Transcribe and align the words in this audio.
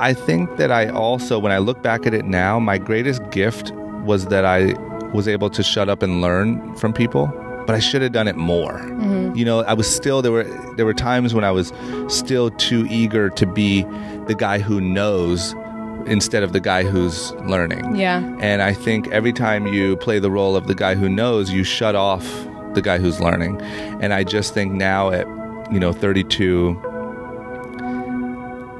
I 0.00 0.12
think 0.12 0.56
that 0.56 0.70
I 0.70 0.88
also, 0.88 1.38
when 1.38 1.52
I 1.52 1.58
look 1.58 1.82
back 1.82 2.06
at 2.06 2.14
it 2.14 2.24
now, 2.24 2.58
my 2.58 2.78
greatest 2.78 3.30
gift 3.30 3.72
was 4.04 4.26
that 4.26 4.44
I 4.44 4.74
was 5.12 5.26
able 5.26 5.50
to 5.50 5.62
shut 5.62 5.88
up 5.88 6.02
and 6.02 6.20
learn 6.20 6.74
from 6.76 6.92
people. 6.92 7.26
But 7.66 7.74
I 7.74 7.80
should 7.80 8.00
have 8.02 8.12
done 8.12 8.28
it 8.28 8.36
more. 8.36 8.78
Mm-hmm. 8.78 9.34
You 9.34 9.44
know, 9.44 9.64
I 9.64 9.74
was 9.74 9.92
still 9.92 10.22
there 10.22 10.30
were 10.30 10.44
there 10.76 10.86
were 10.86 10.94
times 10.94 11.34
when 11.34 11.42
I 11.42 11.50
was 11.50 11.72
still 12.06 12.50
too 12.50 12.86
eager 12.88 13.28
to 13.30 13.44
be 13.44 13.82
the 14.28 14.36
guy 14.38 14.60
who 14.60 14.80
knows 14.80 15.52
instead 16.06 16.44
of 16.44 16.52
the 16.52 16.60
guy 16.60 16.84
who's 16.84 17.32
learning. 17.32 17.96
Yeah. 17.96 18.20
And 18.40 18.62
I 18.62 18.72
think 18.72 19.08
every 19.08 19.32
time 19.32 19.66
you 19.66 19.96
play 19.96 20.20
the 20.20 20.30
role 20.30 20.54
of 20.54 20.68
the 20.68 20.76
guy 20.76 20.94
who 20.94 21.08
knows, 21.08 21.50
you 21.50 21.64
shut 21.64 21.96
off 21.96 22.24
the 22.74 22.82
guy 22.82 22.98
who's 22.98 23.20
learning. 23.20 23.60
And 24.00 24.12
I 24.14 24.22
just 24.22 24.54
think 24.54 24.72
now 24.72 25.10
at, 25.10 25.26
you 25.72 25.80
know, 25.80 25.92
32, 25.92 26.80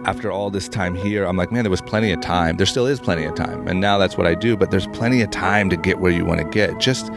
after 0.06 0.30
all 0.30 0.50
this 0.50 0.68
time 0.68 0.94
here, 0.94 1.24
I'm 1.24 1.36
like, 1.36 1.50
man, 1.50 1.64
there 1.64 1.70
was 1.70 1.82
plenty 1.82 2.12
of 2.12 2.20
time. 2.20 2.56
There 2.56 2.66
still 2.66 2.86
is 2.86 3.00
plenty 3.00 3.24
of 3.24 3.34
time. 3.34 3.66
And 3.66 3.80
now 3.80 3.98
that's 3.98 4.16
what 4.16 4.26
I 4.26 4.34
do, 4.34 4.56
but 4.56 4.70
there's 4.70 4.86
plenty 4.88 5.20
of 5.20 5.30
time 5.30 5.68
to 5.70 5.76
get 5.76 5.98
where 5.98 6.12
you 6.12 6.24
want 6.24 6.40
to 6.40 6.48
get. 6.48 6.78
Just 6.78 7.10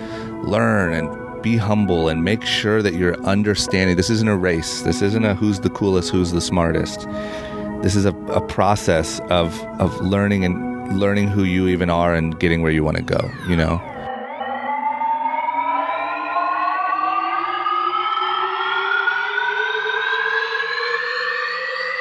learn 0.43 0.93
and 0.93 1.43
be 1.43 1.55
humble 1.55 2.09
and 2.09 2.23
make 2.23 2.43
sure 2.43 2.81
that 2.81 2.95
you're 2.95 3.15
understanding. 3.23 3.95
This 3.95 4.09
isn't 4.09 4.27
a 4.27 4.35
race. 4.35 4.81
This 4.81 5.03
isn't 5.03 5.23
a 5.23 5.35
who's 5.35 5.59
the 5.59 5.69
coolest, 5.69 6.09
who's 6.09 6.31
the 6.31 6.41
smartest. 6.41 7.07
This 7.83 7.95
is 7.95 8.05
a, 8.05 8.15
a 8.27 8.41
process 8.41 9.19
of 9.29 9.61
of 9.79 9.95
learning 10.01 10.43
and 10.43 10.99
learning 10.99 11.27
who 11.27 11.43
you 11.43 11.67
even 11.67 11.91
are 11.91 12.15
and 12.15 12.39
getting 12.39 12.63
where 12.63 12.71
you 12.71 12.83
want 12.83 12.97
to 12.97 13.03
go, 13.03 13.29
you 13.47 13.55
know? 13.55 13.77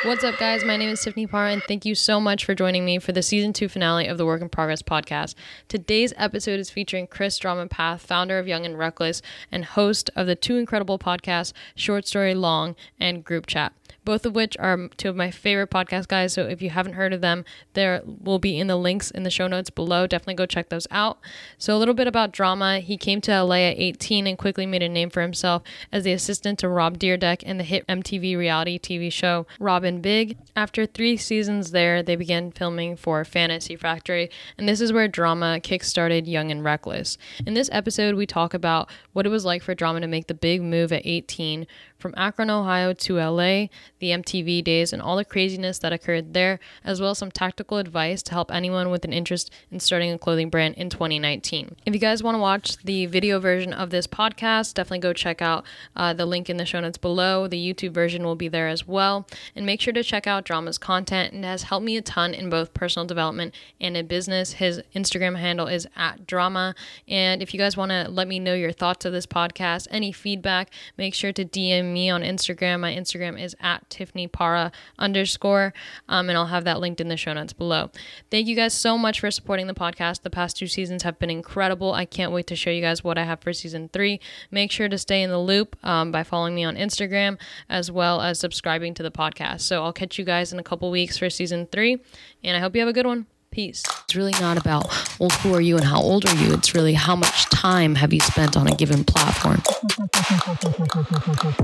What's 0.05 0.23
up, 0.23 0.39
guys? 0.39 0.65
My 0.65 0.77
name 0.77 0.91
is 0.91 1.03
Tiffany 1.03 1.27
Parra, 1.27 1.51
and 1.51 1.63
thank 1.67 1.85
you 1.85 1.97
so 1.97 2.21
much 2.21 2.45
for 2.45 2.55
joining 2.55 2.85
me 2.85 3.01
for 3.01 3.11
the 3.11 3.21
season 3.21 3.53
two 3.53 3.69
finale 3.69 4.07
of 4.07 4.17
the 4.17 4.25
Work 4.25 4.41
in 4.41 4.49
Progress 4.49 4.81
podcast. 4.81 5.35
Today's 5.67 6.15
episode 6.17 6.61
is 6.61 6.71
featuring 6.71 7.09
Chris 7.09 7.37
Drama 7.37 7.67
Pfaff, 7.67 7.99
founder 7.99 8.39
of 8.39 8.47
Young 8.47 8.65
and 8.65 8.79
Reckless, 8.79 9.23
and 9.51 9.65
host 9.65 10.09
of 10.15 10.29
the 10.29 10.37
two 10.37 10.57
incredible 10.57 11.01
podcasts, 11.01 11.53
Short 11.75 12.07
Story 12.07 12.37
Long 12.37 12.77
and 13.01 13.25
Group 13.25 13.47
Chat. 13.47 13.73
Both 14.09 14.25
of 14.25 14.35
which 14.35 14.57
are 14.57 14.89
two 14.97 15.11
of 15.11 15.17
my 15.17 15.31
favorite 15.31 15.69
podcast 15.69 16.09
guys. 16.09 16.33
So 16.33 16.47
if 16.47 16.63
you 16.63 16.71
haven't 16.71 16.95
heard 16.95 17.13
of 17.13 17.21
them, 17.21 17.45
there 17.75 18.01
will 18.07 18.39
be 18.39 18.59
in 18.59 18.67
the 18.67 18.75
links 18.75 19.11
in 19.11 19.23
the 19.23 19.29
show 19.29 19.47
notes 19.47 19.69
below. 19.69 20.07
Definitely 20.07 20.37
go 20.37 20.47
check 20.47 20.71
those 20.71 20.87
out. 20.91 21.19
So 21.59 21.77
a 21.77 21.79
little 21.79 21.93
bit 21.93 22.07
about 22.07 22.33
drama. 22.33 22.81
He 22.81 22.97
came 22.97 23.21
to 23.21 23.43
LA 23.43 23.57
at 23.57 23.79
18 23.79 24.27
and 24.27 24.39
quickly 24.39 24.65
made 24.65 24.83
a 24.83 24.89
name 24.89 25.11
for 25.11 25.21
himself 25.21 25.63
as 25.93 26.05
the 26.05 26.13
assistant 26.13 26.59
to 26.61 26.71
Rob 26.71 26.97
Dyrdek 26.97 27.43
in 27.43 27.59
the 27.59 27.65
hit 27.65 27.87
MTV 27.87 28.35
reality 28.39 28.79
TV 28.79 29.13
show 29.13 29.47
Rob 29.61 29.85
& 29.93 30.01
Big. 30.01 30.39
After 30.57 30.87
three 30.87 31.19
seasons 31.19 31.73
there, 31.73 32.03
they 32.03 32.17
began 32.17 32.51
filming 32.51 32.97
for 32.97 33.27
Fantasy 33.27 33.77
Factory, 33.77 34.31
and 34.57 34.67
this 34.67 34.81
is 34.81 34.91
where 34.91 35.07
drama 35.07 35.61
kickstarted 35.63 36.27
Young 36.27 36.51
and 36.51 36.65
Reckless. 36.65 37.19
In 37.45 37.53
this 37.53 37.69
episode, 37.73 38.15
we 38.15 38.25
talk 38.25 38.55
about 38.55 38.89
what 39.13 39.27
it 39.27 39.29
was 39.29 39.45
like 39.45 39.63
for 39.63 39.75
drama 39.75 40.01
to 40.01 40.07
make 40.07 40.29
the 40.29 40.35
big 40.35 40.63
move 40.63 40.95
at 40.95 41.03
18 41.05 41.67
from 41.99 42.15
Akron, 42.17 42.49
Ohio 42.49 42.93
to 42.93 43.17
LA, 43.17 43.67
the 43.99 44.11
MTV 44.11 44.63
days, 44.63 44.93
and 44.93 45.03
all 45.03 45.17
the 45.17 45.25
craziness 45.25 45.79
that 45.81 45.93
occurred 45.93 46.33
there, 46.33 46.61
as 46.85 47.01
well 47.01 47.11
as 47.11 47.19
some 47.19 47.31
tactical 47.31 47.79
advice 47.79 48.23
to 48.23 48.33
help 48.33 48.53
anyone 48.53 48.91
with 48.91 49.05
an 49.05 49.13
interest 49.13 49.51
in 49.71 49.81
starting 49.81 50.13
a 50.13 50.19
clothing 50.19 50.49
brand 50.49 50.77
in 50.77 50.91
2019. 50.91 51.75
If 51.85 51.95
you 51.95 52.01
guys 52.01 52.23
want 52.23 52.37
to 52.37 52.39
watch 52.39 52.77
the 52.79 53.07
video 53.07 53.41
version 53.41 53.73
of 53.73 53.91
this 53.91 54.07
podcast, 54.07 54.75
definitely 54.75 55.01
go 55.01 55.13
check 55.13 55.43
out 55.43 55.65
uh, 55.97 56.13
the 56.13 56.25
link 56.25 56.49
in 56.49 56.57
the 56.57 56.65
show 56.65 56.79
notes 56.79 56.99
below. 56.99 57.49
The 57.49 57.75
YouTube 57.75 57.93
version 57.93 58.25
will 58.25 58.37
be 58.37 58.49
there 58.49 58.69
as 58.69 58.87
well. 58.87 59.27
And 59.57 59.67
make 59.67 59.81
sure 59.81 59.93
to 59.93 60.05
check 60.05 60.27
out 60.27 60.45
Drama's 60.45 60.79
content. 60.79 61.35
It 61.35 61.45
has 61.45 61.65
helped 61.65 61.85
me 61.85 61.97
a 61.97 62.03
ton 62.03 62.33
in 62.33 62.49
both 62.49 62.75
personal 62.75 63.07
development 63.07 63.55
and 63.81 63.97
in 63.97 64.07
business. 64.07 64.53
His 64.53 64.83
Instagram 64.95 65.37
handle 65.37 65.67
is 65.67 65.89
at 65.97 66.27
drama. 66.27 66.77
And 67.09 67.43
if 67.43 67.53
you 67.53 67.59
guys 67.59 67.77
want 67.77 67.91
to 67.91 68.07
let 68.09 68.29
me 68.29 68.39
know 68.39 68.55
your 68.55 68.73
thoughts 68.73 69.05
of 69.05 69.13
this 69.13 69.27
podcast, 69.27 69.89
any 69.91 70.13
feedback, 70.13 70.71
make 70.97 71.15
sure 71.15 71.33
to 71.33 71.45
DM 71.45 71.88
me 71.93 72.11
on 72.11 72.23
Instagram. 72.23 72.81
My 72.81 72.95
Instagram 72.95 73.41
is 73.41 73.57
at 73.61 73.89
Tiffany 73.91 74.27
Parra 74.27 74.73
underscore, 74.99 75.73
um, 76.09 76.29
and 76.29 76.37
I'll 76.37 76.47
have 76.47 76.65
that 76.65 76.81
linked 76.81 77.01
in 77.01 77.09
the 77.09 77.17
show 77.17 77.33
notes 77.33 77.53
below. 77.53 77.91
Thank 78.31 78.47
you 78.47 78.57
guys 78.57 78.75
so 78.75 78.99
much 78.99 79.21
for 79.21 79.31
supporting 79.31 79.67
the 79.67 79.75
podcast. 79.75 80.23
The 80.23 80.31
past 80.31 80.57
two 80.57 80.67
seasons 80.67 81.03
have 81.03 81.19
been 81.19 81.31
incredible. 81.31 81.93
I 81.93 82.05
can't 82.05 82.33
wait 82.33 82.47
to 82.49 82.57
show 82.57 82.71
you 82.71 82.81
guys 82.83 83.03
what 83.03 83.19
I 83.19 83.25
have 83.25 83.41
for 83.41 83.53
season 83.53 83.89
three. 83.93 84.21
Make 84.51 84.71
sure 84.71 84.89
to 84.89 84.99
stay 84.99 85.23
in 85.23 85.31
the 85.31 85.39
loop 85.39 85.77
um, 85.85 86.13
by 86.13 86.23
following 86.23 86.55
me 86.55 86.65
on 86.65 86.77
Instagram 86.77 87.39
as 87.69 87.91
well 87.91 88.21
as 88.21 88.39
subscribing 88.39 88.95
to 88.95 89.03
the 89.03 89.11
podcast. 89.11 89.61
So 89.63 89.83
I'll 89.83 89.93
catch 89.93 90.19
you 90.19 90.25
guys 90.25 90.53
in 90.53 90.59
a 90.59 90.65
couple 90.65 90.91
weeks 90.91 91.19
for 91.19 91.31
season 91.31 91.67
three, 91.71 91.99
and 92.45 92.57
I 92.57 92.61
hope 92.61 92.75
you 92.75 92.81
have 92.81 92.89
a 92.89 92.93
good 92.93 93.07
one. 93.07 93.27
Peace. 93.51 93.83
It's 94.05 94.15
really 94.15 94.33
not 94.41 94.59
about, 94.59 94.87
well, 95.19 95.31
who 95.31 95.55
are 95.55 95.61
you 95.61 95.77
and 95.77 95.85
how 95.85 96.01
old 96.01 96.27
are 96.29 96.35
you? 96.37 96.53
It's 96.53 96.75
really 96.75 96.95
how 96.95 97.17
much 97.17 97.47
time 97.47 97.95
have 97.97 98.13
you 98.13 98.21
spent 98.21 98.57
on 98.57 98.69
a 98.69 98.77
given 98.77 99.05
platform. 99.05 99.63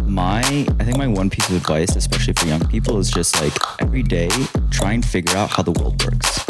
My, 0.03 0.41
I 0.81 0.85
think 0.85 0.97
my 0.97 1.07
one 1.07 1.31
piece 1.31 1.49
of 1.51 1.57
advice, 1.57 1.95
especially 1.95 2.33
for 2.35 2.47
young 2.47 2.67
people, 2.69 2.99
is 2.99 3.11
just 3.11 3.41
like 3.41 3.53
every 3.81 4.03
day 4.03 4.29
try 4.71 4.93
and 4.93 5.05
figure 5.05 5.37
out 5.37 5.51
how 5.51 5.63
the 5.63 5.73
world 5.73 6.03
works. 6.05 6.45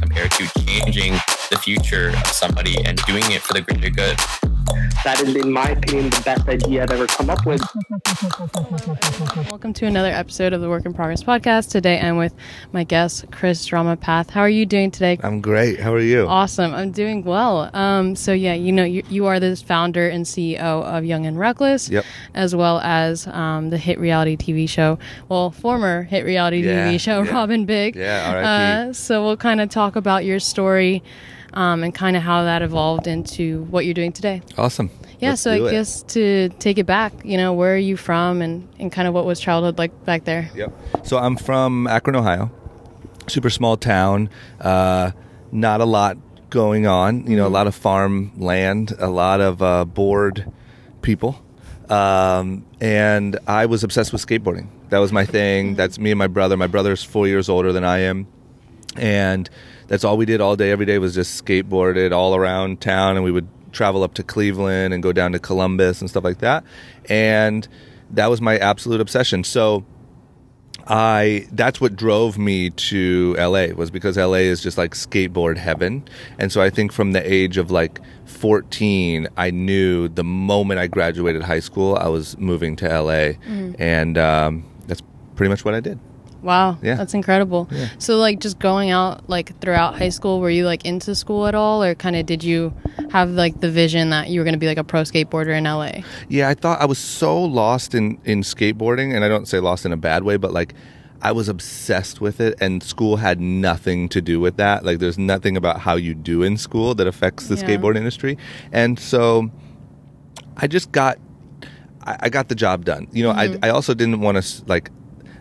compared 0.00 0.30
to 0.32 0.48
changing 0.64 1.12
the 1.50 1.58
future 1.62 2.10
of 2.10 2.26
somebody 2.28 2.76
and 2.84 2.98
doing 3.04 3.24
it 3.32 3.42
for 3.42 3.54
the 3.54 3.60
greater 3.60 3.90
good. 3.90 4.18
That 5.04 5.20
is, 5.22 5.34
in 5.34 5.52
my 5.52 5.70
opinion, 5.70 6.10
the 6.10 6.20
best 6.24 6.46
idea 6.48 6.82
I've 6.82 6.90
ever 6.90 7.06
come 7.06 7.30
up 7.30 7.46
with. 7.46 7.62
Welcome 9.50 9.72
to 9.74 9.86
another 9.86 10.10
episode 10.10 10.52
of 10.52 10.60
the 10.60 10.68
Work 10.68 10.84
in 10.84 10.92
Progress 10.92 11.22
podcast. 11.22 11.70
Today 11.70 11.98
I'm 12.00 12.16
with 12.16 12.34
my 12.72 12.84
guest, 12.84 13.24
Chris 13.30 13.64
Drama 13.64 13.96
Pfaff. 13.96 14.30
How 14.30 14.40
are 14.42 14.48
you 14.48 14.66
doing 14.66 14.90
today? 14.90 15.18
I'm 15.22 15.40
great. 15.40 15.80
How 15.80 15.94
are 15.94 16.00
you? 16.00 16.26
Awesome. 16.26 16.74
I'm 16.74 16.90
doing 16.90 17.24
well. 17.24 17.70
Um, 17.74 18.14
so 18.14 18.32
yeah, 18.32 18.52
you 18.54 18.72
know, 18.72 18.84
you, 18.84 19.02
you 19.08 19.26
are 19.26 19.40
the 19.40 19.56
founder 19.56 20.06
and 20.08 20.26
CEO 20.26 20.58
of 20.84 21.04
Young 21.04 21.24
and 21.26 21.38
Reckless, 21.38 21.88
Yep. 21.88 22.04
as 22.34 22.54
well 22.54 22.80
as 22.80 23.26
um, 23.28 23.70
the 23.70 23.78
hit 23.78 23.98
reality 23.98 24.36
TV 24.36 24.68
show. 24.68 24.98
Well, 25.28 25.50
former 25.50 26.02
hit 26.02 26.24
reality 26.26 26.62
Yeah, 26.62 26.92
TV 26.92 27.00
show, 27.00 27.22
yeah. 27.22 27.32
Rob 27.32 27.48
& 27.58 27.66
Big. 27.66 27.96
Yeah, 27.96 28.32
R.I.P.. 28.34 28.90
Uh, 28.90 28.92
so 28.92 29.24
we'll 29.24 29.36
kind 29.38 29.60
of 29.62 29.70
talk 29.70 29.96
about 29.96 30.24
your 30.26 30.40
story 30.40 31.02
um, 31.54 31.82
and 31.82 31.94
kind 31.94 32.16
of 32.16 32.22
how 32.22 32.44
that 32.44 32.62
evolved 32.62 33.06
into 33.06 33.64
what 33.64 33.84
you're 33.84 33.94
doing 33.94 34.12
today. 34.12 34.42
Awesome. 34.56 34.90
Yeah. 35.20 35.30
Let's 35.30 35.42
so 35.42 35.52
I 35.52 35.68
it. 35.68 35.70
guess 35.70 36.02
to 36.04 36.48
take 36.60 36.78
it 36.78 36.86
back, 36.86 37.12
you 37.24 37.36
know, 37.36 37.52
where 37.52 37.74
are 37.74 37.78
you 37.78 37.96
from 37.96 38.40
and, 38.42 38.68
and 38.78 38.92
kind 38.92 39.08
of 39.08 39.14
what 39.14 39.24
was 39.24 39.40
childhood 39.40 39.78
like 39.78 40.04
back 40.04 40.24
there? 40.24 40.50
Yep. 40.54 40.72
So 41.04 41.18
I'm 41.18 41.36
from 41.36 41.86
Akron, 41.86 42.16
Ohio. 42.16 42.50
Super 43.26 43.50
small 43.50 43.76
town. 43.76 44.30
Uh, 44.60 45.10
not 45.50 45.80
a 45.80 45.84
lot 45.84 46.16
going 46.50 46.86
on. 46.86 47.26
You 47.26 47.36
know, 47.36 47.46
a 47.46 47.48
lot 47.48 47.66
of 47.66 47.74
farm 47.74 48.32
land, 48.36 48.92
a 48.98 49.08
lot 49.08 49.40
of 49.40 49.60
uh, 49.60 49.84
bored 49.84 50.50
people. 51.02 51.42
Um, 51.88 52.66
and 52.80 53.38
I 53.46 53.66
was 53.66 53.82
obsessed 53.82 54.12
with 54.12 54.24
skateboarding. 54.24 54.68
That 54.90 54.98
was 54.98 55.12
my 55.12 55.24
thing. 55.24 55.74
That's 55.74 55.98
me 55.98 56.10
and 56.10 56.18
my 56.18 56.26
brother. 56.26 56.56
My 56.56 56.66
brother's 56.66 57.02
four 57.02 57.26
years 57.26 57.48
older 57.48 57.72
than 57.72 57.84
I 57.84 58.00
am. 58.00 58.26
And 58.96 59.48
that's 59.88 60.04
all 60.04 60.16
we 60.16 60.24
did 60.26 60.40
all 60.40 60.56
day, 60.56 60.70
every 60.70 60.86
day 60.86 60.98
was 60.98 61.14
just 61.14 61.44
skateboarded 61.44 62.12
all 62.12 62.34
around 62.34 62.80
town. 62.80 63.16
And 63.16 63.24
we 63.24 63.32
would 63.32 63.48
travel 63.72 64.02
up 64.02 64.14
to 64.14 64.22
Cleveland 64.22 64.94
and 64.94 65.02
go 65.02 65.12
down 65.12 65.32
to 65.32 65.38
Columbus 65.38 66.00
and 66.00 66.08
stuff 66.08 66.24
like 66.24 66.38
that. 66.38 66.64
And 67.08 67.66
that 68.10 68.30
was 68.30 68.40
my 68.40 68.56
absolute 68.58 69.00
obsession. 69.00 69.44
So, 69.44 69.84
I 70.90 71.46
that's 71.52 71.82
what 71.82 71.96
drove 71.96 72.38
me 72.38 72.70
to 72.70 73.36
LA 73.38 73.66
was 73.74 73.90
because 73.90 74.16
LA 74.16 74.38
is 74.38 74.62
just 74.62 74.78
like 74.78 74.92
skateboard 74.94 75.58
heaven. 75.58 76.08
And 76.38 76.50
so 76.50 76.62
I 76.62 76.70
think 76.70 76.92
from 76.92 77.12
the 77.12 77.30
age 77.30 77.58
of 77.58 77.70
like 77.70 78.00
14, 78.24 79.28
I 79.36 79.50
knew 79.50 80.08
the 80.08 80.24
moment 80.24 80.80
I 80.80 80.86
graduated 80.86 81.42
high 81.42 81.60
school, 81.60 81.96
I 81.96 82.08
was 82.08 82.38
moving 82.38 82.74
to 82.76 82.88
LA. 83.02 83.32
And 83.78 84.16
um, 84.16 84.64
that's 84.86 85.02
pretty 85.36 85.50
much 85.50 85.62
what 85.64 85.74
I 85.74 85.80
did. 85.80 85.98
Wow. 86.42 86.78
Yeah. 86.82 86.94
That's 86.94 87.14
incredible. 87.14 87.68
So 87.98 88.16
like 88.16 88.40
just 88.40 88.58
going 88.58 88.90
out 88.90 89.28
like 89.28 89.58
throughout 89.60 89.98
high 89.98 90.08
school, 90.08 90.40
were 90.40 90.50
you 90.50 90.66
like 90.66 90.84
into 90.84 91.14
school 91.14 91.46
at 91.46 91.54
all 91.54 91.82
or 91.82 91.94
kind 91.94 92.16
of 92.16 92.26
did 92.26 92.44
you 92.44 92.72
have 93.10 93.30
like 93.30 93.60
the 93.60 93.70
vision 93.70 94.10
that 94.10 94.28
you 94.28 94.40
were 94.40 94.44
going 94.44 94.54
to 94.54 94.58
be 94.58 94.66
like 94.66 94.78
a 94.78 94.84
pro 94.84 95.02
skateboarder 95.02 95.56
in 95.56 95.64
LA? 95.64 96.04
Yeah, 96.28 96.48
I 96.48 96.54
thought 96.54 96.80
I 96.80 96.84
was 96.86 96.98
so 96.98 97.42
lost 97.42 97.94
in 97.94 98.18
in 98.24 98.42
skateboarding, 98.42 99.14
and 99.14 99.24
I 99.24 99.28
don't 99.28 99.46
say 99.46 99.58
lost 99.60 99.84
in 99.84 99.92
a 99.92 99.96
bad 99.96 100.22
way, 100.22 100.36
but 100.36 100.52
like 100.52 100.74
I 101.20 101.32
was 101.32 101.48
obsessed 101.48 102.20
with 102.20 102.40
it, 102.40 102.54
and 102.60 102.82
school 102.82 103.16
had 103.16 103.40
nothing 103.40 104.08
to 104.10 104.20
do 104.20 104.38
with 104.38 104.56
that. 104.58 104.84
Like, 104.84 105.00
there's 105.00 105.18
nothing 105.18 105.56
about 105.56 105.80
how 105.80 105.96
you 105.96 106.14
do 106.14 106.44
in 106.44 106.56
school 106.56 106.94
that 106.94 107.08
affects 107.08 107.48
the 107.48 107.56
Yeah. 107.56 107.64
skateboard 107.64 107.96
industry, 107.96 108.38
and 108.72 108.98
so 108.98 109.50
I 110.56 110.66
just 110.68 110.92
got 110.92 111.18
I, 112.06 112.16
I 112.20 112.28
got 112.28 112.48
the 112.48 112.54
job 112.54 112.84
done. 112.84 113.08
You 113.12 113.24
know, 113.24 113.30
I 113.30 113.48
mm-hmm. 113.48 113.64
I 113.64 113.70
also 113.70 113.94
didn't 113.94 114.20
want 114.20 114.42
to 114.42 114.64
like 114.66 114.90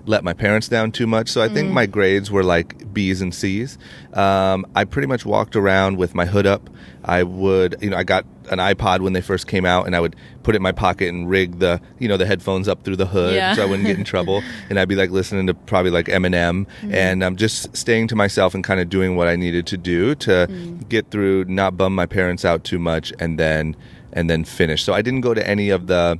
let 0.08 0.24
my 0.24 0.34
parents 0.34 0.68
down 0.68 0.92
too 0.92 1.06
much. 1.06 1.30
So 1.30 1.42
I 1.42 1.50
think 1.50 1.70
my 1.72 1.86
mm. 1.86 1.92
grades 1.92 2.32
were 2.32 2.44
like 2.44 2.94
B's 2.94 3.22
and 3.22 3.36
C's. 3.36 3.78
Um, 4.14 4.66
I 4.74 4.86
pretty 4.86 5.08
much 5.08 5.26
walked 5.26 5.56
around 5.56 5.98
with 5.98 6.16
my 6.16 6.26
hood 6.26 6.48
up. 6.48 6.70
I 7.04 7.24
would, 7.24 7.76
you 7.82 7.90
know, 7.90 7.98
I 7.98 8.04
got 8.04 8.26
an 8.50 8.60
iPod 8.60 9.02
when 9.02 9.12
they 9.14 9.22
first 9.22 9.48
came 9.48 9.66
out, 9.66 9.86
and 9.86 9.96
I 9.96 10.00
would 10.00 10.16
put 10.44 10.56
it 10.56 10.58
in 10.58 10.62
my 10.62 10.72
pocket 10.72 11.10
and 11.10 11.30
rig 11.30 11.60
the 11.60 11.82
you 12.00 12.08
know 12.08 12.16
the 12.16 12.26
headphones 12.26 12.68
up 12.68 12.84
through 12.84 12.96
the 12.96 13.06
hood 13.06 13.36
Yeah. 13.36 13.54
so 13.54 13.64
I 13.64 13.66
wouldn't 13.66 13.86
get 13.88 13.98
in 13.98 14.06
trouble, 14.06 14.42
and 14.70 14.80
I'd 14.80 14.88
be 14.88 14.96
like 14.96 15.12
listening 15.12 15.48
to 15.48 15.54
probably 15.54 15.92
like 15.92 16.06
Eminem, 16.06 16.66
mm-hmm. 16.66 16.94
and 16.94 17.24
I'm 17.24 17.36
just 17.36 17.76
staying 17.76 18.08
to 18.10 18.16
myself 18.16 18.56
and 18.56 18.64
kind 18.64 18.80
of 18.80 18.90
doing 18.90 19.16
what 19.18 19.28
I 19.28 19.36
needed 19.36 19.68
to 19.68 19.78
do 19.78 20.16
to 20.16 20.48
mm. 20.50 20.88
get 20.88 21.12
through, 21.12 21.46
not 21.46 21.78
bum 21.78 21.94
my 21.94 22.06
parents 22.06 22.46
out 22.46 22.64
too 22.64 22.80
much, 22.80 23.12
and 23.20 23.38
then 23.38 23.76
and 24.14 24.30
then 24.30 24.46
finish. 24.46 24.84
So 24.84 24.94
I 24.94 25.02
didn't 25.02 25.22
go 25.22 25.34
to 25.34 25.46
any 25.46 25.70
of 25.70 25.88
the 25.88 26.18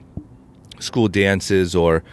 school 0.80 1.08
dances 1.08 1.76
or 1.76 2.04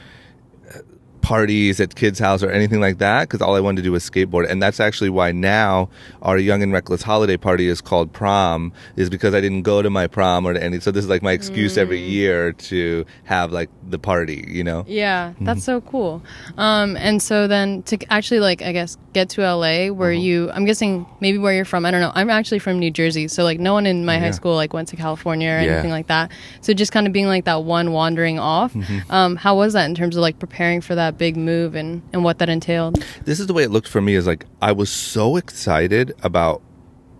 parties 1.25 1.81
at 1.81 1.95
kids' 1.95 2.19
house 2.19 2.43
or 2.43 2.51
anything 2.51 2.81
like 2.81 2.99
that 2.99 3.23
because 3.23 3.41
all 3.41 3.55
I 3.57 3.61
wanted 3.61 3.79
to 3.79 3.83
do 3.83 3.93
was 3.93 4.09
skateboard. 4.09 4.49
And 4.51 4.63
that's 4.63 4.79
actually 4.79 5.09
why 5.09 5.33
now 5.33 5.89
our 6.21 6.37
Young 6.37 6.63
and 6.63 6.71
Reckless 6.73 7.03
holiday 7.03 7.39
party 7.39 7.67
is 7.67 7.81
called 7.81 8.13
prom, 8.13 8.73
is 8.97 9.09
because 9.09 9.33
I 9.35 9.41
didn't 9.41 9.63
go 9.63 9.81
to 9.81 9.89
my 9.89 10.07
prom 10.07 10.45
or 10.47 10.53
to 10.53 10.63
any. 10.63 10.81
So 10.81 10.91
this 10.91 11.03
is 11.03 11.09
like 11.11 11.23
my 11.23 11.33
excuse 11.33 11.79
every 11.79 11.99
year 12.01 12.53
to 12.53 13.07
have 13.25 13.53
like 13.53 13.71
the 13.89 13.99
party, 13.99 14.45
you 14.49 14.63
know? 14.63 14.85
Yeah, 14.87 15.31
Mm-hmm. 15.31 15.45
that's 15.47 15.65
so 15.65 15.81
cool. 15.81 16.23
Um, 16.59 16.97
and 16.99 17.23
so 17.23 17.47
then 17.49 17.83
to 17.85 17.97
actually 18.13 18.41
like 18.41 18.61
I 18.61 18.73
guess 18.73 18.99
get 19.15 19.31
to 19.31 19.41
LA 19.43 19.89
where 19.89 20.13
Mm-hmm. 20.13 20.21
you 20.21 20.51
I'm 20.53 20.65
guessing 20.67 21.07
maybe 21.21 21.39
where 21.39 21.55
you're 21.55 21.65
from 21.65 21.87
I 21.87 21.91
don't 21.91 22.01
know 22.03 22.13
I'm 22.15 22.29
actually 22.31 22.59
from 22.59 22.79
New 22.79 22.91
Jersey 22.91 23.29
so 23.29 23.45
like 23.45 23.59
no 23.59 23.73
one 23.73 23.87
in 23.87 24.05
my 24.05 24.19
high 24.19 24.33
school 24.33 24.55
like 24.57 24.73
went 24.75 24.89
to 24.89 24.97
California 24.97 25.49
or 25.49 25.61
Yeah. 25.61 25.73
anything 25.73 25.91
like 25.91 26.09
that 26.09 26.31
so 26.61 26.75
just 26.75 26.93
kind 26.93 27.07
of 27.07 27.13
being 27.15 27.27
like 27.27 27.45
that 27.47 27.63
one 27.65 27.93
wandering 27.93 28.39
off 28.39 28.73
Mm-hmm. 28.75 29.11
um, 29.11 29.37
how 29.37 29.57
was 29.57 29.73
that 29.73 29.87
in 29.87 29.95
terms 29.95 30.17
of 30.17 30.21
like 30.23 30.39
preparing 30.39 30.81
for 30.81 30.95
that 30.97 31.14
big 31.19 31.37
move 31.37 31.75
and 31.75 32.03
and 32.13 32.25
what 32.25 32.39
that 32.39 32.49
entailed 32.49 33.03
this 33.25 33.41
is 33.41 33.47
the 33.47 33.53
way 33.53 33.63
it 33.63 33.71
looked 33.71 33.89
for 33.89 34.01
me 34.01 34.15
is 34.15 34.27
like 34.27 34.47
I 34.61 34.73
was 34.73 34.91
so 34.91 35.37
excited 35.37 36.15
about 36.23 36.63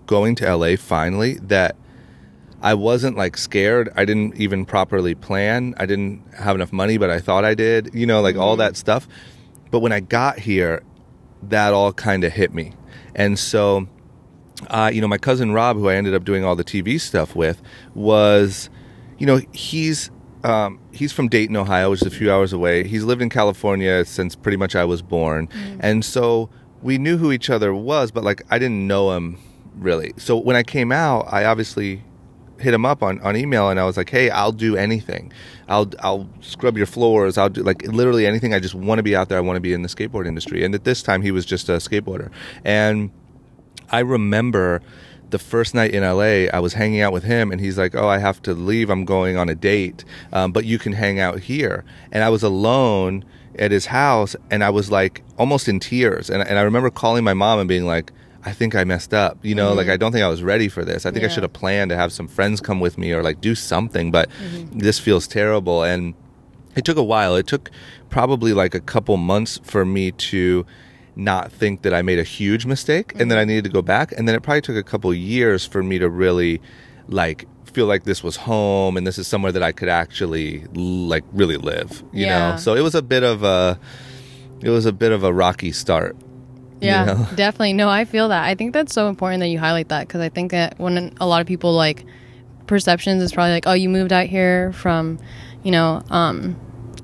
going 0.07 0.35
to 0.37 0.57
LA 0.57 0.77
finally 0.77 1.35
that 1.35 1.77
I 2.65 2.73
wasn't 2.73 3.19
like 3.19 3.37
scared. 3.37 3.91
I 3.95 4.07
didn't 4.07 4.37
even 4.41 4.65
properly 4.65 5.15
plan. 5.15 5.75
I 5.77 5.85
didn't 5.85 6.23
have 6.35 6.55
enough 6.57 6.73
money, 6.73 6.97
but 6.97 7.11
I 7.11 7.21
thought 7.21 7.45
I 7.45 7.55
did, 7.55 7.91
you 7.93 8.07
know, 8.07 8.23
like 8.23 8.37
all 8.37 8.57
that 8.57 8.77
stuff. 8.79 9.07
But 9.71 9.81
when 9.81 9.93
I 9.93 10.01
got 10.01 10.39
here, 10.39 10.83
that 11.43 11.75
all 11.75 11.93
kind 11.93 12.25
of 12.25 12.33
hit 12.33 12.55
me. 12.55 12.73
And 13.15 13.39
so, 13.39 13.87
uh, 14.69 14.91
you 14.93 15.03
know, 15.03 15.09
my 15.09 15.19
cousin 15.19 15.53
Rob, 15.53 15.77
who 15.77 15.91
I 15.91 15.95
ended 15.95 16.15
up 16.15 16.25
doing 16.25 16.43
all 16.43 16.57
the 16.57 16.65
TV 16.65 16.99
stuff 16.99 17.37
with, 17.37 17.61
was, 17.95 18.71
you 19.19 19.27
know, 19.27 19.43
he's 19.53 20.11
um, 20.45 20.79
he's 20.93 21.13
from 21.13 21.29
Dayton, 21.29 21.57
Ohio, 21.57 21.91
which 21.91 22.03
is 22.03 22.07
a 22.07 22.11
few 22.11 22.31
hours 22.31 22.53
away. 22.53 22.87
He's 22.87 23.03
lived 23.03 23.23
in 23.23 23.31
California 23.31 24.05
since 24.05 24.37
pretty 24.37 24.57
much 24.57 24.77
I 24.77 24.85
was 24.85 25.03
born, 25.03 25.49
and 25.81 26.05
so 26.05 26.51
we 26.83 26.99
knew 26.99 27.17
who 27.17 27.33
each 27.33 27.49
other 27.51 27.75
was, 27.75 28.11
but 28.11 28.23
like 28.23 28.43
I 28.51 28.59
didn't 28.59 28.87
know 28.87 29.13
him 29.13 29.39
really. 29.75 30.13
So 30.19 30.37
when 30.37 30.55
I 30.55 30.63
came 30.63 30.93
out, 30.93 31.27
I 31.33 31.47
obviously 31.47 32.03
hit 32.61 32.73
him 32.73 32.87
up 32.87 33.03
on, 33.03 33.21
on 33.21 33.37
email 33.37 33.69
and 33.69 33.81
I 33.81 33.85
was 33.85 33.97
like, 33.97 34.11
"Hey, 34.11 34.31
I'll 34.31 34.53
do 34.53 34.77
anything. 34.77 35.33
I'll 35.69 35.91
I'll 36.01 36.29
scrub 36.41 36.77
your 36.77 36.87
floors. 36.87 37.39
I'll 37.39 37.49
do 37.49 37.63
like 37.63 37.83
literally 37.87 38.27
anything. 38.27 38.55
I 38.55 38.61
just 38.61 38.75
want 38.75 38.99
to 38.99 39.03
be 39.03 39.17
out 39.17 39.29
there. 39.29 39.39
I 39.39 39.41
want 39.41 39.57
to 39.57 39.61
be 39.61 39.73
in 39.73 39.83
the 39.83 39.89
skateboard 39.89 40.27
industry." 40.27 40.65
And 40.65 40.75
at 40.75 40.85
this 40.85 41.03
time, 41.03 41.23
he 41.23 41.31
was 41.31 41.45
just 41.45 41.69
a 41.69 41.79
skateboarder, 41.79 42.31
and 42.65 43.11
I 43.91 44.01
remember 44.01 44.83
the 45.35 45.39
first 45.41 45.75
night 45.75 45.91
in 45.91 46.05
LA, 46.05 46.49
I 46.57 46.61
was 46.61 46.75
hanging 46.75 47.01
out 47.01 47.13
with 47.13 47.25
him, 47.25 47.51
and 47.51 47.61
he's 47.61 47.77
like, 47.77 47.97
"Oh, 47.97 48.07
I 48.07 48.19
have 48.19 48.41
to 48.43 48.55
leave. 48.55 48.89
I'm 48.89 49.05
going 49.05 49.37
on 49.37 49.49
a 49.49 49.57
date, 49.57 50.05
um, 50.33 50.53
but 50.53 50.65
you 50.65 50.79
can 50.79 50.93
hang 50.93 51.19
out 51.19 51.41
here." 51.41 51.85
And 52.13 52.23
I 52.23 52.29
was 52.29 52.45
alone 52.45 53.25
at 53.59 53.73
his 53.73 53.87
house, 53.87 54.37
and 54.49 54.63
I 54.63 54.71
was 54.71 54.93
like 54.93 55.25
almost 55.37 55.67
in 55.67 55.81
tears. 55.81 56.31
And, 56.31 56.41
and 56.49 56.57
I 56.57 56.63
remember 56.63 56.89
calling 56.89 57.25
my 57.25 57.35
mom 57.35 57.59
and 57.59 57.69
being 57.69 57.85
like, 57.85 58.13
"I 58.45 58.53
think 58.53 58.77
I 58.77 58.85
messed 58.85 59.13
up. 59.13 59.37
You 59.43 59.57
know, 59.57 59.73
like 59.73 59.89
I 59.89 59.97
don't 59.97 60.13
think 60.13 60.23
I 60.23 60.29
was 60.29 60.41
ready 60.45 60.69
for 60.69 60.85
this. 60.85 61.05
I 61.05 61.11
think 61.11 61.25
I 61.25 61.29
should 61.29 61.43
have 61.43 61.53
planned 61.53 61.91
to 61.91 61.97
have 61.97 62.13
some 62.13 62.29
friends 62.29 62.61
come 62.61 62.79
with 62.79 62.97
me 62.97 63.11
or 63.13 63.25
like 63.25 63.41
do 63.41 63.57
something, 63.57 64.13
but 64.13 64.31
this 64.71 65.01
feels 65.01 65.27
terrible." 65.27 65.83
And 65.83 66.15
it 66.77 66.85
took 66.85 66.97
a 66.97 67.03
while. 67.03 67.35
It 67.35 67.49
took 67.49 67.73
probably 68.09 68.53
like 68.53 68.75
a 68.77 68.81
couple 68.81 69.17
months 69.17 69.61
for 69.65 69.85
me 69.85 70.13
to 70.31 70.65
not 71.17 71.53
think 71.53 71.83
that 71.83 71.95
I 71.95 72.03
made 72.03 72.19
a 72.19 72.25
huge 72.25 72.67
mistake 72.67 73.13
and 73.21 73.31
then 73.31 73.39
I 73.39 73.45
needed 73.45 73.65
to 73.65 73.71
go 73.71 73.83
back. 73.83 74.13
And 74.13 74.27
then 74.29 74.35
it 74.35 74.43
probably 74.43 74.63
took 74.63 74.77
a 74.77 74.83
couple 74.83 75.13
years 75.15 75.65
for 75.67 75.83
me 75.83 75.99
to 75.99 76.09
really 76.09 76.61
like 77.09 77.47
feel 77.73 77.87
like 77.87 78.05
this 78.05 78.23
was 78.23 78.37
home 78.37 78.97
and 78.97 79.07
this 79.07 79.19
is 79.19 79.27
somewhere 79.27 79.53
that 79.53 79.63
I 79.63 79.73
could 79.73 79.89
actually 79.89 80.65
like 80.75 81.25
really 81.33 81.57
live, 81.57 82.03
you 82.13 82.27
Yeah. 82.27 82.53
know? 82.53 82.57
So 82.57 82.75
it 82.75 82.81
was 82.83 82.95
a 82.95 83.03
bit 83.03 83.23
of 83.23 83.43
a 83.43 83.79
it 84.63 84.71
was 84.71 84.87
a 84.87 84.93
bit 84.93 85.13
of 85.13 85.23
a 85.25 85.33
rocky 85.33 85.73
start. 85.73 86.17
you 86.81 86.89
Yeah, 86.89 87.05
know? 87.05 87.27
definitely. 87.35 87.75
No, 87.75 87.89
I 87.89 88.05
feel 88.05 88.29
that. 88.29 88.45
I 88.45 88.55
think 88.55 88.73
that's 88.73 88.93
so 88.95 89.09
important 89.09 89.41
that 89.41 89.49
you 89.49 89.59
highlight 89.59 89.89
that 89.89 90.07
because 90.09 90.21
I 90.21 90.29
think 90.31 90.51
that 90.53 90.79
when 90.79 91.15
a 91.21 91.27
lot 91.27 91.41
of 91.41 91.47
people 91.47 91.75
like 91.75 92.05
perceptions 92.67 93.23
is 93.23 93.33
probably 93.33 93.53
like, 93.53 93.67
oh, 93.67 93.73
you 93.73 93.89
moved 93.89 94.13
out 94.13 94.27
here 94.27 94.73
from, 94.73 95.19
you 95.63 95.71
know, 95.71 96.03
um, 96.11 96.57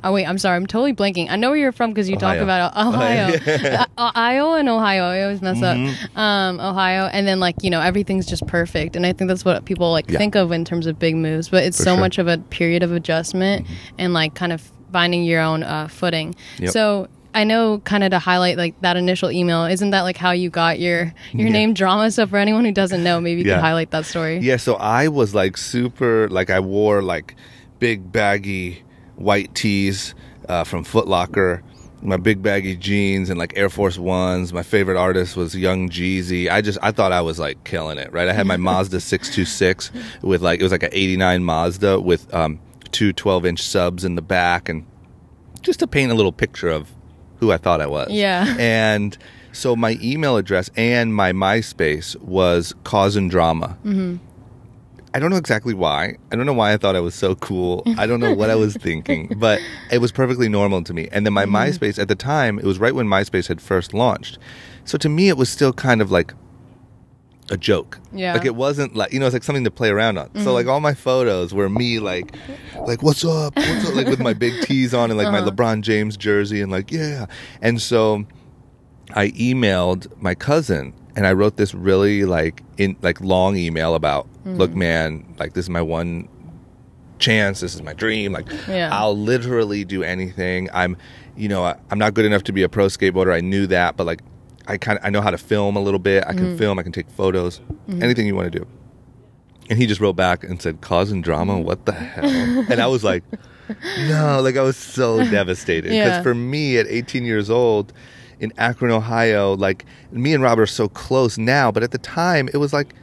oh 0.05 0.12
wait, 0.12 0.25
I'm 0.26 0.38
sorry, 0.38 0.56
I'm 0.56 0.67
totally 0.67 0.93
blanking. 0.93 1.31
I 1.31 1.37
know 1.37 1.50
where 1.50 1.58
you're 1.58 1.73
from 1.73 1.91
because 1.91 2.08
you 2.08 2.17
talk 2.17 2.38
about 2.38 2.76
Ohio, 2.76 3.35
uh, 3.99 4.08
Ohio 4.11 4.55
and 4.55 4.69
Ohio. 4.69 5.05
I 5.05 5.23
always 5.23 5.43
mess 5.43 5.58
Mm-hmm. 5.58 6.17
up. 6.17 6.19
Um, 6.19 6.61
Ohio, 6.61 7.06
and 7.12 7.26
then 7.26 7.41
like 7.41 7.56
you 7.62 7.70
know 7.70 7.81
everything's 7.81 8.26
just 8.26 8.47
perfect, 8.47 8.97
and 8.97 9.05
I 9.06 9.12
think 9.12 9.29
that's 9.29 9.44
what 9.44 9.64
people 9.64 9.91
like 9.93 10.11
Yeah. 10.11 10.19
think 10.19 10.35
of 10.37 10.52
in 10.52 10.64
terms 10.64 10.87
of 10.87 10.99
big 10.99 11.17
moves. 11.17 11.49
But 11.49 11.64
it's 11.64 11.76
For 11.76 11.82
so 11.85 11.91
sure. 11.91 11.93
Mm-hmm. 11.94 12.00
much 12.00 12.19
of 12.19 12.29
a 12.29 12.38
period 12.38 12.82
of 12.82 12.93
adjustment 12.93 13.67
and 13.99 14.12
like 14.14 14.35
kind 14.35 14.52
of 14.52 14.73
finding 14.93 15.25
your 15.25 15.41
own 15.41 15.62
uh, 15.62 15.88
footing. 15.88 16.35
Yep. 16.58 16.70
So. 16.73 17.08
I 17.32 17.44
know 17.44 17.79
kind 17.85 18.03
of 18.03 18.11
to 18.11 18.19
highlight 18.19 18.56
like 18.56 18.75
that 18.81 18.96
initial 18.96 19.31
email. 19.31 19.64
Isn't 19.67 19.91
that 19.91 20.00
like 20.03 20.17
how 20.17 20.32
you 20.32 20.50
got 20.50 20.81
your 20.81 21.14
your 21.31 21.46
Yeah. 21.46 21.53
name 21.53 21.75
drama? 21.75 22.11
So 22.11 22.26
for 22.26 22.38
anyone 22.38 22.64
who 22.64 22.73
doesn't 22.73 23.05
know, 23.05 23.20
maybe 23.20 23.43
you 23.43 23.46
Yeah. 23.46 23.55
could 23.55 23.61
highlight 23.61 23.93
that 23.93 24.05
story. 24.05 24.38
Yeah, 24.41 24.56
so 24.56 24.75
I 24.75 25.06
was 25.06 25.32
like 25.32 25.56
super 25.56 26.29
like 26.29 26.50
I 26.50 26.58
wore 26.58 27.03
like 27.03 27.37
big 27.79 28.11
baggy 28.11 28.82
white 29.20 29.55
tees 29.55 30.14
uh, 30.49 30.64
from 30.64 30.82
Foot 30.84 31.06
Locker, 31.06 31.62
my 32.02 32.17
big 32.17 32.43
baggy 32.43 32.76
jeans 32.76 33.31
and 33.31 33.38
like 33.38 33.52
Air 33.56 33.69
Force 33.69 33.99
Ones. 33.99 34.52
My 34.52 34.62
favorite 34.62 34.96
artist 34.99 35.37
was 35.37 35.55
Young 35.55 35.88
Jeezy. 35.90 36.50
I 36.50 36.62
just 36.62 36.78
I 36.82 36.90
thought 36.93 37.12
I 37.12 37.20
was 37.20 37.38
like 37.38 37.62
killing 37.64 37.99
it, 37.99 38.12
right? 38.12 38.28
I 38.28 38.32
had 38.32 38.46
my 38.46 38.56
Mazda 38.69 39.00
626 39.00 39.90
with 40.22 40.43
like 40.43 40.61
it 40.61 40.62
was 40.62 40.72
like 40.72 40.82
an 40.82 40.90
89 40.93 41.44
Mazda 41.44 42.00
with 42.00 42.32
um 42.34 42.58
two 42.90 43.12
12 43.12 43.46
inch 43.46 43.62
subs 43.62 44.05
in 44.05 44.14
the 44.17 44.22
back 44.22 44.69
and 44.69 44.84
just 45.62 45.78
to 45.81 45.87
paint 45.87 46.11
a 46.11 46.14
little 46.14 46.32
picture 46.32 46.69
of 46.69 46.90
who 47.38 47.52
I 47.52 47.58
thought 47.58 47.81
I 47.81 47.87
was. 47.87 48.11
Yeah. 48.11 48.56
And 48.58 49.17
so 49.52 49.75
my 49.76 49.99
email 50.00 50.37
address 50.37 50.70
and 50.76 51.14
my 51.14 51.32
MySpace 51.32 52.17
was 52.20 52.75
Cause 52.84 53.17
and 53.17 53.31
Drama. 53.31 53.76
Mm-hmm. 53.84 54.17
I 55.12 55.19
don't 55.19 55.31
know 55.31 55.37
exactly 55.37 55.75
why. 55.75 56.17
I 56.31 56.37
don't 56.37 56.47
know 56.47 56.53
why 56.53 56.73
I 56.73 56.77
thought 56.77 56.95
I 56.95 57.01
was 57.01 57.15
so 57.17 57.35
cool. 57.35 57.83
I 57.99 58.07
don't 58.07 58.21
know 58.21 58.33
what 58.35 58.49
I 58.51 58.55
was 58.55 58.77
thinking, 58.77 59.33
but 59.39 59.61
it 59.91 59.99
was 59.99 60.12
perfectly 60.12 60.49
normal 60.49 60.85
to 60.85 60.95
me. 60.95 61.09
And 61.11 61.27
then 61.27 61.33
my 61.33 61.45
Mm-hmm. 61.47 61.57
MySpace 61.57 61.99
at 61.99 62.07
the 62.09 62.15
time, 62.15 62.59
it 62.59 62.65
was 62.65 62.79
right 62.79 62.95
when 62.95 63.07
MySpace 63.07 63.49
had 63.49 63.61
first 63.61 63.93
launched. 63.93 64.39
So 64.85 64.97
to 64.99 65.09
me, 65.09 65.29
it 65.29 65.37
was 65.37 65.49
still 65.49 65.73
kind 65.73 66.01
of 66.01 66.11
like 66.12 66.32
a 67.51 67.56
joke. 67.56 67.99
Yeah. 68.13 68.29
Mm-hmm. 68.29 68.39
Like 68.39 68.46
it 68.46 68.55
wasn't 68.55 68.94
like 68.94 69.13
you 69.13 69.19
know, 69.19 69.27
it's 69.27 69.32
like 69.32 69.43
something 69.43 69.65
to 69.65 69.70
play 69.73 69.89
around 69.91 70.17
on. 70.19 70.31
So 70.44 70.53
like 70.53 70.69
all 70.69 70.79
my 70.81 70.94
photos 70.94 71.53
were 71.53 71.69
me 71.69 71.99
like 71.99 72.37
like 72.87 73.03
what's 73.03 73.25
up? 73.25 73.56
What's 73.56 73.89
up? 73.89 73.94
Like 73.96 74.06
with 74.06 74.20
my 74.20 74.32
big 74.34 74.63
tees 74.63 74.94
on 74.94 75.11
and 75.11 75.19
like 75.19 75.27
Uh-huh. 75.27 75.44
my 75.44 75.51
LeBron 75.51 75.81
James 75.81 76.17
jersey 76.17 76.61
and 76.61 76.70
like 76.70 76.93
yeah. 76.93 77.27
And 77.61 77.82
so 77.82 78.25
I 79.15 79.31
emailed 79.31 80.06
my 80.23 80.37
cousin 80.37 80.93
and 81.20 81.27
I 81.27 81.34
wrote 81.34 81.56
this 81.58 81.74
really 81.74 82.24
like 82.24 82.62
in 82.79 82.96
like 83.03 83.20
long 83.20 83.55
email 83.56 83.94
about 83.94 84.27
Mm-hmm. 84.41 84.56
look 84.56 84.74
man, 84.74 85.34
like 85.39 85.53
this 85.53 85.67
is 85.67 85.69
my 85.70 85.82
one 85.82 86.27
chance, 87.19 87.60
this 87.60 87.74
is 87.74 87.82
my 87.82 87.93
dream. 87.93 88.32
Like 88.32 88.48
Yeah. 88.67 88.89
I'll 88.91 89.15
literally 89.17 89.84
do 89.84 90.03
anything. 90.03 90.70
I'm 90.72 90.96
you 91.36 91.46
know, 91.48 91.62
I, 91.65 91.77
I'm 91.91 91.98
not 91.98 92.15
good 92.15 92.24
enough 92.24 92.44
to 92.44 92.53
be 92.53 92.62
a 92.62 92.69
pro 92.70 92.86
skateboarder. 92.86 93.34
I 93.34 93.41
knew 93.43 93.67
that, 93.67 93.98
but 93.98 94.06
like 94.06 94.22
I 94.67 94.79
kind 94.79 94.98
of 94.98 95.05
I 95.05 95.10
know 95.10 95.20
how 95.20 95.31
to 95.31 95.36
film 95.36 95.77
a 95.77 95.81
little 95.81 96.00
bit. 96.00 96.24
I 96.27 96.32
can 96.32 96.46
Mm-hmm. 96.46 96.56
film, 96.56 96.79
I 96.79 96.82
can 96.82 96.93
take 96.93 97.10
photos. 97.10 97.60
Anything 98.00 98.27
you 98.27 98.34
want 98.34 98.50
to 98.50 98.58
do. 98.60 98.67
And 99.69 99.79
he 99.79 99.86
just 99.86 100.00
wrote 100.00 100.17
back 100.17 100.43
and 100.43 100.60
said, 100.60 100.81
causing 100.81 101.20
drama? 101.20 101.60
What 101.60 101.84
the 101.84 101.93
hell? 101.93 102.24
and 102.70 102.81
I 102.81 102.86
was 102.86 103.05
like, 103.05 103.22
no, 104.08 104.41
like 104.43 104.56
I 104.56 104.62
was 104.62 104.77
so 104.79 105.19
devastated. 105.31 105.91
Because 105.91 106.17
Yeah. 106.17 106.22
for 106.22 106.34
me 106.34 106.79
at 106.79 106.86
18 106.89 107.24
years 107.27 107.50
old 107.50 107.93
in 108.41 108.53
Akron, 108.56 108.91
Ohio, 108.91 109.55
like 109.55 109.85
me 110.11 110.35
and 110.35 110.43
Robert 110.43 110.63
are 110.63 110.67
so 110.67 110.89
close 110.89 111.39
now, 111.39 111.70
but 111.70 111.82
at 111.82 111.93
the 111.93 111.99
time 111.99 112.49
it 112.53 112.56
was 112.56 112.73
like 112.73 112.94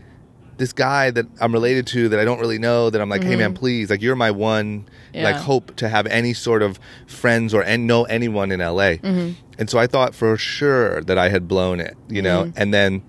this 0.58 0.74
guy 0.74 1.12
that 1.12 1.26
I'm 1.40 1.54
related 1.54 1.86
to 1.88 2.10
that 2.10 2.20
I 2.20 2.26
don't 2.26 2.40
really 2.40 2.58
know 2.58 2.90
that 2.90 3.00
I'm 3.00 3.10
like, 3.10 3.24
hey 3.24 3.36
man, 3.36 3.52
mm-hmm. 3.52 3.60
please, 3.60 3.90
like 3.90 4.02
you're 4.02 4.16
my 4.16 4.32
one 4.32 4.88
like 5.14 5.36
hope 5.36 5.76
to 5.78 5.90
have 5.90 6.06
any 6.08 6.34
sort 6.34 6.62
of 6.62 6.80
friends 7.06 7.54
or 7.54 7.64
and 7.64 7.88
know 7.88 8.04
anyone 8.06 8.52
in 8.52 8.60
LA. 8.60 8.98
Mm-hmm. 8.98 9.32
And 9.60 9.70
so 9.70 9.80
I 9.80 9.88
thought 9.88 10.14
for 10.14 10.38
sure 10.38 11.02
that 11.02 11.18
I 11.18 11.30
had 11.30 11.48
blown 11.48 11.80
it, 11.80 11.96
you 12.10 12.22
know, 12.22 12.46
mm-hmm. 12.46 12.60
and 12.60 12.74
then 12.74 13.04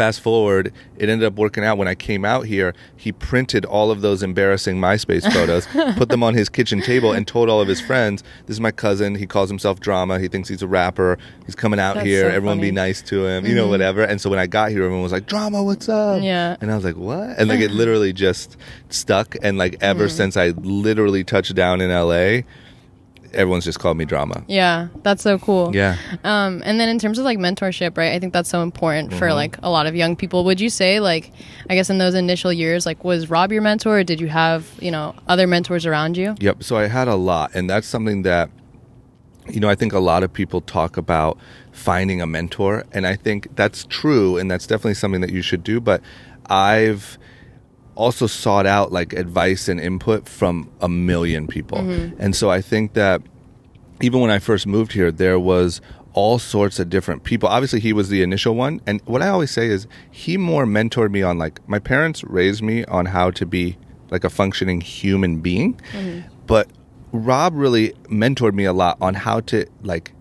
fast 0.00 0.20
forward, 0.22 0.72
it 0.96 1.08
ended 1.10 1.26
up 1.26 1.34
working 1.34 1.62
out. 1.62 1.76
When 1.76 1.86
I 1.88 1.94
came 1.94 2.24
out 2.24 2.46
here, 2.46 2.72
he 2.96 3.12
printed 3.12 3.64
all 3.66 3.90
of 3.90 4.00
those 4.00 4.22
embarrassing 4.22 4.80
MySpace 4.80 5.30
photos, 5.32 5.66
put 5.98 6.08
them 6.08 6.22
on 6.22 6.32
his 6.34 6.48
kitchen 6.48 6.80
table, 6.80 7.12
and 7.12 7.26
told 7.26 7.50
all 7.50 7.60
of 7.60 7.68
his 7.68 7.80
friends, 7.82 8.22
"This 8.46 8.54
is 8.56 8.60
my 8.60 8.70
cousin. 8.70 9.14
He 9.14 9.26
calls 9.26 9.50
himself 9.50 9.78
Drama. 9.80 10.18
He 10.18 10.28
thinks 10.28 10.48
he's 10.48 10.62
a 10.62 10.66
rapper. 10.66 11.18
He's 11.44 11.54
coming 11.54 11.78
out 11.78 11.96
That's 11.96 12.06
here. 12.06 12.30
so 12.30 12.34
Everyone 12.36 12.60
be 12.60 12.70
nice 12.72 13.02
to 13.02 13.26
him. 13.26 13.44
You 13.44 13.54
know, 13.54 13.68
whatever." 13.68 14.02
And 14.02 14.20
so 14.20 14.30
when 14.30 14.38
I 14.38 14.46
got 14.46 14.70
here, 14.70 14.84
everyone 14.84 15.02
was 15.02 15.12
like, 15.12 15.26
"Drama, 15.26 15.62
what's 15.62 15.88
up?" 15.88 16.22
Yeah. 16.22 16.56
And 16.62 16.72
I 16.72 16.76
was 16.76 16.84
like, 16.84 16.96
"What?" 16.96 17.38
And 17.38 17.48
like 17.50 17.60
it 17.60 17.70
literally 17.82 18.12
just 18.14 18.56
stuck. 18.88 19.36
And 19.42 19.58
like 19.58 19.76
ever 19.82 20.06
Mm. 20.06 20.10
since 20.10 20.36
I 20.36 20.48
literally 20.62 21.24
touched 21.24 21.54
down 21.54 21.80
in 21.82 21.90
LA, 21.90 22.42
everyone's 23.32 23.64
just 23.64 23.78
called 23.78 23.96
me 23.96 24.04
Drama. 24.04 24.44
Yeah, 24.48 24.88
that's 25.02 25.22
so 25.22 25.38
cool. 25.38 25.74
Yeah. 25.74 25.96
Um, 26.24 26.62
and 26.64 26.78
then 26.80 26.88
in 26.88 26.98
terms 26.98 27.18
of 27.18 27.24
like 27.24 27.38
mentorship, 27.38 27.96
right? 27.96 28.12
I 28.12 28.18
think 28.18 28.32
that's 28.32 28.48
so 28.50 28.62
important 28.62 29.10
Mm-hmm. 29.10 29.18
for 29.18 29.32
like 29.32 29.56
a 29.62 29.70
lot 29.70 29.86
of 29.86 29.94
young 29.94 30.16
people. 30.16 30.44
Would 30.44 30.60
you 30.60 30.68
say 30.70 31.00
like, 31.00 31.32
I 31.68 31.74
guess 31.74 31.90
in 31.90 31.98
those 31.98 32.14
initial 32.14 32.52
years, 32.52 32.86
like 32.86 33.04
was 33.04 33.30
Rob 33.30 33.52
your 33.52 33.62
mentor? 33.62 33.98
Or 34.00 34.04
did 34.04 34.20
you 34.20 34.28
have 34.28 34.68
you 34.80 34.90
know 34.90 35.14
other 35.28 35.46
mentors 35.46 35.86
around 35.86 36.16
you? 36.16 36.34
Yep. 36.40 36.62
So 36.62 36.76
I 36.76 36.86
had 36.86 37.08
a 37.08 37.14
lot, 37.16 37.52
and 37.54 37.68
that's 37.68 37.86
something 37.86 38.22
that, 38.22 38.50
you 39.48 39.60
know, 39.60 39.68
I 39.68 39.74
think 39.74 39.92
a 39.92 39.98
lot 39.98 40.22
of 40.22 40.32
people 40.32 40.60
talk 40.60 40.96
about 40.96 41.38
finding 41.72 42.20
a 42.20 42.26
mentor, 42.26 42.84
and 42.92 43.06
I 43.06 43.16
think 43.16 43.54
that's 43.56 43.84
true, 43.84 44.36
and 44.36 44.50
that's 44.50 44.66
definitely 44.66 44.94
something 44.94 45.20
that 45.22 45.30
you 45.30 45.42
should 45.42 45.64
do. 45.64 45.80
But 45.80 46.02
I've 46.46 47.18
also 48.00 48.26
sought 48.26 48.66
out 48.66 48.92
like 48.92 49.12
advice 49.12 49.68
and 49.68 49.78
input 49.78 50.28
from 50.28 50.70
a 50.80 50.88
million 50.88 51.46
people, 51.46 51.78
mm-hmm. 51.78 52.20
and 52.20 52.34
so 52.34 52.50
I 52.50 52.60
think 52.62 52.94
that 52.94 53.22
even 54.00 54.20
when 54.20 54.30
I 54.30 54.38
first 54.38 54.66
moved 54.66 54.92
here, 54.92 55.12
there 55.12 55.38
was 55.38 55.80
all 56.12 56.38
sorts 56.38 56.80
of 56.80 56.88
different 56.88 57.22
people. 57.24 57.48
Obviously, 57.48 57.80
he 57.80 57.92
was 57.92 58.08
the 58.08 58.22
initial 58.22 58.54
one, 58.54 58.80
and 58.86 59.00
what 59.04 59.22
I 59.22 59.28
always 59.28 59.50
say 59.50 59.66
is 59.66 59.86
he 60.10 60.36
more 60.36 60.64
mentored 60.64 61.10
me 61.10 61.22
on 61.22 61.38
like 61.38 61.60
my 61.68 61.78
parents 61.78 62.24
raised 62.24 62.62
me 62.62 62.84
on 62.86 63.06
how 63.06 63.30
to 63.32 63.46
be 63.46 63.76
like 64.10 64.24
a 64.24 64.30
functioning 64.30 64.80
human 64.80 65.40
being, 65.40 65.74
mm-hmm. 65.92 66.26
but 66.46 66.68
Rob 67.12 67.54
really 67.54 67.92
mentored 68.08 68.54
me 68.54 68.64
a 68.64 68.72
lot 68.72 68.96
on 69.00 69.14
how 69.14 69.40
to 69.40 69.66
like 69.82 70.12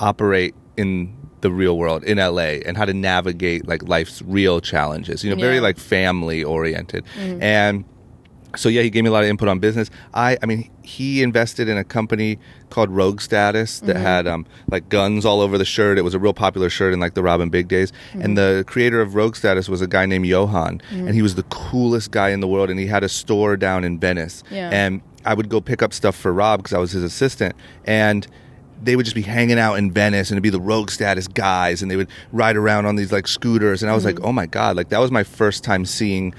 operate 0.00 0.54
in 0.76 1.14
the 1.40 1.50
real 1.50 1.76
world 1.76 2.04
in 2.04 2.18
LA 2.18 2.60
and 2.66 2.76
how 2.76 2.84
to 2.84 2.94
navigate 2.94 3.66
like 3.68 3.82
life's 3.82 4.22
real 4.22 4.60
challenges. 4.60 5.22
You 5.22 5.34
know, 5.34 5.40
very 5.40 5.60
like 5.60 5.78
family 5.78 6.42
oriented. 6.42 7.04
Mm-hmm. 7.18 7.42
And 7.42 7.84
so 8.56 8.68
yeah, 8.68 8.82
he 8.82 8.90
gave 8.90 9.04
me 9.04 9.10
a 9.10 9.12
lot 9.12 9.22
of 9.22 9.30
input 9.30 9.48
on 9.48 9.58
business. 9.58 9.90
I 10.14 10.38
I 10.42 10.46
mean, 10.46 10.70
he 10.82 11.22
invested 11.22 11.68
in 11.68 11.76
a 11.76 11.84
company 11.84 12.38
called 12.70 12.90
Rogue 12.90 13.20
Status 13.20 13.80
that 13.80 13.96
mm-hmm. 13.96 14.04
had 14.04 14.26
um 14.26 14.46
like 14.70 14.88
guns 14.88 15.24
all 15.24 15.40
over 15.40 15.58
the 15.58 15.64
shirt. 15.64 15.98
It 15.98 16.02
was 16.02 16.14
a 16.14 16.18
real 16.18 16.34
popular 16.34 16.70
shirt 16.70 16.92
in 16.92 17.00
like 17.00 17.14
the 17.14 17.22
Rob 17.22 17.48
& 17.50 17.50
Big 17.50 17.68
days. 17.68 17.92
And 18.12 18.22
mm-hmm. 18.22 18.34
the 18.34 18.64
creator 18.66 19.00
of 19.00 19.14
Rogue 19.14 19.36
Status 19.36 19.68
was 19.68 19.80
a 19.80 19.86
guy 19.86 20.06
named 20.06 20.26
Johan, 20.26 20.80
and 20.90 21.14
he 21.14 21.22
was 21.22 21.34
the 21.34 21.44
coolest 21.44 22.10
guy 22.10 22.30
in 22.30 22.40
the 22.40 22.48
world 22.48 22.70
and 22.70 22.78
he 22.78 22.86
had 22.86 23.04
a 23.04 23.08
store 23.08 23.56
down 23.56 23.84
in 23.84 23.98
Venice. 23.98 24.42
Yeah. 24.50 24.70
And 24.72 25.02
I 25.24 25.34
would 25.34 25.48
go 25.48 25.60
pick 25.60 25.82
up 25.82 25.92
stuff 25.92 26.16
for 26.16 26.32
Rob 26.32 26.60
because 26.60 26.72
I 26.72 26.78
was 26.78 26.92
his 26.92 27.02
assistant 27.02 27.56
and 27.84 28.26
they 28.82 28.96
would 28.96 29.04
just 29.04 29.16
be 29.16 29.22
hanging 29.22 29.58
out 29.58 29.74
in 29.74 29.90
Venice 29.90 30.30
and 30.30 30.36
it'd 30.36 30.42
be 30.42 30.50
the 30.50 30.60
rogue 30.60 30.90
status 30.90 31.26
guys 31.28 31.82
and 31.82 31.90
they 31.90 31.96
would 31.96 32.08
ride 32.32 32.56
around 32.56 32.86
on 32.86 32.96
these 32.96 33.12
like 33.12 33.26
scooters 33.26 33.82
and 33.82 33.90
I 33.90 33.94
was 33.94 34.04
like, 34.04 34.16
mm-hmm. 34.16 34.26
"Oh 34.26 34.32
my 34.32 34.46
god, 34.46 34.76
like 34.76 34.90
that 34.90 34.98
was 34.98 35.10
my 35.10 35.24
first 35.24 35.64
time 35.64 35.84
seeing 35.84 36.34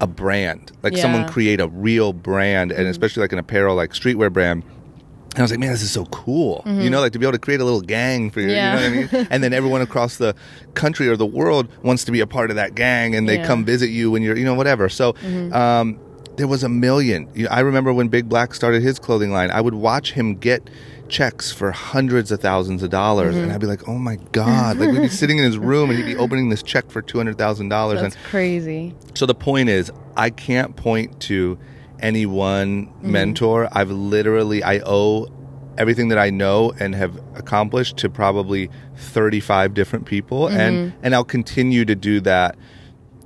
a 0.00 0.06
brand. 0.06 0.72
Like 0.82 0.96
someone 0.96 1.28
create 1.28 1.60
a 1.60 1.68
real 1.68 2.12
brand 2.12 2.70
and 2.72 2.80
mm-hmm. 2.80 2.90
especially 2.90 3.22
like 3.22 3.32
an 3.32 3.38
apparel 3.38 3.74
like 3.74 3.90
streetwear 3.90 4.32
brand. 4.32 4.62
And 4.62 5.40
I 5.40 5.42
was 5.42 5.50
like, 5.50 5.58
man, 5.58 5.72
this 5.72 5.82
is 5.82 5.90
so 5.90 6.04
cool. 6.06 6.62
You 6.64 6.72
mm-hmm. 6.72 6.88
know, 6.90 7.00
like 7.00 7.12
to 7.12 7.18
be 7.18 7.24
able 7.26 7.32
to 7.32 7.40
create 7.40 7.60
a 7.60 7.64
little 7.64 7.80
gang 7.80 8.30
for 8.30 8.40
your, 8.40 8.50
Yeah. 8.50 8.78
you 8.78 8.90
know 8.90 9.00
what 9.02 9.14
I 9.14 9.16
mean? 9.16 9.28
and 9.30 9.42
then 9.42 9.52
everyone 9.52 9.80
across 9.88 10.16
the 10.16 10.36
country 10.74 11.08
or 11.08 11.16
the 11.16 11.26
world 11.26 11.68
wants 11.82 12.04
to 12.04 12.12
be 12.12 12.20
a 12.20 12.26
part 12.26 12.50
of 12.50 12.56
that 12.56 12.76
gang 12.76 13.16
and 13.16 13.28
they 13.28 13.38
Yeah. 13.38 13.46
come 13.46 13.64
visit 13.64 13.88
you 13.88 14.12
when 14.12 14.22
you're, 14.22 14.36
you 14.36 14.44
know, 14.44 14.54
whatever. 14.54 14.88
So, 14.88 15.14
um, 15.52 15.98
there 16.36 16.48
was 16.48 16.64
a 16.64 16.68
million. 16.68 17.28
I 17.50 17.60
remember 17.60 17.92
when 17.92 18.08
Big 18.08 18.28
Black 18.28 18.54
started 18.54 18.82
his 18.82 18.98
clothing 18.98 19.30
line, 19.30 19.50
I 19.50 19.60
would 19.60 19.74
watch 19.74 20.12
him 20.12 20.34
get 20.34 20.68
checks 21.08 21.52
for 21.52 21.70
hundreds 21.70 22.32
of 22.32 22.40
thousands 22.40 22.82
of 22.82 22.90
dollars 22.90 23.34
and 23.34 23.46
mm-hmm. 23.46 23.54
I'd 23.54 23.60
be 23.60 23.66
like, 23.66 23.88
oh 23.88 23.98
my 23.98 24.16
God. 24.32 24.78
like 24.78 24.90
we'd 24.90 25.02
be 25.02 25.08
sitting 25.08 25.38
in 25.38 25.44
his 25.44 25.58
room 25.70 25.90
and 25.90 25.98
he'd 25.98 26.06
be 26.06 26.16
opening 26.16 26.48
this 26.48 26.62
check 26.62 26.90
for 26.90 27.02
$200,000. 27.02 27.60
And 27.60 27.98
That's 27.98 28.16
crazy. 28.28 28.94
so 29.14 29.26
the 29.26 29.34
point 29.34 29.68
is, 29.68 29.90
I 30.16 30.30
can't 30.30 30.76
point 30.76 31.20
to 31.22 31.58
any 32.00 32.26
one 32.26 32.86
mm-hmm. 32.86 33.12
mentor. 33.12 33.68
I've 33.72 33.90
literally 33.90 34.62
I 34.62 34.80
owe 34.84 35.28
everything 35.76 36.08
that 36.08 36.18
I 36.18 36.30
know 36.30 36.72
and 36.78 36.94
have 36.94 37.16
accomplished 37.34 37.96
to 37.98 38.08
probably 38.08 38.70
35 38.96 39.74
different 39.74 40.06
people 40.06 40.46
and 40.46 40.92
mm-hmm. 40.92 40.98
and 41.02 41.14
I'll 41.14 41.24
continue 41.24 41.84
to 41.84 41.96
do 41.96 42.20
that 42.20 42.56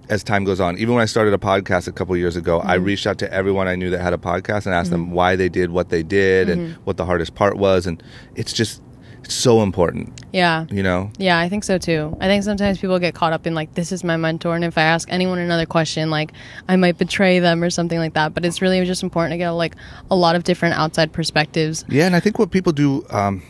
as 0.08 0.24
time 0.24 0.44
goes 0.44 0.60
on. 0.60 0.78
Even 0.78 0.94
when 0.94 1.02
I 1.02 1.06
started 1.06 1.34
a 1.34 1.38
podcast 1.38 1.88
a 1.88 1.92
couple 1.92 2.16
years 2.16 2.36
ago, 2.36 2.60
I 2.60 2.76
mm-hmm. 2.76 2.84
reached 2.84 3.06
out 3.06 3.18
to 3.18 3.32
everyone 3.32 3.68
I 3.68 3.76
knew 3.76 3.90
that 3.90 4.00
had 4.00 4.12
a 4.12 4.18
podcast 4.18 4.66
and 4.66 4.74
asked 4.74 4.90
them 4.90 5.06
mm-hmm. 5.06 5.14
why 5.14 5.36
they 5.36 5.48
did 5.48 5.70
what 5.70 5.90
they 5.90 6.02
did 6.02 6.48
and 6.48 6.70
mm-hmm. 6.70 6.82
what 6.84 6.96
the 6.96 7.04
hardest 7.04 7.34
part 7.34 7.56
was 7.56 7.86
and 7.86 8.02
it's 8.34 8.52
just 8.52 8.82
it's 9.24 9.34
so 9.34 9.62
important, 9.62 10.24
Yeah. 10.32 10.66
you 10.70 10.82
know. 10.82 11.10
Yeah, 11.18 11.38
I 11.38 11.48
think 11.48 11.64
so 11.64 11.76
too. 11.76 12.16
I 12.20 12.26
think 12.26 12.44
sometimes 12.44 12.78
people 12.78 12.98
get 12.98 13.14
caught 13.14 13.32
up 13.32 13.46
in 13.46 13.54
like, 13.54 13.74
this 13.74 13.92
is 13.92 14.04
my 14.04 14.16
mentor, 14.16 14.54
and 14.54 14.64
if 14.64 14.78
I 14.78 14.82
ask 14.82 15.06
anyone 15.10 15.38
another 15.38 15.66
question, 15.66 16.08
like 16.08 16.32
I 16.68 16.76
might 16.76 16.98
betray 16.98 17.38
them 17.38 17.62
or 17.62 17.68
something 17.68 17.98
like 17.98 18.14
that. 18.14 18.32
But 18.32 18.44
it's 18.44 18.62
really 18.62 18.84
just 18.86 19.02
important 19.02 19.32
to 19.32 19.36
get 19.36 19.50
like 19.50 19.74
a 20.10 20.16
lot 20.16 20.36
of 20.36 20.44
different 20.44 20.76
outside 20.76 21.12
perspectives. 21.12 21.84
Yeah, 21.88 22.06
and 22.06 22.16
I 22.16 22.20
think 22.20 22.38
what 22.38 22.50
people 22.50 22.72
do, 22.72 23.04
um, 23.10 23.42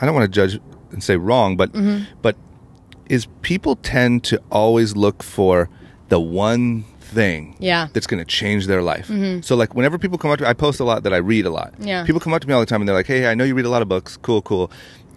I 0.00 0.06
don't 0.06 0.14
want 0.14 0.24
to 0.24 0.34
judge 0.34 0.60
and 0.92 1.02
say 1.02 1.16
wrong, 1.16 1.56
but 1.56 1.72
but 2.22 2.36
is 3.08 3.26
people 3.42 3.76
tend 3.76 4.24
to 4.24 4.40
always 4.50 4.96
look 4.96 5.22
for 5.22 5.68
the 6.08 6.20
one 6.20 6.84
thing 7.00 7.56
Yeah. 7.58 7.88
that's 7.92 8.06
going 8.06 8.18
to 8.18 8.24
change 8.24 8.66
their 8.66 8.82
life. 8.82 9.08
Mm-hmm. 9.08 9.40
So 9.40 9.56
like 9.56 9.74
whenever 9.74 9.98
people 9.98 10.18
come 10.18 10.30
up 10.30 10.38
to 10.38 10.44
me, 10.44 10.50
I 10.50 10.52
post 10.52 10.78
a 10.80 10.84
lot 10.84 11.02
that 11.04 11.14
I 11.14 11.18
read 11.18 11.46
a 11.46 11.50
lot. 11.50 11.72
Yeah. 11.78 12.04
People 12.04 12.20
come 12.20 12.34
up 12.34 12.42
to 12.42 12.48
me 12.48 12.52
all 12.54 12.60
the 12.60 12.66
time 12.66 12.80
and 12.82 12.88
they're 12.88 12.96
like, 12.96 13.06
"Hey, 13.06 13.26
I 13.26 13.34
know 13.34 13.44
you 13.44 13.54
read 13.54 13.64
a 13.64 13.70
lot 13.70 13.82
of 13.82 13.88
books. 13.88 14.16
Cool, 14.18 14.42
cool. 14.42 14.70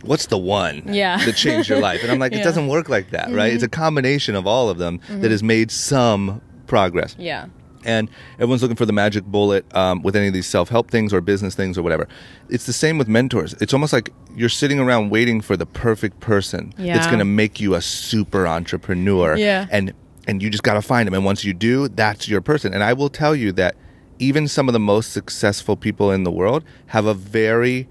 What's 0.03 0.27
the 0.27 0.37
one 0.37 0.83
Yeah. 0.87 1.17
that 1.25 1.35
changed 1.35 1.69
your 1.69 1.79
life?" 1.79 2.01
And 2.03 2.11
I'm 2.11 2.19
like, 2.19 2.31
Yeah. 2.33 2.39
"It 2.39 2.43
doesn't 2.43 2.67
work 2.67 2.87
like 2.89 3.11
that, 3.11 3.27
right? 3.31 3.47
Mm-hmm. 3.47 3.55
It's 3.55 3.63
a 3.63 3.69
combination 3.69 4.35
of 4.35 4.47
all 4.47 4.69
of 4.69 4.77
them 4.77 4.97
that 5.07 5.13
mm-hmm. 5.15 5.31
has 5.31 5.43
made 5.43 5.69
some 5.71 6.41
progress." 6.67 7.15
Yeah. 7.19 7.47
and 7.83 8.09
everyone's 8.35 8.61
looking 8.61 8.77
for 8.77 8.85
the 8.85 8.93
magic 8.93 9.23
bullet 9.25 9.65
um, 9.75 10.03
with 10.03 10.15
any 10.15 10.27
of 10.27 10.33
these 10.33 10.45
self-help 10.45 10.91
things 10.91 11.11
or 11.11 11.19
business 11.19 11.55
things 11.55 11.79
or 11.79 11.81
whatever 11.81 12.07
it's 12.47 12.67
the 12.67 12.73
same 12.73 12.99
with 12.99 13.07
mentors 13.07 13.55
it's 13.59 13.73
almost 13.73 13.91
like 13.91 14.11
you're 14.35 14.49
sitting 14.49 14.79
around 14.79 15.09
waiting 15.09 15.41
for 15.41 15.57
the 15.57 15.65
perfect 15.65 16.19
person 16.19 16.71
that's 16.77 17.07
going 17.07 17.17
to 17.17 17.25
make 17.25 17.59
you 17.59 17.73
a 17.73 17.81
super 17.81 18.45
entrepreneur 18.45 19.35
Yeah. 19.35 19.65
and 19.71 19.93
and 20.31 20.41
you 20.41 20.49
just 20.49 20.63
got 20.63 20.73
to 20.73 20.81
find 20.81 21.05
them 21.05 21.13
and 21.13 21.25
once 21.25 21.43
you 21.43 21.53
do 21.53 21.87
that's 21.89 22.27
your 22.27 22.41
person 22.41 22.73
and 22.73 22.83
i 22.83 22.93
will 22.93 23.09
tell 23.09 23.35
you 23.35 23.51
that 23.51 23.75
even 24.17 24.47
some 24.47 24.69
of 24.69 24.73
the 24.73 24.79
most 24.79 25.11
successful 25.11 25.75
people 25.75 26.11
in 26.11 26.23
the 26.23 26.31
world 26.31 26.63
have 26.87 27.05
a 27.05 27.13
very 27.13 27.87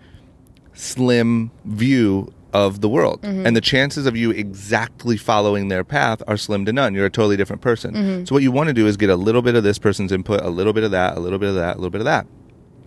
slim 0.72 1.50
view 1.64 2.32
of 2.52 2.80
the 2.80 2.88
world. 2.88 3.22
Mm-hmm. 3.22 3.46
And 3.46 3.56
the 3.56 3.60
chances 3.60 4.06
of 4.06 4.16
you 4.16 4.30
exactly 4.30 5.16
following 5.16 5.68
their 5.68 5.84
path 5.84 6.22
are 6.26 6.36
slim 6.36 6.64
to 6.64 6.72
none. 6.72 6.94
You're 6.94 7.06
a 7.06 7.10
totally 7.10 7.36
different 7.36 7.62
person. 7.62 7.94
Mm-hmm. 7.94 8.24
So 8.24 8.34
what 8.34 8.42
you 8.42 8.52
want 8.52 8.68
to 8.68 8.72
do 8.72 8.86
is 8.86 8.96
get 8.96 9.10
a 9.10 9.16
little 9.16 9.42
bit 9.42 9.54
of 9.54 9.62
this 9.62 9.78
person's 9.78 10.12
input, 10.12 10.40
a 10.40 10.50
little 10.50 10.72
bit 10.72 10.84
of 10.84 10.90
that, 10.90 11.16
a 11.16 11.20
little 11.20 11.38
bit 11.38 11.48
of 11.48 11.54
that, 11.56 11.76
a 11.76 11.78
little 11.78 11.90
bit 11.90 12.00
of 12.00 12.06
that. 12.06 12.26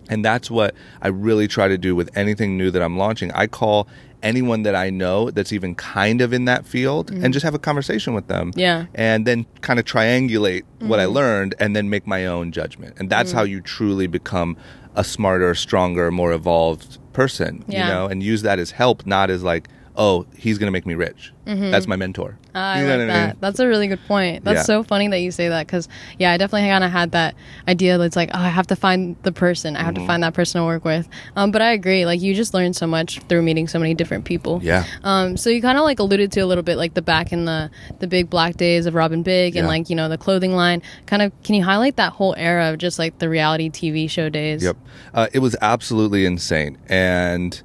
And 0.09 0.23
that's 0.23 0.51
what 0.51 0.75
I 1.01 1.07
really 1.07 1.47
try 1.47 1.67
to 1.67 1.77
do 1.77 1.95
with 1.95 2.09
anything 2.15 2.57
new 2.57 2.71
that 2.71 2.81
I'm 2.81 2.97
launching. 2.97 3.31
I 3.31 3.47
call 3.47 3.87
anyone 4.23 4.63
that 4.63 4.75
I 4.75 4.89
know 4.89 5.29
that's 5.29 5.51
even 5.51 5.75
kind 5.75 6.21
of 6.21 6.33
in 6.33 6.45
that 6.45 6.65
field 6.65 7.11
and 7.11 7.21
mm-hmm. 7.21 7.31
just 7.31 7.43
have 7.43 7.53
a 7.53 7.59
conversation 7.59 8.13
with 8.13 8.27
them. 8.27 8.51
Yeah. 8.55 8.85
And 8.95 9.27
then 9.27 9.45
kind 9.61 9.79
of 9.79 9.85
triangulate 9.85 10.63
what 10.79 10.99
I 10.99 11.03
mm-hmm. 11.05 11.13
learned 11.13 11.55
and 11.59 11.75
then 11.75 11.89
make 11.89 12.07
my 12.07 12.25
own 12.25 12.51
judgment. 12.51 12.95
And 12.97 13.09
that's 13.09 13.31
mm. 13.31 13.35
how 13.35 13.43
you 13.43 13.61
truly 13.61 14.07
become 14.07 14.57
a 14.95 15.03
smarter, 15.03 15.53
stronger, 15.55 16.09
more 16.11 16.31
evolved 16.31 16.99
person, 17.13 17.63
Yeah. 17.67 17.87
you 17.87 17.93
know, 17.93 18.07
and 18.07 18.23
use 18.23 18.41
that 18.43 18.59
as 18.59 18.71
help, 18.71 19.05
not 19.05 19.29
as 19.29 19.43
like, 19.43 19.67
oh, 19.95 20.25
he's 20.35 20.57
going 20.57 20.65
to 20.67 20.71
make 20.71 20.85
me 20.87 20.95
rich. 20.95 21.31
That's 21.45 21.87
my 21.87 21.95
mentor. 21.97 22.37
I 22.55 22.81
You 22.81 22.87
know 22.87 22.97
like 22.97 23.07
that. 23.07 23.27
mean? 23.27 23.37
That's 23.41 23.59
a 23.59 23.67
really 23.67 23.87
good 23.87 23.99
point. 24.07 24.43
That's 24.43 24.59
Yeah. 24.59 24.63
so 24.63 24.83
funny 24.83 25.07
that 25.09 25.19
you 25.19 25.29
say 25.29 25.49
that 25.49 25.67
because, 25.67 25.87
yeah, 26.17 26.31
I 26.31 26.37
definitely 26.37 26.69
kind 26.69 26.83
of 26.83 26.89
had 26.91 27.11
that 27.11 27.35
idea 27.67 27.97
that 27.97 28.03
it's 28.05 28.15
like, 28.15 28.29
oh, 28.33 28.39
I 28.39 28.47
have 28.47 28.65
to 28.67 28.75
find 28.75 29.15
the 29.23 29.31
person. 29.31 29.75
I 29.75 29.83
have 29.83 29.93
Mm-hmm. 29.93 30.03
to 30.03 30.07
find 30.07 30.23
that 30.23 30.33
person 30.33 30.61
to 30.61 30.65
work 30.65 30.83
with. 30.85 31.07
Um, 31.35 31.51
but 31.51 31.61
I 31.61 31.73
agree. 31.73 32.05
Like, 32.05 32.21
you 32.21 32.33
just 32.33 32.53
learn 32.55 32.73
so 32.73 32.87
much 32.87 33.19
through 33.29 33.41
meeting 33.43 33.67
so 33.67 33.77
many 33.77 33.93
different 33.93 34.25
people. 34.25 34.61
Yeah. 34.63 34.85
Um, 35.03 35.35
so 35.37 35.49
you 35.51 35.61
kind 35.61 35.77
of 35.77 35.83
like 35.83 35.99
alluded 35.99 36.31
to 36.31 36.39
a 36.39 36.45
little 36.47 36.63
bit 36.63 36.77
like 36.77 36.93
the 36.95 37.01
back 37.03 37.31
in 37.33 37.45
the 37.45 37.69
the 37.99 38.07
big 38.07 38.29
black 38.29 38.55
days 38.57 38.85
of 38.85 38.95
Rob 38.95 39.11
& 39.11 39.23
Big 39.23 39.55
and 39.55 39.65
Yeah. 39.65 39.67
like 39.67 39.89
you 39.89 39.95
know 39.95 40.09
the 40.09 40.17
clothing 40.17 40.55
line. 40.55 40.81
Kind 41.05 41.21
of, 41.21 41.31
can 41.43 41.53
you 41.55 41.63
highlight 41.63 41.97
that 41.97 42.13
whole 42.13 42.33
era 42.37 42.71
of 42.71 42.77
just 42.79 42.97
like 42.97 43.19
the 43.19 43.29
reality 43.29 43.69
TV 43.69 44.09
show 44.09 44.29
days? 44.29 44.63
Yep. 44.63 44.77
Uh, 45.13 45.27
it 45.33 45.39
was 45.39 45.55
absolutely 45.61 46.25
insane. 46.25 46.77
And 46.87 47.61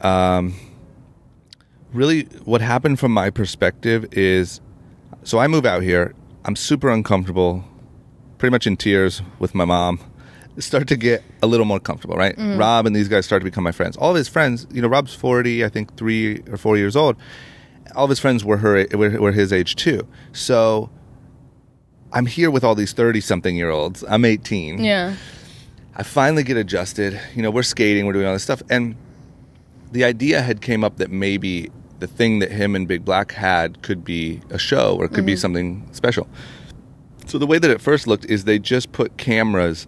um, 0.00 0.54
really, 1.92 2.24
what 2.44 2.60
happened 2.60 2.98
from 2.98 3.12
my 3.12 3.30
perspective 3.30 4.06
is 4.12 4.60
so 5.24 5.38
I 5.38 5.46
move 5.46 5.66
out 5.66 5.82
here. 5.82 6.14
I'm 6.44 6.56
super 6.56 6.88
uncomfortable, 6.88 7.64
pretty 8.38 8.50
much 8.50 8.66
in 8.66 8.76
tears 8.76 9.22
with 9.38 9.54
my 9.54 9.64
mom. 9.64 10.00
Start 10.58 10.88
to 10.88 10.96
get 10.96 11.22
a 11.42 11.46
little 11.46 11.66
more 11.66 11.78
comfortable, 11.78 12.16
right? 12.16 12.36
Mm. 12.36 12.58
Rob 12.58 12.86
and 12.86 12.96
these 12.96 13.06
guys 13.06 13.26
start 13.26 13.42
to 13.42 13.44
become 13.44 13.62
my 13.62 13.70
friends. 13.70 13.96
All 13.96 14.10
of 14.10 14.16
his 14.16 14.26
friends, 14.26 14.66
you 14.72 14.82
know, 14.82 14.88
Rob's 14.88 15.14
40, 15.14 15.64
I 15.64 15.68
think 15.68 15.96
three 15.96 16.42
or 16.50 16.56
four 16.56 16.76
years 16.76 16.96
old. 16.96 17.14
all 17.94 18.04
of 18.04 18.10
his 18.10 18.18
friends 18.18 18.44
were 18.44 18.56
her 18.56 18.84
were, 18.92 19.20
were 19.20 19.30
his 19.30 19.52
age 19.52 19.76
too. 19.76 20.04
So 20.32 20.90
I'm 22.12 22.26
here 22.26 22.50
with 22.50 22.64
all 22.64 22.74
these 22.74 22.92
30 22.92 23.20
something 23.20 23.54
year 23.54 23.70
olds. 23.70 24.02
I'm 24.08 24.24
18. 24.24 24.82
Yeah. 24.82 25.14
I 25.94 26.02
finally 26.02 26.42
get 26.42 26.56
adjusted. 26.56 27.20
You 27.36 27.42
know, 27.42 27.52
we're 27.52 27.62
skating, 27.62 28.06
we're 28.06 28.14
doing 28.14 28.26
all 28.26 28.32
this 28.32 28.42
stuff, 28.42 28.62
and 28.68 28.96
the 29.92 30.04
idea 30.04 30.42
had 30.42 30.60
came 30.60 30.84
up 30.84 30.96
that 30.96 31.10
maybe 31.10 31.70
the 31.98 32.06
thing 32.06 32.38
that 32.38 32.50
him 32.50 32.76
and 32.76 32.86
Big 32.86 33.04
Black 33.04 33.32
had 33.32 33.82
could 33.82 34.04
be 34.04 34.40
a 34.50 34.58
show 34.58 34.96
or 34.96 35.06
it 35.06 35.12
could 35.12 35.26
be 35.26 35.34
mm. 35.34 35.38
something 35.38 35.88
special. 35.92 36.28
So 37.26 37.38
the 37.38 37.46
way 37.46 37.58
that 37.58 37.70
it 37.70 37.80
first 37.80 38.06
looked 38.06 38.24
is 38.26 38.44
they 38.44 38.58
just 38.58 38.92
put 38.92 39.16
cameras 39.18 39.86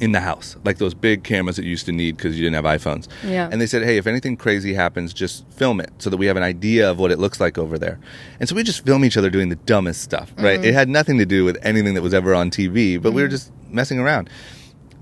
in 0.00 0.12
the 0.12 0.20
house, 0.20 0.56
like 0.64 0.78
those 0.78 0.92
big 0.92 1.22
cameras 1.22 1.56
that 1.56 1.64
you 1.64 1.70
used 1.70 1.86
to 1.86 1.92
need 1.92 2.16
because 2.16 2.36
you 2.36 2.44
didn't 2.44 2.64
have 2.64 2.80
iPhones. 2.80 3.06
Yeah. 3.22 3.48
And 3.50 3.60
they 3.60 3.66
said, 3.66 3.84
hey, 3.84 3.96
if 3.96 4.06
anything 4.06 4.36
crazy 4.36 4.74
happens, 4.74 5.14
just 5.14 5.48
film 5.52 5.80
it 5.80 5.90
so 5.98 6.10
that 6.10 6.16
we 6.16 6.26
have 6.26 6.36
an 6.36 6.42
idea 6.42 6.90
of 6.90 6.98
what 6.98 7.12
it 7.12 7.18
looks 7.18 7.40
like 7.40 7.58
over 7.58 7.78
there. 7.78 8.00
And 8.40 8.48
so 8.48 8.56
we 8.56 8.64
just 8.64 8.84
film 8.84 9.04
each 9.04 9.16
other 9.16 9.30
doing 9.30 9.50
the 9.50 9.56
dumbest 9.56 10.02
stuff, 10.02 10.32
right? 10.38 10.64
It 10.64 10.70
mm. 10.70 10.74
had 10.74 10.88
nothing 10.88 11.18
to 11.18 11.26
do 11.26 11.44
with 11.44 11.56
anything 11.62 11.94
that 11.94 12.02
was 12.02 12.12
ever 12.14 12.34
on 12.34 12.50
TV, 12.50 13.00
but 13.00 13.12
we 13.12 13.22
were 13.22 13.28
mm. 13.28 13.32
just 13.32 13.52
messing 13.70 14.00
around. 14.00 14.28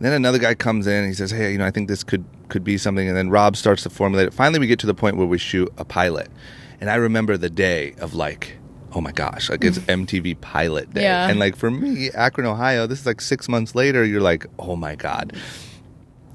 Then 0.03 0.13
another 0.13 0.39
guy 0.39 0.55
comes 0.55 0.87
in 0.87 0.95
and 0.95 1.07
he 1.07 1.15
says, 1.15 1.31
"Hey, 1.31 1.53
you 1.53 1.59
know, 1.59 1.65
I 1.67 1.71
think 1.71 1.89
this 1.89 2.03
could 2.05 2.25
could 2.49 2.65
be 2.65 2.77
something." 2.77 3.07
And 3.09 3.17
then 3.17 3.31
Rob 3.31 3.57
starts 3.57 3.83
to 3.85 3.91
formulate 3.91 4.27
it. 4.27 4.35
Finally, 4.35 4.59
we 4.59 4.67
get 4.67 4.79
to 4.81 4.87
the 4.87 4.95
point 4.95 5.17
where 5.17 5.27
we 5.27 5.39
shoot 5.39 5.73
a 5.79 5.85
pilot, 5.85 6.29
and 6.81 6.91
I 6.91 6.97
remember 6.97 7.37
the 7.37 7.49
day 7.49 7.95
of 7.99 8.13
like, 8.15 8.59
"Oh 8.95 9.01
my 9.01 9.13
gosh!" 9.13 9.49
Like 9.49 9.65
it's 9.65 9.79
MTV 9.89 10.41
pilot 10.41 10.93
day, 10.93 11.03
Yeah. 11.03 11.29
and 11.29 11.39
like 11.39 11.55
for 11.57 11.71
me, 11.71 12.11
Akron, 12.11 12.47
Ohio, 12.47 12.87
this 12.89 13.01
is 13.01 13.07
like 13.07 13.21
six 13.21 13.49
months 13.49 13.75
later. 13.77 14.05
You're 14.05 14.21
like, 14.21 14.47
"Oh 14.59 14.75
my 14.77 14.97
god!" 14.97 15.37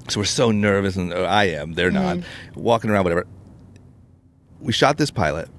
So 0.08 0.20
we're 0.20 0.24
so 0.24 0.50
nervous, 0.50 0.96
and 0.96 1.12
uh, 1.12 1.24
I 1.24 1.44
am. 1.44 1.74
They're 1.74 1.90
not 1.90 2.18
walking 2.54 2.88
around, 2.90 3.04
whatever. 3.04 3.26
We 4.60 4.72
shot 4.72 4.96
this 4.96 5.10
pilot. 5.10 5.50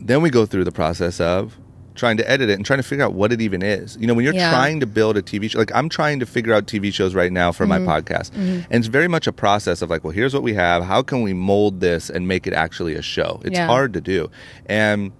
Then 0.00 0.20
we 0.20 0.30
go 0.30 0.46
through 0.46 0.64
the 0.64 0.72
process 0.72 1.20
of 1.20 1.56
trying 1.94 2.16
to 2.16 2.30
edit 2.30 2.48
it 2.50 2.54
and 2.54 2.64
trying 2.64 2.78
to 2.78 2.82
figure 2.82 3.04
out 3.04 3.12
what 3.12 3.32
it 3.32 3.40
even 3.40 3.62
is. 3.62 3.96
You 4.00 4.06
know, 4.06 4.14
when 4.14 4.24
you're 4.24 4.34
Yeah. 4.34 4.50
trying 4.50 4.80
to 4.80 4.86
build 4.86 5.16
a 5.16 5.22
TV 5.22 5.48
show, 5.50 5.58
like 5.58 5.70
I'm 5.74 5.88
trying 5.88 6.20
to 6.20 6.26
figure 6.26 6.54
out 6.54 6.66
TV 6.66 6.90
shows 6.92 7.14
right 7.14 7.32
now 7.32 7.52
for 7.52 7.66
Mm-hmm. 7.66 7.84
my 7.84 8.00
podcast. 8.00 8.30
And 8.34 8.66
it's 8.70 8.86
very 8.86 9.08
much 9.08 9.26
a 9.26 9.32
process 9.32 9.82
of 9.82 9.90
like, 9.90 10.02
well, 10.04 10.12
here's 10.12 10.32
what 10.34 10.42
we 10.42 10.54
have. 10.54 10.84
How 10.84 11.02
can 11.02 11.22
we 11.22 11.32
mold 11.34 11.80
this 11.80 12.08
and 12.10 12.26
make 12.26 12.46
it 12.46 12.52
actually 12.54 12.94
a 12.94 13.02
show? 13.02 13.40
It's 13.44 13.56
Yeah. 13.58 13.66
hard 13.66 13.92
to 13.94 14.00
do. 14.00 14.30
And 14.66 15.12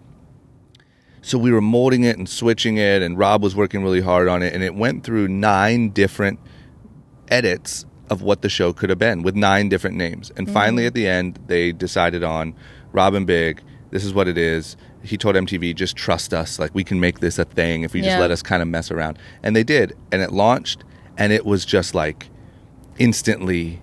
so 1.21 1.39
we 1.39 1.53
were 1.53 1.61
molding 1.61 2.05
it 2.05 2.19
and 2.19 2.29
switching 2.29 2.79
it, 2.79 3.01
and 3.03 3.17
Rob 3.17 3.43
was 3.43 3.55
working 3.55 3.83
really 3.85 4.01
hard 4.01 4.27
on 4.29 4.43
it. 4.43 4.55
And 4.55 4.63
it 4.65 4.75
went 4.75 5.05
through 5.05 5.29
nine 5.29 5.91
different 5.91 6.41
edits 7.29 7.85
of 8.11 8.23
what 8.23 8.43
the 8.43 8.49
show 8.49 8.73
could 8.73 8.91
have 8.91 8.99
been 8.99 9.23
with 9.23 9.35
nine 9.37 9.69
different 9.69 9.97
names. 9.97 10.33
And 10.37 10.49
Mm. 10.49 10.53
finally, 10.53 10.87
at 10.87 10.95
the 10.95 11.07
end, 11.07 11.39
they 11.47 11.73
decided 11.73 12.23
on 12.25 12.55
Rob 12.93 13.15
& 13.15 13.27
Big. 13.27 13.61
This 13.91 14.05
is 14.05 14.13
what 14.13 14.27
it 14.29 14.37
is. 14.37 14.77
He 15.03 15.17
told 15.17 15.35
MTV, 15.37 15.75
just 15.75 15.97
trust 15.97 16.33
us. 16.33 16.59
Like, 16.59 16.75
we 16.75 16.85
can 16.85 17.01
make 17.01 17.21
this 17.21 17.39
a 17.39 17.45
thing 17.45 17.83
if 17.83 17.95
you 17.95 18.03
just 18.03 18.15
Yeah. 18.15 18.21
let 18.21 18.31
us 18.31 18.43
kind 18.43 18.63
of 18.63 18.69
mess 18.69 18.91
around. 18.91 19.19
And 19.43 19.55
they 19.57 19.65
did. 19.65 19.95
And 20.13 20.23
it 20.23 20.33
launched, 20.33 20.85
and 21.19 21.33
it 21.33 21.45
was 21.45 21.65
just 21.65 21.95
like 21.95 22.29
instantly, 22.99 23.81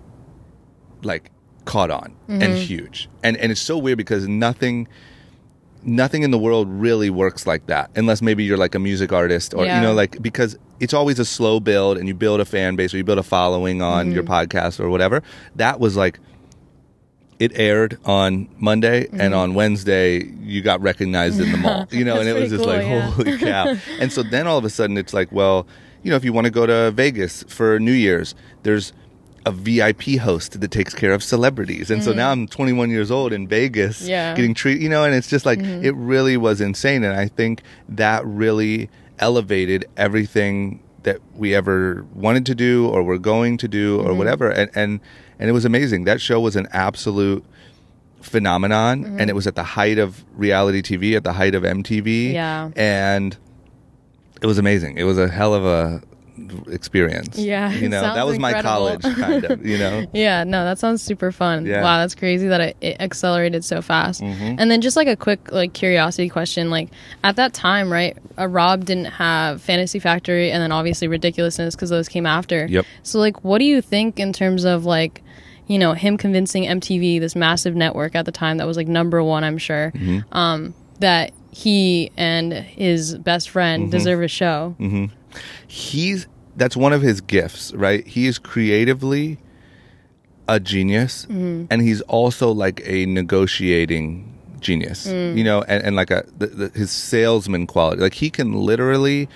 like, 1.04 1.32
caught 1.66 1.92
on 1.92 2.14
and 2.28 2.42
Mm-hmm. 2.42 2.56
huge. 2.62 3.10
And, 3.24 3.38
and 3.38 3.52
it's 3.52 3.62
so 3.62 3.78
weird 3.78 3.98
because 3.98 4.28
nothing 4.28 4.88
nothing 5.82 6.24
in 6.24 6.32
the 6.32 6.38
world 6.38 6.68
really 6.70 7.10
works 7.10 7.48
like 7.48 7.66
that 7.68 7.90
unless 7.96 8.22
maybe 8.22 8.44
you're 8.44 8.58
like 8.58 8.76
a 8.76 8.80
music 8.80 9.14
artist 9.14 9.54
or 9.54 9.64
Yeah. 9.66 9.78
you 9.78 9.82
know 9.88 9.94
like 9.94 10.22
because 10.22 10.58
it's 10.82 10.94
always 10.94 11.20
a 11.20 11.24
slow 11.26 11.62
build 11.62 11.98
and 11.98 12.06
you 12.06 12.14
build 12.14 12.42
a 12.42 12.46
fan 12.46 12.76
base 12.76 12.94
or 12.94 12.98
you 12.98 13.06
build 13.06 13.18
a 13.18 13.24
following 13.24 13.82
on 13.82 14.08
Mm-hmm. 14.08 14.16
your 14.16 14.24
podcast 14.24 14.82
or 14.82 14.90
whatever 14.90 15.24
that 15.56 15.80
was 15.80 15.96
like 15.96 16.20
it 17.40 17.52
aired 17.58 17.98
on 18.06 18.48
Monday 18.58 19.08
and 19.14 19.34
on 19.34 19.54
Wednesday 19.54 20.24
you 20.42 20.62
got 20.62 20.82
recognized 20.82 21.40
in 21.40 21.52
the 21.52 21.58
mall 21.58 21.88
you 21.92 22.04
know 22.06 22.20
and 22.20 22.28
it 22.30 22.34
Mm-hmm. 22.36 22.42
Was 22.44 22.52
just 22.52 22.64
pretty 22.66 22.86
like 22.86 23.04
cool, 23.04 23.12
holy 23.26 23.38
cow 23.38 23.76
and 24.00 24.12
so 24.12 24.22
then 24.24 24.46
all 24.48 24.58
of 24.58 24.66
a 24.66 24.70
sudden 24.70 24.98
it's 24.98 25.14
like 25.14 25.32
well 25.32 25.66
you 26.04 26.10
know 26.12 26.18
if 26.18 26.24
you 26.26 26.34
want 26.34 26.46
to 26.46 26.52
go 26.52 26.66
to 26.66 26.92
Vegas 26.92 27.44
for 27.48 27.80
New 27.80 27.94
Year's 27.94 28.36
there's 28.64 28.94
a 29.46 29.52
VIP 29.54 30.18
host 30.20 30.60
that 30.60 30.70
takes 30.70 30.94
care 30.94 31.14
of 31.14 31.24
celebrities. 31.24 31.90
And 31.90 32.04
so 32.04 32.12
now 32.12 32.30
I'm 32.30 32.46
21 32.46 32.90
years 32.90 33.10
old 33.10 33.32
in 33.32 33.48
Vegas 33.48 34.02
Mm-hmm. 34.02 34.10
Yeah. 34.10 34.36
getting 34.36 34.54
treated, 34.54 34.84
you 34.84 34.90
know, 34.90 35.06
and 35.06 35.16
it's 35.16 35.30
just 35.30 35.46
like, 35.46 35.60
Mm-hmm. 35.60 35.86
it 35.86 35.96
really 35.96 36.36
was 36.36 36.60
insane. 36.60 37.06
And 37.06 37.18
I 37.18 37.30
think 37.30 37.62
that 37.88 38.24
really 38.26 38.90
elevated 39.18 39.86
everything 39.96 40.84
that 41.04 41.20
we 41.36 41.56
ever 41.56 42.06
wanted 42.14 42.46
to 42.48 42.54
do 42.56 42.90
or 42.90 43.02
were 43.02 43.18
going 43.18 43.58
to 43.60 43.68
do 43.70 43.98
Mm-hmm. 44.00 44.10
or 44.10 44.14
whatever. 44.14 44.50
And, 44.50 44.70
and, 44.76 45.00
and 45.40 45.50
it 45.50 45.54
was 45.54 45.66
amazing. 45.66 46.04
That 46.04 46.20
show 46.22 46.40
was 46.40 46.56
an 46.56 46.68
absolute 46.72 47.44
phenomenon 48.22 49.04
Mm-hmm. 49.06 49.20
and 49.20 49.30
it 49.30 49.34
was 49.34 49.48
at 49.48 49.56
the 49.56 49.64
height 49.64 49.98
of 49.98 50.24
reality 50.36 50.82
TV, 50.82 51.16
at 51.16 51.24
the 51.24 51.34
height 51.34 51.56
of 51.56 51.64
MTV. 51.64 52.34
Yeah. 52.34 52.70
And 52.76 53.36
it 54.42 54.46
was 54.46 54.58
amazing. 54.58 54.98
It 54.98 55.04
was 55.04 55.18
a 55.18 55.28
hell 55.30 55.54
of 55.54 55.66
a 55.66 56.02
experience. 56.72 57.38
Yeah, 57.38 57.72
You 57.74 57.90
know, 57.90 58.02
that 58.02 58.26
was 58.26 58.40
my 58.40 58.62
college 58.62 59.02
kind 59.02 59.44
of, 59.44 59.66
you 59.66 59.78
know. 59.78 60.06
Yeah, 60.14 60.44
no, 60.46 60.64
that 60.64 60.80
sounds 60.80 61.02
super 61.02 61.32
fun. 61.32 61.66
Yeah. 61.66 61.82
Wow, 61.82 62.00
that's 62.00 62.16
crazy 62.16 62.48
that 62.48 62.62
it, 62.62 62.78
it 62.82 62.98
accelerated 63.02 63.64
so 63.66 63.82
fast. 63.82 64.22
Mm-hmm. 64.22 64.56
And 64.58 64.72
then 64.72 64.80
just 64.82 64.96
like 64.96 65.08
a 65.08 65.16
quick 65.18 65.52
like 65.52 65.74
curiosity 65.74 66.30
question, 66.30 66.70
like 66.70 66.90
at 67.24 67.36
that 67.36 67.54
time, 67.54 67.92
right? 67.92 68.18
Uh, 68.38 68.48
Rob 68.48 68.86
didn't 68.86 69.06
have 69.06 69.62
Fantasy 69.62 70.00
Factory, 70.00 70.50
and 70.52 70.62
then 70.62 70.72
obviously 70.72 71.08
Ridiculousness 71.10 71.76
because 71.76 71.90
those 71.90 72.08
came 72.08 72.26
after. 72.26 72.66
Yep. 72.68 72.86
So 73.04 73.20
like, 73.20 73.44
what 73.44 73.60
do 73.60 73.66
you 73.66 73.82
think 73.82 74.20
in 74.20 74.32
terms 74.34 74.64
of 74.64 74.86
like, 74.86 75.22
you 75.70 75.80
know, 75.80 75.94
him 75.94 76.18
convincing 76.18 76.64
MTV, 76.64 77.20
this 77.22 77.36
massive 77.36 77.76
network 77.76 78.14
at 78.16 78.26
the 78.26 78.32
time 78.34 78.58
that 78.58 78.68
was 78.68 78.76
like 78.76 78.88
number 78.90 79.24
one, 79.24 79.44
I'm 79.46 79.58
sure, 79.58 79.92
Mm-hmm. 79.96 80.38
um, 80.38 80.74
that 81.00 81.32
he 81.52 82.12
and 82.18 82.52
his 82.52 83.18
best 83.18 83.50
friend 83.50 83.84
Mm-hmm. 83.84 83.92
deserve 83.92 84.22
a 84.24 84.28
show. 84.28 84.76
he's 85.68 86.28
that's 86.58 86.76
one 86.76 86.92
of 86.92 87.02
his 87.02 87.22
gifts, 87.22 87.72
right? 87.74 88.06
He 88.06 88.28
is 88.28 88.38
creatively 88.38 89.38
a 90.48 90.60
genius, 90.60 91.26
and 91.30 91.82
he's 91.82 92.02
also 92.02 92.52
like 92.52 92.82
a 92.86 93.06
negotiating 93.06 94.26
genius, 94.60 95.06
you 95.08 95.44
know, 95.44 95.62
and, 95.68 95.84
and 95.84 95.96
like 95.96 96.12
a 96.12 96.26
the, 96.38 96.48
the, 96.48 96.70
his 96.78 96.92
salesman 96.92 97.66
quality. 97.68 98.02
Like 98.02 98.16
he 98.16 98.30
can 98.30 98.54
literally, 98.54 99.30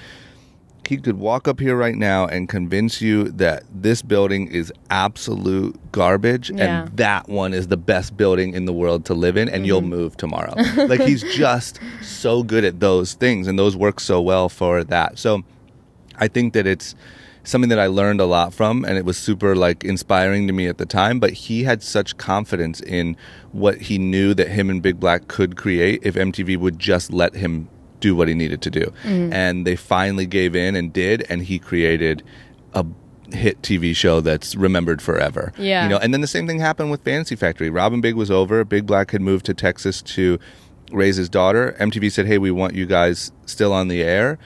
he 0.88 0.98
could 0.98 1.18
walk 1.18 1.48
up 1.48 1.60
here 1.60 1.76
right 1.76 1.96
now 1.96 2.26
and 2.28 2.50
convince 2.50 3.02
you 3.02 3.26
that 3.32 3.64
this 3.74 4.02
building 4.02 4.48
is 4.48 4.72
absolute 4.90 5.80
garbage, 5.92 6.50
Yeah. 6.50 6.84
and 6.84 6.98
that 6.98 7.30
one 7.30 7.54
is 7.54 7.68
the 7.68 7.78
best 7.78 8.18
building 8.18 8.54
in 8.54 8.66
the 8.66 8.74
world 8.74 9.06
to 9.06 9.14
live 9.14 9.38
in, 9.38 9.50
and 9.50 9.66
you'll 9.66 9.82
mm-hmm. 9.82 9.90
move 9.90 10.18
tomorrow. 10.18 10.54
like 10.88 11.02
he's 11.02 11.24
just 11.36 11.80
so 12.02 12.44
good 12.44 12.64
at 12.64 12.80
those 12.80 13.14
things, 13.14 13.48
and 13.48 13.58
those 13.58 13.76
work 13.76 14.00
so 14.00 14.22
well 14.22 14.50
for 14.50 14.84
that. 14.84 15.20
So. 15.20 15.44
I 16.16 16.28
think 16.28 16.54
that 16.54 16.68
it's 16.68 16.94
something 17.44 17.70
that 17.70 17.80
I 17.80 17.88
learned 17.88 18.22
a 18.22 18.26
lot 18.26 18.54
from 18.54 18.86
and 18.86 18.98
it 18.98 19.06
was 19.06 19.18
super 19.18 19.56
like 19.56 19.84
inspiring 19.84 20.48
to 20.48 20.54
me 20.54 20.68
at 20.68 20.78
the 20.78 20.86
time 20.86 21.20
but 21.20 21.34
he 21.34 21.64
had 21.64 21.84
such 21.84 22.18
confidence 22.18 22.82
in 22.82 23.18
what 23.52 23.82
he 23.82 23.98
knew 23.98 24.34
that 24.34 24.48
him 24.48 24.70
and 24.70 24.82
Big 24.82 25.00
Black 25.00 25.28
could 25.28 25.58
create 25.58 26.00
if 26.04 26.16
MTV 26.16 26.58
would 26.58 26.80
just 26.80 27.12
let 27.12 27.36
him 27.36 27.68
do 28.04 28.16
what 28.16 28.28
he 28.28 28.34
needed 28.34 28.62
to 28.62 28.70
do. 28.70 28.94
Mm. 29.04 29.34
And 29.34 29.66
they 29.66 29.78
finally 29.78 30.26
gave 30.26 30.56
in 30.56 30.76
and 30.76 30.92
did 30.92 31.26
and 31.30 31.42
he 31.42 31.58
created 31.58 32.22
a 32.74 32.86
hit 33.32 33.62
TV 33.62 33.96
show 33.96 34.20
that's 34.20 34.56
remembered 34.56 35.02
forever. 35.02 35.54
Yeah. 35.58 35.84
you 35.84 35.90
know 35.90 35.98
and 35.98 36.14
then 36.14 36.20
the 36.20 36.28
same 36.28 36.46
thing 36.46 36.60
happened 36.60 36.92
with 36.92 37.02
Fantasy 37.04 37.38
Factory. 37.38 37.70
Rob 37.70 38.00
& 38.02 38.02
Big 38.02 38.16
was 38.16 38.30
over. 38.30 38.64
Big 38.66 38.86
Black 38.86 39.12
had 39.12 39.22
moved 39.22 39.46
to 39.46 39.54
Texas 39.54 40.02
to 40.02 40.38
raise 40.92 41.16
his 41.16 41.30
daughter. 41.30 41.76
MTV 41.80 42.12
said 42.12 42.26
hey 42.26 42.38
we 42.38 42.52
want 42.52 42.76
you 42.76 42.86
guys 42.86 43.32
still 43.46 43.72
on 43.72 43.88
the 43.88 44.04
air. 44.04 44.38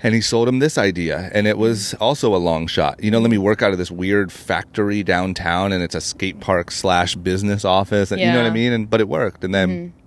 And 0.00 0.14
he 0.14 0.20
sold 0.20 0.46
him 0.46 0.60
this 0.60 0.78
idea 0.78 1.28
and 1.34 1.48
it 1.48 1.58
was 1.58 1.94
also 1.94 2.32
a 2.32 2.38
long 2.38 2.68
shot. 2.68 3.02
You 3.02 3.10
know 3.10 3.18
let 3.18 3.32
me 3.32 3.38
work 3.38 3.60
out 3.60 3.72
of 3.72 3.78
this 3.78 3.90
weird 3.90 4.30
factory 4.30 5.02
downtown 5.02 5.72
and 5.72 5.82
it's 5.82 5.96
a 5.96 6.00
skate 6.00 6.38
park 6.38 6.70
slash 6.70 7.16
business 7.16 7.64
office 7.64 8.12
and 8.12 8.20
you 8.20 8.30
know 8.30 8.40
what 8.40 8.46
i 8.46 8.54
mean? 8.54 8.72
And 8.72 8.88
but 8.88 9.00
it 9.00 9.08
worked. 9.08 9.42
And 9.42 9.52
then 9.52 9.68
mm-hmm. 9.68 9.97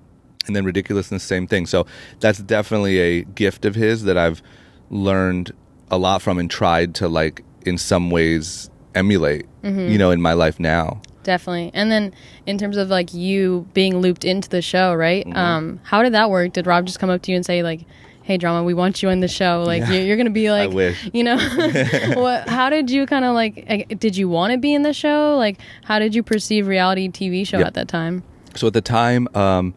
And 0.47 0.55
then 0.55 0.65
ridiculousness 0.65 1.23
same 1.23 1.47
thing 1.47 1.65
so 1.65 1.85
that's 2.19 2.39
definitely 2.39 2.99
a 2.99 3.23
gift 3.23 3.65
of 3.65 3.75
his 3.75 4.03
that 4.03 4.17
i've 4.17 4.41
learned 4.89 5.51
a 5.89 5.97
lot 5.97 6.21
from 6.21 6.39
and 6.39 6.49
tried 6.49 6.95
to 6.95 7.07
like 7.07 7.43
in 7.65 7.77
some 7.77 8.09
ways 8.09 8.69
emulate 8.95 9.45
you 9.63 9.97
know 9.97 10.11
in 10.11 10.21
my 10.21 10.33
life 10.33 10.59
now 10.59 11.01
Definitely. 11.23 11.71
And 11.73 11.91
then 11.91 12.13
in 12.45 12.57
terms 12.57 12.77
of 12.77 12.89
like 12.89 13.13
you 13.13 13.67
being 13.73 13.99
looped 13.99 14.25
into 14.25 14.49
the 14.49 14.61
show, 14.61 14.93
right? 14.93 15.25
Mm-hmm. 15.25 15.37
Um, 15.37 15.79
how 15.83 16.03
did 16.03 16.13
that 16.13 16.29
work? 16.29 16.53
Did 16.53 16.67
Rob 16.67 16.85
just 16.85 16.99
come 16.99 17.09
up 17.09 17.21
to 17.23 17.31
you 17.31 17.35
and 17.35 17.45
say 17.45 17.63
like, 17.63 17.85
"Hey, 18.23 18.37
drama, 18.37 18.63
we 18.63 18.73
want 18.73 19.03
you 19.03 19.09
on 19.09 19.19
the 19.19 19.27
show. 19.27 19.63
Like, 19.65 19.87
you're, 19.87 20.01
you're 20.01 20.17
gonna 20.17 20.29
be 20.29 20.51
like, 20.51 20.71
you 21.13 21.23
know, 21.23 21.37
what? 22.15 22.49
How 22.49 22.69
did 22.69 22.89
you 22.89 23.05
kind 23.05 23.25
of 23.25 23.33
like? 23.33 23.65
like, 23.69 23.99
Did 23.99 24.17
you 24.17 24.29
want 24.29 24.53
to 24.53 24.57
be 24.57 24.73
in 24.73 24.81
the 24.81 24.93
show? 24.93 25.35
Like, 25.37 25.59
how 25.83 25.99
did 25.99 26.15
you 26.15 26.23
perceive 26.23 26.67
reality 26.67 27.09
TV 27.09 27.45
show 27.45 27.59
at 27.59 27.73
that 27.75 27.87
time? 27.87 28.23
So 28.55 28.67
at 28.67 28.73
the 28.73 28.81
time, 28.81 29.27
um, 29.33 29.73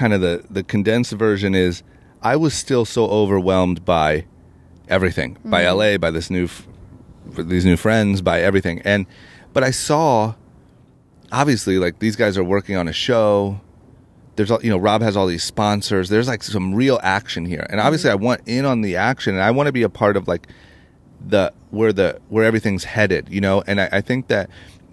kind 0.00 0.14
of 0.14 0.22
the 0.22 0.42
the 0.48 0.62
condensed 0.62 1.12
version 1.12 1.54
is 1.54 1.82
I 2.22 2.34
was 2.36 2.54
still 2.54 2.86
so 2.86 3.04
overwhelmed 3.04 3.84
by 3.84 4.24
everything, 4.88 5.36
by 5.44 5.62
mm-hmm. 5.62 5.78
LA, 5.78 5.98
by 5.98 6.10
this 6.10 6.30
new, 6.30 6.44
f- 6.44 6.66
these 7.36 7.66
new 7.66 7.76
friends, 7.76 8.22
by 8.22 8.40
everything, 8.40 8.80
and 8.80 9.04
but 9.52 9.62
I 9.62 9.70
saw, 9.70 10.34
obviously, 11.30 11.78
like 11.78 11.98
these 11.98 12.16
guys 12.16 12.38
are 12.38 12.44
working 12.44 12.76
on 12.76 12.88
a 12.88 12.94
show. 12.94 13.60
there's 14.36 14.50
all 14.50 14.62
you 14.62 14.70
know 14.70 14.78
Rob 14.78 15.02
has 15.02 15.18
all 15.18 15.26
these 15.26 15.44
sponsors. 15.44 16.08
There's 16.08 16.28
like 16.28 16.42
some 16.42 16.74
real 16.74 16.98
action 17.02 17.44
here, 17.44 17.66
and 17.68 17.78
obviously 17.78 18.08
mm-hmm. 18.08 18.22
I 18.22 18.26
want 18.26 18.40
in 18.46 18.64
on 18.64 18.80
the 18.80 18.96
action, 18.96 19.34
and 19.34 19.42
I 19.42 19.50
want 19.50 19.66
to 19.66 19.72
be 19.72 19.82
a 19.82 19.90
part 19.90 20.16
of 20.16 20.26
like 20.26 20.48
the 21.24 21.52
where 21.70 21.92
the 21.92 22.20
where 22.30 22.44
everything's 22.44 22.84
headed, 22.84 23.28
you 23.28 23.42
know. 23.42 23.62
And 23.66 23.82
I, 23.82 23.88
I 23.92 24.00
think 24.00 24.28
that 24.28 24.48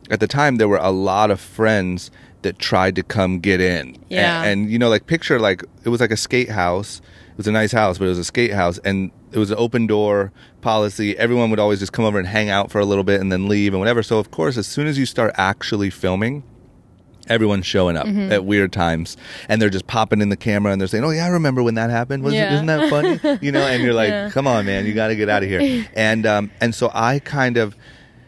at 0.09 0.19
the 0.19 0.27
time 0.27 0.57
there 0.57 0.67
were 0.67 0.81
a 0.81 0.91
lot 0.91 1.31
of 1.31 1.39
friends 1.39 2.11
that 2.43 2.59
tried 2.59 2.95
to 2.95 3.03
come 3.03 3.39
get 3.39 3.59
in, 3.61 3.97
Yeah. 4.09 4.43
and, 4.43 4.61
and 4.63 4.71
you 4.71 4.77
know 4.79 4.89
like 4.89 5.07
picture 5.07 5.39
like 5.39 5.63
it 5.83 5.89
was 5.89 5.99
like 6.01 6.11
a 6.11 6.17
skate 6.17 6.49
house. 6.49 7.01
It 7.31 7.37
was 7.37 7.47
a 7.47 7.51
nice 7.51 7.71
house, 7.71 7.97
but 7.99 8.05
it 8.05 8.09
was 8.09 8.17
a 8.19 8.23
skate 8.23 8.53
house, 8.53 8.79
and 8.79 9.11
it 9.31 9.37
was 9.37 9.51
an 9.51 9.57
open 9.59 9.85
door 9.87 10.31
policy. 10.61 11.15
Everyone 11.17 11.49
would 11.51 11.59
always 11.59 11.79
just 11.79 11.93
come 11.93 12.03
over 12.05 12.17
and 12.17 12.27
hang 12.27 12.49
out 12.49 12.71
for 12.71 12.79
a 12.79 12.85
little 12.85 13.03
bit 13.03 13.21
and 13.21 13.31
then 13.31 13.47
leave 13.47 13.73
and 13.73 13.79
whatever. 13.79 14.01
So 14.01 14.17
of 14.17 14.31
course, 14.31 14.57
as 14.57 14.65
soon 14.65 14.87
as 14.87 14.97
you 14.97 15.05
start 15.05 15.33
actually 15.37 15.89
filming, 15.91 16.41
everyone's 17.27 17.65
showing 17.65 17.97
up 17.97 18.07
Mm-hmm. 18.07 18.31
at 18.31 18.45
weird 18.45 18.71
times 18.71 19.17
and 19.49 19.61
they're 19.61 19.69
just 19.69 19.85
popping 19.87 20.21
in 20.21 20.29
the 20.29 20.37
camera 20.37 20.71
and 20.71 20.79
they're 20.79 20.87
saying, 20.87 21.03
"Oh 21.03 21.09
yeah, 21.11 21.25
I 21.25 21.29
remember 21.29 21.61
when 21.61 21.75
that 21.75 21.89
happened. 21.89 22.23
Was 22.23 22.33
Yeah. 22.33 22.53
isn't 22.53 22.65
that 22.67 22.89
funny?" 22.89 23.19
You 23.41 23.51
know, 23.51 23.61
and 23.61 23.83
you're 23.83 23.93
like, 23.93 24.09
Yeah. 24.17 24.29
"Come 24.31 24.47
on, 24.47 24.65
man, 24.65 24.85
you 24.85 24.93
got 24.93 25.07
to 25.09 25.15
get 25.15 25.29
out 25.29 25.43
of 25.43 25.49
here." 25.49 25.85
And 25.95 26.25
um, 26.25 26.51
and 26.61 26.73
so 26.73 26.89
I 26.93 27.19
kind 27.19 27.57
of 27.57 27.75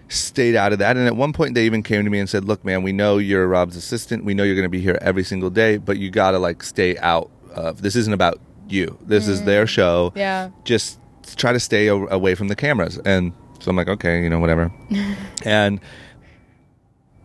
stayed 0.10 0.56
out 0.56 0.74
of 0.74 0.80
that. 0.80 0.98
And 0.98 1.08
at 1.08 1.16
one 1.16 1.32
point, 1.34 1.56
they 1.56 1.66
even 1.66 1.84
came 1.84 2.04
to 2.04 2.10
me 2.10 2.20
and 2.20 2.30
said, 2.30 2.46
"Look, 2.46 2.66
man, 2.66 2.84
we 2.84 2.92
know 2.92 3.18
you're 3.18 3.48
Rob's 3.48 3.76
assistant. 3.76 4.26
We 4.26 4.34
know 4.34 4.44
you're 4.44 4.56
going 4.56 4.64
to 4.64 4.70
be 4.70 4.82
here 4.82 4.98
every 5.02 5.24
single 5.24 5.50
day, 5.50 5.78
but 5.78 5.98
you 5.98 6.10
got 6.12 6.32
to 6.32 6.40
like 6.40 6.64
stay 6.64 6.98
out 6.98 7.30
of 7.54 7.82
this. 7.82 7.96
Isn't 7.96 8.14
about 8.14 8.40
you. 8.68 8.98
This 9.02 9.28
is 9.28 9.44
their 9.44 9.66
show. 9.68 10.12
Mm. 10.12 10.18
Yeah. 10.18 10.50
Just 10.66 11.00
try 11.38 11.54
to 11.54 11.60
stay 11.60 11.88
a- 11.88 11.96
away 11.96 12.36
from 12.36 12.48
the 12.50 12.56
cameras." 12.56 12.98
And 13.06 13.34
so 13.60 13.70
I'm 13.70 13.76
like, 13.78 13.88
"Okay, 13.88 14.22
you 14.24 14.30
know, 14.30 14.40
whatever." 14.40 14.72
and 15.46 15.80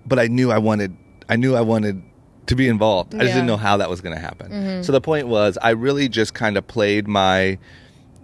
but 0.06 0.18
I 0.18 0.26
knew 0.26 0.50
I 0.50 0.58
wanted 0.58 0.96
I 1.28 1.36
knew 1.36 1.54
I 1.54 1.62
wanted 1.62 2.02
to 2.46 2.54
be 2.54 2.68
involved. 2.68 3.14
I 3.14 3.20
just 3.20 3.32
didn't 3.32 3.46
know 3.46 3.56
how 3.56 3.78
that 3.78 3.88
was 3.88 4.02
going 4.02 4.14
to 4.14 4.20
happen. 4.20 4.84
So 4.84 4.92
the 4.92 5.00
point 5.00 5.28
was 5.28 5.56
I 5.62 5.70
really 5.70 6.08
just 6.10 6.34
kind 6.34 6.58
of 6.58 6.66
played 6.66 7.08
my 7.08 7.58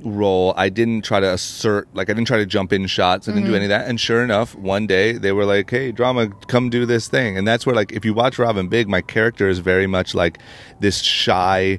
role. 0.05 0.55
I 0.57 0.69
didn't 0.69 1.03
try 1.03 1.21
to 1.21 1.33
assert 1.33 1.89
like 1.95 2.09
I 2.11 2.15
didn't 2.15 2.27
try 2.27 2.39
to 2.39 2.47
jump 2.47 2.73
in 2.73 2.87
shots. 2.87 3.29
I 3.29 3.33
didn't 3.33 3.47
do 3.49 3.55
any 3.55 3.67
of 3.67 3.69
that. 3.71 3.89
And 3.89 4.01
sure 4.01 4.23
enough, 4.25 4.55
one 4.57 4.87
day 4.87 5.13
they 5.13 5.33
were 5.33 5.45
like, 5.45 5.71
"Hey, 5.71 5.93
drama, 5.93 6.29
come 6.49 6.71
do 6.71 6.87
this 6.87 7.09
thing." 7.09 7.37
And 7.37 7.47
that's 7.47 7.67
where 7.67 7.75
like 7.75 7.93
if 7.93 8.05
you 8.05 8.15
watch 8.15 8.39
Rob 8.39 8.57
& 8.69 8.71
Big, 8.71 8.89
my 8.89 9.01
character 9.01 9.49
is 9.49 9.59
very 9.61 9.87
much 9.87 10.15
like 10.15 10.39
this 10.81 11.01
shy 11.03 11.79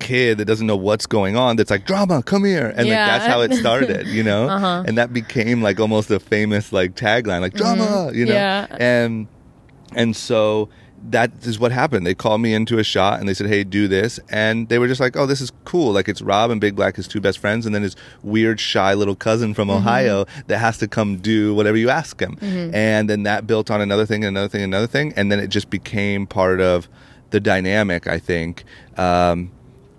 kid 0.00 0.38
that 0.38 0.44
doesn't 0.44 0.66
know 0.66 0.76
what's 0.76 1.06
going 1.06 1.34
on 1.34 1.56
that's 1.56 1.70
like 1.70 1.86
drama 1.86 2.22
come 2.22 2.44
here 2.44 2.74
and 2.76 2.86
Yeah. 2.86 3.06
like 3.06 3.10
that's 3.20 3.26
how 3.26 3.40
it 3.40 3.54
started 3.54 4.06
you 4.08 4.22
know 4.22 4.48
Uh-huh. 4.50 4.84
and 4.86 4.98
that 4.98 5.14
became 5.14 5.62
like 5.62 5.80
almost 5.80 6.10
a 6.10 6.20
famous 6.20 6.72
like 6.74 6.94
tagline 6.94 7.40
like 7.40 7.54
drama 7.54 8.10
you 8.12 8.26
know 8.26 8.34
Yeah. 8.34 8.66
and 8.78 9.28
and 9.94 10.14
so 10.14 10.68
that 11.10 11.30
is 11.42 11.58
what 11.58 11.70
happened. 11.72 12.06
They 12.06 12.14
called 12.14 12.40
me 12.40 12.54
into 12.54 12.78
a 12.78 12.84
shot 12.84 13.20
and 13.20 13.28
they 13.28 13.34
said, 13.34 13.46
"Hey, 13.46 13.62
do 13.64 13.88
this," 13.88 14.18
and 14.30 14.68
they 14.68 14.78
were 14.78 14.88
just 14.88 15.00
like, 15.00 15.16
"Oh, 15.16 15.26
this 15.26 15.40
is 15.40 15.52
cool." 15.64 15.92
Like 15.92 16.08
it's 16.08 16.22
Rob 16.22 16.50
and 16.50 16.60
Big 16.60 16.74
Black, 16.74 16.96
his 16.96 17.06
two 17.06 17.20
best 17.20 17.38
friends, 17.38 17.66
and 17.66 17.74
then 17.74 17.82
his 17.82 17.94
weird, 18.22 18.58
shy 18.58 18.94
little 18.94 19.14
cousin 19.14 19.54
from 19.54 19.70
Ohio 19.70 20.24
that 20.46 20.58
has 20.58 20.78
to 20.78 20.88
come 20.88 21.16
do 21.18 21.54
whatever 21.54 21.76
you 21.76 21.90
ask 21.90 22.20
him. 22.20 22.38
And 22.74 23.08
then 23.08 23.24
that 23.24 23.46
built 23.46 23.70
on 23.70 23.80
another 23.80 24.06
thing, 24.06 24.24
another 24.24 24.48
thing, 24.48 24.62
another 24.62 24.86
thing, 24.86 25.12
and 25.16 25.30
then 25.30 25.38
it 25.40 25.48
just 25.48 25.68
became 25.70 26.26
part 26.26 26.60
of 26.60 26.88
the 27.30 27.40
dynamic. 27.40 28.06
I 28.06 28.18
think. 28.18 28.64
Um, 28.96 29.50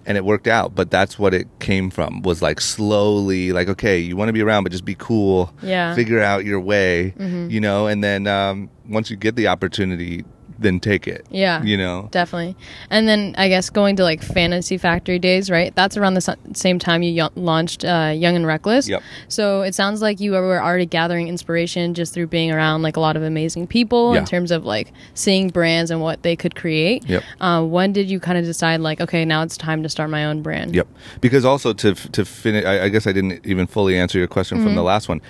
and 0.07 0.17
it 0.19 0.23
worked 0.23 0.47
out, 0.47 0.75
but 0.75 0.91
that's 0.91 1.17
what 1.17 1.33
it 1.33 1.47
came 1.59 1.89
from. 1.89 2.21
Was 2.21 2.39
like 2.41 2.61
slowly, 2.61 3.51
like 3.51 3.67
okay, 3.69 3.97
you 3.99 4.15
want 4.15 4.29
to 4.29 4.33
be 4.33 4.41
around, 4.41 4.63
but 4.63 4.71
just 4.71 4.85
be 4.85 4.95
cool. 4.95 5.51
Yeah. 5.63 5.95
Figure 5.95 6.21
out 6.21 6.45
your 6.45 6.59
way, 6.59 7.13
you 7.49 7.59
know, 7.59 7.87
and 7.87 8.03
then 8.03 8.27
um, 8.27 8.69
once 8.87 9.09
you 9.09 9.17
get 9.17 9.35
the 9.35 9.47
opportunity, 9.47 10.23
then 10.57 10.79
take 10.79 11.07
it. 11.07 11.25
Yeah. 11.29 11.61
You 11.63 11.77
know? 11.77 12.07
Definitely. 12.11 12.55
And 12.89 13.07
then 13.07 13.35
I 13.37 13.49
guess 13.49 13.69
going 13.69 13.95
to 13.97 14.03
like 14.03 14.21
Fantasy 14.21 14.77
Factory 14.77 15.19
days, 15.19 15.49
right? 15.49 15.75
That's 15.75 15.97
around 15.97 16.13
the 16.13 16.37
same 16.53 16.79
time 16.79 17.03
you 17.03 17.23
y- 17.23 17.29
launched 17.35 17.83
uh, 17.83 18.13
Young 18.15 18.35
and 18.35 18.45
Reckless. 18.47 18.87
Yep. 18.87 19.03
So 19.27 19.61
it 19.61 19.75
sounds 19.75 20.01
like 20.01 20.19
you 20.19 20.31
were 20.31 20.61
already 20.61 20.85
gathering 20.85 21.27
inspiration 21.27 21.93
just 21.93 22.13
through 22.13 22.27
being 22.27 22.51
around 22.51 22.81
like 22.83 22.95
a 22.97 22.99
lot 22.99 23.15
of 23.17 23.23
amazing 23.23 23.67
people 23.67 24.13
Yeah. 24.13 24.19
in 24.21 24.25
terms 24.25 24.51
of 24.51 24.65
like 24.65 24.93
seeing 25.13 25.49
brands 25.49 25.91
and 25.91 26.01
what 26.01 26.23
they 26.23 26.35
could 26.35 26.55
create. 26.55 27.07
Yep. 27.09 27.23
Uh, 27.41 27.63
when 27.63 27.93
did 27.93 28.09
you 28.09 28.19
kind 28.19 28.37
of 28.37 28.45
decide 28.45 28.79
like, 28.81 29.01
okay, 29.01 29.25
now 29.25 29.41
it's 29.43 29.57
time 29.57 29.83
to 29.83 29.89
start 29.89 30.09
my 30.09 30.25
own 30.25 30.41
brand? 30.41 30.75
Yep. 30.75 30.87
Because 31.21 31.45
also 31.45 31.73
to 31.73 31.93
to 31.95 32.25
finish, 32.25 32.63
I, 32.65 32.85
I 32.85 32.89
guess 32.89 33.07
I 33.07 33.11
didn't 33.11 33.45
even 33.45 33.67
fully 33.67 33.97
answer 33.97 34.17
your 34.17 34.27
question 34.27 34.63
from 34.63 34.75
the 34.75 34.83
last 34.83 35.09
one. 35.09 35.21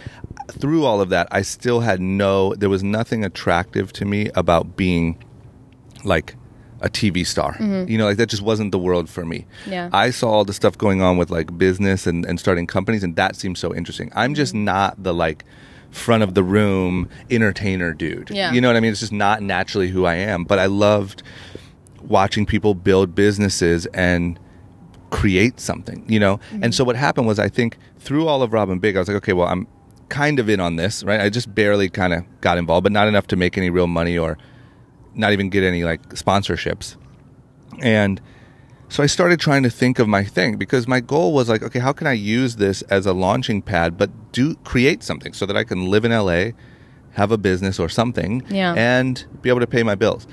Through 0.48 0.86
all 0.86 1.02
of 1.02 1.10
that, 1.10 1.28
I 1.32 1.42
still 1.42 1.82
had 1.82 2.00
no. 2.00 2.54
There 2.56 2.70
was 2.70 2.84
nothing 2.84 3.26
attractive 3.26 3.92
to 3.94 4.06
me 4.06 4.30
about 4.36 4.76
being 4.76 5.24
like 6.04 6.36
a 6.82 6.90
TV 6.90 7.26
star. 7.26 7.54
Mm-hmm. 7.54 7.90
You 7.90 7.98
know, 7.98 8.06
like 8.06 8.18
that 8.18 8.30
just 8.30 8.44
wasn't 8.44 8.72
the 8.72 8.80
world 8.80 9.10
for 9.10 9.26
me. 9.26 9.46
Yeah. 9.66 9.90
I 9.92 10.12
saw 10.12 10.30
all 10.30 10.46
the 10.46 10.54
stuff 10.54 10.78
going 10.78 11.02
on 11.02 11.18
with 11.18 11.30
like 11.30 11.58
business 11.58 12.06
and, 12.06 12.26
and 12.26 12.40
starting 12.40 12.68
companies, 12.68 13.04
and 13.04 13.16
that 13.16 13.36
seemed 13.36 13.58
so 13.58 13.74
interesting. 13.74 14.12
I'm 14.16 14.36
just 14.36 14.54
mm-hmm. 14.54 14.66
not 14.66 15.02
the 15.02 15.14
like 15.14 15.46
front 15.92 16.24
of 16.24 16.34
the 16.34 16.44
room 16.44 17.10
entertainer 17.32 17.94
dude. 17.94 18.30
Yeah. 18.30 18.52
You 18.52 18.62
know 18.62 18.68
what 18.68 18.76
I 18.76 18.82
mean? 18.82 18.92
It's 18.92 19.00
just 19.00 19.14
not 19.14 19.42
naturally 19.42 19.90
who 19.90 20.06
I 20.06 20.16
am. 20.16 20.44
But 20.44 20.60
I 20.60 20.66
loved 20.66 21.24
watching 22.04 22.46
people 22.46 22.76
build 22.76 23.16
businesses 23.16 23.86
and 23.88 24.40
create 25.10 25.60
something, 25.60 26.04
you 26.08 26.20
know? 26.20 26.40
And 26.52 26.64
mm-hmm. 26.64 26.72
so 26.72 26.84
what 26.84 26.96
happened 26.96 27.28
was 27.28 27.40
I 27.40 27.50
think 27.50 27.78
through 27.98 28.28
all 28.28 28.44
of 28.44 28.54
Rob 28.54 28.70
& 28.80 28.82
Big, 28.82 28.96
I 28.96 29.00
was 29.00 29.08
like, 29.08 29.18
okay, 29.18 29.34
well, 29.34 29.48
I'm 29.48 29.68
kind 30.10 30.40
of 30.40 30.50
in 30.50 30.60
on 30.60 30.76
this, 30.76 31.04
right? 31.04 31.20
I 31.20 31.30
just 31.30 31.54
barely 31.54 31.90
kind 31.90 32.14
of 32.14 32.24
got 32.42 32.58
involved, 32.58 32.84
but 32.84 32.92
not 32.92 33.08
enough 33.08 33.28
to 33.28 33.36
make 33.36 33.58
any 33.58 33.70
real 33.70 33.88
money 33.88 34.18
or 34.18 34.38
not 35.14 35.34
even 35.34 35.50
get 35.50 35.64
any 35.64 35.84
like 35.84 36.02
sponsorships. 36.10 36.96
And 37.82 38.22
so 38.90 39.02
I 39.04 39.08
started 39.08 39.40
trying 39.40 39.64
to 39.64 39.70
think 39.70 39.98
of 40.00 40.08
my 40.08 40.24
thing 40.24 40.58
because 40.58 40.88
my 40.88 41.00
goal 41.00 41.34
was 41.34 41.50
like, 41.50 41.64
okay, 41.64 41.80
how 41.80 41.92
can 41.94 42.08
I 42.08 42.14
use 42.14 42.58
this 42.58 42.82
as 42.84 43.06
a 43.06 43.14
launching 43.14 43.62
pad, 43.62 43.98
but 43.98 44.10
do 44.32 44.56
create 44.64 45.04
something 45.04 45.34
so 45.34 45.46
that 45.46 45.58
I 45.58 45.64
can 45.64 45.88
live 45.90 46.06
in 46.06 46.12
LA, 46.12 46.52
have 47.14 47.32
a 47.32 47.38
business 47.38 47.80
or 47.80 47.90
something, 47.90 48.44
Yeah. 48.50 48.74
and 48.78 49.26
be 49.42 49.50
able 49.50 49.62
to 49.62 49.68
pay 49.68 49.84
my 49.84 49.96
bills. 49.96 50.28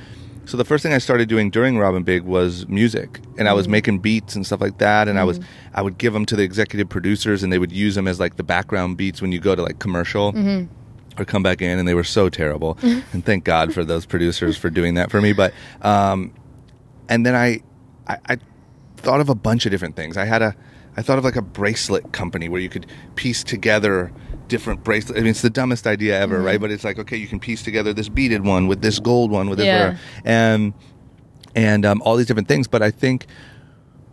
So 0.44 0.56
the 0.56 0.64
first 0.64 0.82
thing 0.82 0.92
I 0.92 0.98
started 0.98 1.28
doing 1.28 1.50
during 1.50 1.78
Rob 1.78 2.04
& 2.04 2.04
Big 2.04 2.24
was 2.24 2.66
music, 2.68 3.20
and 3.38 3.48
I 3.48 3.52
was 3.52 3.66
mm. 3.66 3.70
making 3.70 4.00
beats 4.00 4.34
and 4.34 4.44
stuff 4.44 4.60
like 4.60 4.78
that. 4.78 5.08
And 5.08 5.18
I 5.18 5.24
was 5.24 5.38
mm. 5.38 5.44
I 5.74 5.82
would 5.82 5.98
give 5.98 6.12
them 6.12 6.26
to 6.26 6.36
the 6.36 6.42
executive 6.42 6.88
producers, 6.88 7.42
and 7.42 7.52
they 7.52 7.58
would 7.58 7.72
use 7.72 7.94
them 7.94 8.08
as 8.08 8.18
like 8.18 8.36
the 8.36 8.42
background 8.42 8.96
beats 8.96 9.22
when 9.22 9.32
you 9.32 9.40
go 9.40 9.54
to 9.54 9.62
like 9.62 9.78
commercial 9.78 10.32
mm-hmm. 10.32 10.72
or 11.20 11.24
come 11.24 11.42
back 11.42 11.62
in, 11.62 11.78
and 11.78 11.86
they 11.86 11.94
were 11.94 12.04
so 12.04 12.28
terrible. 12.28 12.76
and 12.82 13.24
thank 13.24 13.44
God 13.44 13.72
for 13.72 13.84
those 13.84 14.04
producers 14.04 14.56
for 14.56 14.68
doing 14.68 14.94
that 14.94 15.10
for 15.10 15.20
me. 15.20 15.32
But 15.32 15.54
um, 15.80 16.32
and 17.08 17.24
then 17.24 17.34
I, 17.34 17.62
I 18.08 18.18
I 18.28 18.38
thought 18.96 19.20
of 19.20 19.28
a 19.28 19.34
bunch 19.34 19.64
of 19.64 19.70
different 19.70 19.96
things. 19.96 20.16
I 20.16 20.24
had 20.24 20.42
a 20.42 20.56
I 20.96 21.02
thought 21.02 21.18
of 21.18 21.24
like 21.24 21.36
a 21.36 21.42
bracelet 21.42 22.12
company 22.12 22.48
where 22.48 22.60
you 22.60 22.68
could 22.68 22.86
piece 23.14 23.42
together 23.44 24.12
different 24.48 24.84
bracelets. 24.84 25.18
I 25.18 25.22
mean, 25.22 25.30
it's 25.30 25.42
the 25.42 25.50
dumbest 25.50 25.86
idea 25.86 26.18
ever, 26.20 26.40
right? 26.40 26.54
Mm-hmm. 26.54 26.62
But 26.62 26.70
it's 26.70 26.84
like 26.84 26.98
okay, 26.98 27.16
you 27.16 27.26
can 27.26 27.40
piece 27.40 27.62
together 27.62 27.92
this 27.92 28.08
beaded 28.08 28.44
one 28.44 28.66
with 28.66 28.82
this 28.82 28.98
gold 28.98 29.30
one 29.30 29.48
with 29.48 29.58
this 29.58 29.66
Yeah. 29.66 29.96
and 30.24 30.72
and 31.54 31.84
um, 31.84 32.02
all 32.02 32.16
these 32.16 32.26
different 32.26 32.48
things. 32.48 32.66
But 32.66 32.82
I 32.82 32.90
think 32.90 33.26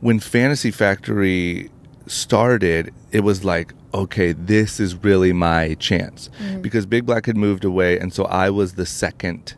when 0.01 0.19
Fantasy 0.19 0.71
Factory 0.71 1.69
started, 2.07 2.93
it 3.11 3.21
was 3.21 3.43
like, 3.43 3.73
okay, 3.93 4.33
this 4.33 4.79
is 4.79 4.95
really 5.03 5.33
my 5.33 5.75
chance 5.75 6.29
mm-hmm. 6.39 6.61
because 6.61 6.85
Big 6.85 7.05
Black 7.05 7.25
had 7.25 7.37
moved 7.37 7.63
away, 7.63 7.99
and 7.99 8.13
so 8.13 8.25
I 8.25 8.49
was 8.49 8.73
the 8.73 8.85
second, 8.85 9.55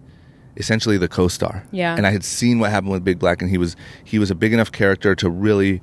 essentially 0.58 0.98
the 0.98 1.08
co-star. 1.08 1.66
Yeah. 1.72 1.96
and 1.96 2.06
I 2.06 2.12
had 2.12 2.24
seen 2.24 2.60
what 2.60 2.72
happened 2.72 2.92
with 2.92 3.04
Big 3.04 3.20
Black, 3.20 3.42
and 3.42 3.50
he 3.50 3.58
was 3.58 3.76
he 4.04 4.20
was 4.20 4.32
a 4.32 4.36
big 4.36 4.54
enough 4.54 4.72
character 4.72 5.16
to 5.16 5.30
really 5.30 5.82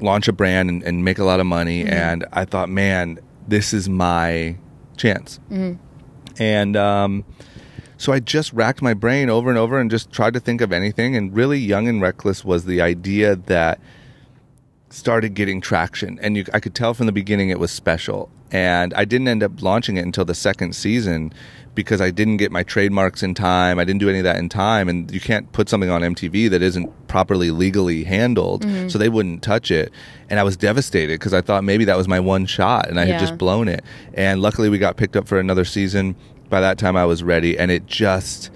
launch 0.00 0.28
a 0.28 0.32
brand 0.32 0.68
and, 0.68 0.82
and 0.82 1.04
make 1.04 1.18
a 1.18 1.24
lot 1.24 1.40
of 1.40 1.46
money. 1.46 1.84
Mm-hmm. 1.84 1.92
And 1.92 2.26
I 2.32 2.44
thought, 2.44 2.68
man, 2.68 3.18
this 3.48 3.72
is 3.72 3.88
my 3.88 4.56
chance. 4.96 5.38
And 6.38 6.76
um, 6.76 7.24
so 7.96 8.12
I 8.12 8.20
just 8.20 8.52
racked 8.52 8.82
my 8.82 8.94
brain 8.94 9.30
over 9.30 9.48
and 9.48 9.58
over 9.58 9.78
and 9.78 9.90
just 9.90 10.10
tried 10.10 10.34
to 10.34 10.40
think 10.40 10.60
of 10.60 10.72
anything. 10.72 11.16
And 11.16 11.34
really, 11.34 11.58
Young 11.58 11.88
and 11.88 12.02
Reckless 12.02 12.44
was 12.44 12.64
the 12.64 12.80
idea 12.80 13.36
that 13.36 13.80
started 14.90 15.34
getting 15.34 15.60
traction. 15.60 16.18
And 16.20 16.36
you, 16.36 16.44
I 16.52 16.60
could 16.60 16.74
tell 16.74 16.94
from 16.94 17.06
the 17.06 17.12
beginning 17.12 17.50
it 17.50 17.58
was 17.58 17.70
special. 17.70 18.30
And 18.50 18.94
I 18.94 19.04
didn't 19.04 19.28
end 19.28 19.42
up 19.42 19.62
launching 19.62 19.96
it 19.96 20.04
until 20.04 20.24
the 20.24 20.34
second 20.34 20.74
season 20.74 21.32
because 21.74 22.00
I 22.00 22.10
didn't 22.10 22.36
get 22.36 22.52
my 22.52 22.62
trademarks 22.62 23.22
in 23.22 23.34
time. 23.34 23.78
I 23.78 23.84
didn't 23.84 24.00
do 24.00 24.08
any 24.08 24.18
of 24.18 24.24
that 24.24 24.36
in 24.36 24.48
time. 24.48 24.88
And 24.88 25.10
you 25.10 25.20
can't 25.20 25.50
put 25.52 25.68
something 25.68 25.90
on 25.90 26.02
MTV 26.02 26.50
that 26.50 26.62
isn't 26.62 27.08
properly 27.08 27.50
legally 27.50 28.04
handled. 28.04 28.64
Mm-hmm. 28.64 28.88
So 28.88 28.98
they 28.98 29.08
wouldn't 29.08 29.42
touch 29.42 29.70
it. 29.70 29.92
And 30.30 30.38
I 30.38 30.42
was 30.42 30.56
devastated 30.56 31.14
because 31.14 31.34
I 31.34 31.40
thought 31.40 31.64
maybe 31.64 31.84
that 31.86 31.96
was 31.96 32.08
my 32.08 32.20
one 32.20 32.46
shot 32.46 32.88
and 32.88 32.98
I 32.98 33.04
Yeah. 33.04 33.12
had 33.12 33.20
just 33.20 33.38
blown 33.38 33.68
it. 33.68 33.84
And 34.14 34.40
luckily 34.40 34.68
we 34.68 34.78
got 34.78 34.96
picked 34.96 35.16
up 35.16 35.26
for 35.26 35.38
another 35.38 35.64
season. 35.64 36.16
By 36.48 36.60
that 36.60 36.78
time 36.78 36.96
I 36.96 37.04
was 37.04 37.22
ready 37.22 37.58
and 37.58 37.70
it 37.70 37.86
just 37.86 38.50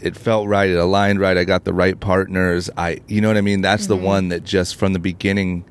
it 0.00 0.16
felt 0.16 0.48
right. 0.48 0.70
It 0.70 0.76
aligned 0.76 1.20
right. 1.20 1.36
I 1.36 1.44
got 1.44 1.64
the 1.64 1.74
right 1.74 1.98
partners. 1.98 2.70
I, 2.76 3.00
you 3.06 3.20
know 3.20 3.28
what 3.28 3.36
I 3.36 3.42
mean. 3.42 3.60
That's 3.60 3.86
the 3.86 3.96
mm-hmm. 3.96 4.04
one 4.04 4.28
that 4.30 4.44
just 4.44 4.76
from 4.76 4.94
the 4.94 4.98
beginning 4.98 5.64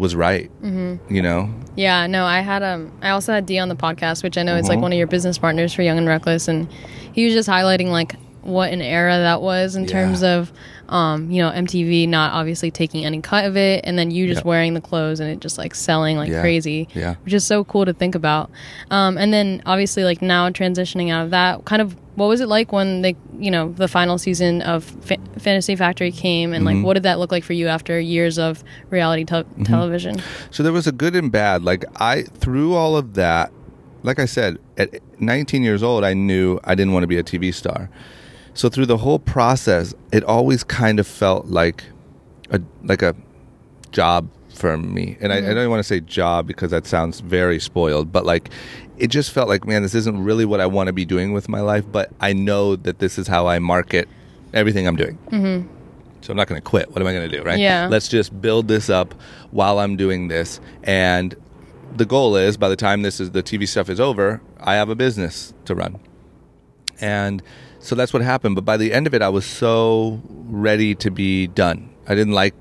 was 0.00 0.16
right. 0.16 0.50
Mm-hmm. 0.62 1.14
You 1.14 1.22
know. 1.22 1.48
Yeah, 1.76 2.06
no, 2.08 2.24
I 2.24 2.40
had 2.40 2.62
um 2.62 2.90
I 3.02 3.10
also 3.10 3.32
had 3.32 3.46
D 3.46 3.58
on 3.58 3.68
the 3.68 3.76
podcast, 3.76 4.22
which 4.24 4.36
I 4.36 4.42
know 4.42 4.56
it's 4.56 4.68
like 4.68 4.78
Mhm. 4.78 4.82
one 4.82 4.92
of 4.92 4.98
your 4.98 5.06
business 5.06 5.38
partners 5.38 5.72
for 5.72 5.82
Young 5.82 5.98
and 5.98 6.08
Reckless 6.08 6.48
and 6.48 6.68
he 7.12 7.24
was 7.24 7.34
just 7.34 7.48
highlighting 7.48 7.88
like 7.90 8.14
what 8.42 8.72
an 8.72 8.80
era 8.82 9.18
that 9.18 9.42
was 9.42 9.76
in 9.76 9.82
Yeah. 9.84 9.88
terms 9.90 10.22
of 10.22 10.52
um, 10.88 11.30
you 11.30 11.40
know, 11.40 11.52
MTV 11.52 12.08
not 12.08 12.32
obviously 12.32 12.72
taking 12.72 13.04
any 13.04 13.20
cut 13.20 13.44
of 13.44 13.56
it, 13.56 13.84
and 13.84 13.96
then 13.96 14.10
you 14.10 14.26
just 14.26 14.40
Yeah. 14.44 14.48
wearing 14.48 14.74
the 14.74 14.80
clothes 14.80 15.20
and 15.20 15.30
it 15.30 15.38
just 15.38 15.56
like 15.56 15.72
selling 15.72 16.16
like 16.16 16.28
Yeah. 16.30 16.40
crazy, 16.40 16.88
Yeah. 16.96 17.14
which 17.22 17.32
is 17.32 17.44
so 17.44 17.62
cool 17.62 17.84
to 17.84 17.92
think 17.92 18.16
about. 18.16 18.50
Um, 18.90 19.16
and 19.16 19.32
then 19.32 19.62
obviously 19.66 20.02
like 20.02 20.20
now 20.20 20.50
transitioning 20.50 21.08
out 21.12 21.22
of 21.26 21.30
that, 21.30 21.64
kind 21.64 21.80
of 21.80 21.94
what 22.16 22.26
was 22.26 22.40
it 22.40 22.48
like 22.48 22.72
when 22.72 23.02
they, 23.02 23.14
you 23.38 23.52
know, 23.52 23.72
the 23.76 23.86
final 23.86 24.18
season 24.18 24.62
of 24.62 24.82
Fa- 24.82 25.16
Fantasy 25.38 25.76
Factory 25.76 26.10
came, 26.10 26.52
and 26.52 26.66
Mm-hmm. 26.66 26.78
like 26.78 26.84
what 26.84 26.94
did 26.94 27.04
that 27.04 27.20
look 27.20 27.30
like 27.30 27.44
for 27.44 27.52
you 27.52 27.68
after 27.68 28.00
years 28.00 28.36
of 28.36 28.64
reality 28.90 29.24
tel- 29.24 29.44
television? 29.62 30.20
So 30.50 30.64
there 30.64 30.72
was 30.72 30.88
a 30.88 30.92
good 30.92 31.14
and 31.14 31.30
bad. 31.30 31.62
Like 31.62 31.84
I 32.00 32.22
through 32.22 32.74
all 32.74 32.96
of 32.96 33.14
that, 33.14 33.52
like 34.02 34.18
I 34.18 34.24
said, 34.24 34.58
at 34.76 34.90
19 35.20 35.62
years 35.62 35.84
old, 35.84 36.02
I 36.02 36.14
knew 36.14 36.58
I 36.64 36.74
didn't 36.74 36.94
want 36.94 37.04
to 37.04 37.06
be 37.06 37.16
a 37.16 37.22
TV 37.22 37.54
star. 37.54 37.90
So 38.54 38.68
through 38.68 38.86
the 38.86 38.98
whole 38.98 39.18
process, 39.18 39.94
it 40.12 40.24
always 40.24 40.64
kind 40.64 40.98
of 40.98 41.06
felt 41.06 41.46
like 41.46 41.84
a 42.50 42.60
like 42.82 43.02
a 43.02 43.14
job 43.92 44.28
for 44.48 44.76
me. 44.76 45.16
And 45.20 45.32
I, 45.32 45.36
I 45.36 45.40
mm-hmm. 45.40 45.54
don't 45.54 45.70
want 45.70 45.80
to 45.80 45.84
say 45.84 46.00
job 46.00 46.46
because 46.46 46.70
that 46.70 46.86
sounds 46.86 47.20
very 47.20 47.58
spoiled, 47.58 48.12
but 48.12 48.26
like 48.26 48.50
it 48.98 49.08
just 49.08 49.32
felt 49.32 49.48
like, 49.48 49.66
man, 49.66 49.82
this 49.82 49.94
isn't 49.94 50.22
really 50.22 50.44
what 50.44 50.60
I 50.60 50.66
want 50.66 50.88
to 50.88 50.92
be 50.92 51.06
doing 51.06 51.32
with 51.32 51.48
my 51.48 51.60
life. 51.60 51.84
But 51.90 52.12
I 52.20 52.32
know 52.32 52.76
that 52.76 52.98
this 52.98 53.18
is 53.18 53.26
how 53.26 53.46
I 53.46 53.58
market 53.58 54.08
everything 54.52 54.86
I'm 54.86 54.96
doing. 54.96 55.18
Mm-hmm. 55.30 55.74
So 56.20 56.32
I'm 56.32 56.36
not 56.36 56.48
going 56.48 56.60
to 56.60 56.64
quit. 56.64 56.90
What 56.90 57.00
am 57.00 57.08
I 57.08 57.14
going 57.14 57.28
to 57.30 57.36
do, 57.36 57.42
right? 57.42 57.58
Yeah. 57.58 57.88
Let's 57.90 58.08
just 58.08 58.38
build 58.42 58.68
this 58.68 58.90
up 58.90 59.14
while 59.52 59.78
I'm 59.78 59.96
doing 59.96 60.28
this. 60.28 60.60
And 60.82 61.34
the 61.96 62.04
goal 62.04 62.36
is 62.36 62.56
by 62.56 62.68
the 62.68 62.76
time 62.76 63.02
this 63.02 63.20
is 63.20 63.30
the 63.30 63.42
TV 63.42 63.66
stuff 63.66 63.88
is 63.88 63.98
over, 63.98 64.42
I 64.58 64.74
have 64.74 64.90
a 64.90 64.94
business 64.94 65.54
to 65.64 65.74
run. 65.74 65.98
And 67.00 67.42
so 67.80 67.94
that's 67.94 68.12
what 68.12 68.22
happened. 68.22 68.54
But 68.54 68.64
by 68.64 68.76
the 68.76 68.92
end 68.92 69.06
of 69.06 69.14
it, 69.14 69.22
I 69.22 69.28
was 69.28 69.44
so 69.44 70.20
ready 70.26 70.94
to 70.96 71.10
be 71.10 71.48
done. 71.48 71.90
I 72.06 72.14
didn't 72.14 72.34
like 72.34 72.54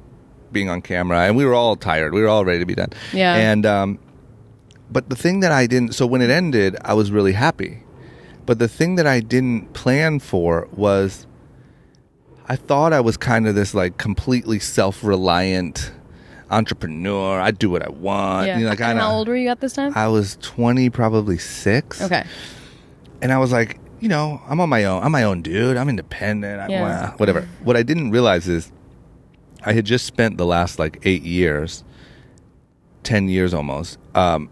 being 0.51 0.69
on 0.69 0.82
camera, 0.82 1.19
and 1.19 1.36
we 1.36 1.45
were 1.45 1.53
all 1.53 1.75
tired. 1.75 2.13
We 2.13 2.21
were 2.21 2.27
all 2.27 2.45
ready 2.45 2.60
to 2.60 2.65
be 2.65 2.75
done. 2.75 2.89
Yeah. 3.13 3.36
And 3.36 3.65
um, 3.65 3.99
but 4.89 5.10
the 5.10 5.15
thing 5.15 5.41
that 5.41 5.51
I 5.51 5.67
didn't. 5.67 5.93
So 5.93 6.08
when 6.08 6.21
it 6.21 6.29
ended, 6.29 6.75
I 6.84 6.93
was 6.93 7.12
really 7.12 7.34
happy. 7.34 7.84
But 8.45 8.58
the 8.58 8.67
thing 8.67 8.95
that 8.95 9.05
I 9.05 9.19
didn't 9.19 9.73
plan 9.73 10.19
for 10.19 10.67
was 10.71 11.27
I 12.47 12.55
thought 12.55 12.93
I 12.93 12.99
was 12.99 13.15
kind 13.15 13.47
of 13.47 13.53
this 13.53 13.75
like 13.75 13.97
completely 13.97 14.58
self-reliant 14.58 15.91
entrepreneur. 16.49 17.39
I 17.39 17.51
do 17.51 17.69
what 17.69 17.86
I 17.86 17.89
want. 17.89 18.47
Yeah. 18.47 18.58
You 18.58 18.63
know, 18.63 18.71
like, 18.71 18.82
I 18.82 18.89
and 18.89 18.99
how 18.99 19.13
old 19.13 19.27
were 19.27 19.36
you 19.36 19.49
at 19.49 19.62
this 19.62 19.73
time? 19.73 19.93
I 19.95 20.08
was 20.08 20.36
20, 20.41 20.89
probably 20.89 21.38
6. 21.38 22.01
okay. 22.01 22.25
And 23.21 23.32
I 23.32 23.38
was 23.38 23.51
like, 23.51 23.79
you 23.99 24.09
know, 24.09 24.41
I'm 24.47 24.59
on 24.59 24.69
my 24.69 24.83
own. 24.85 25.03
I'm 25.03 25.12
my 25.12 25.23
own 25.23 25.41
dude. 25.41 25.77
I'm 25.77 25.89
independent. 25.89 26.62
I, 26.62 26.67
Yeah. 26.67 27.12
whatever. 27.17 27.47
What 27.63 27.75
I 27.77 27.83
didn't 27.83 28.12
realize 28.12 28.47
is 28.47 28.71
I 29.65 29.73
had 29.73 29.85
just 29.85 30.05
spent 30.05 30.38
the 30.38 30.45
last 30.45 30.79
like 30.79 30.99
8 31.03 31.23
years, 31.23 31.83
10 33.03 33.29
years 33.29 33.53
almost, 33.53 33.97
um, 34.15 34.49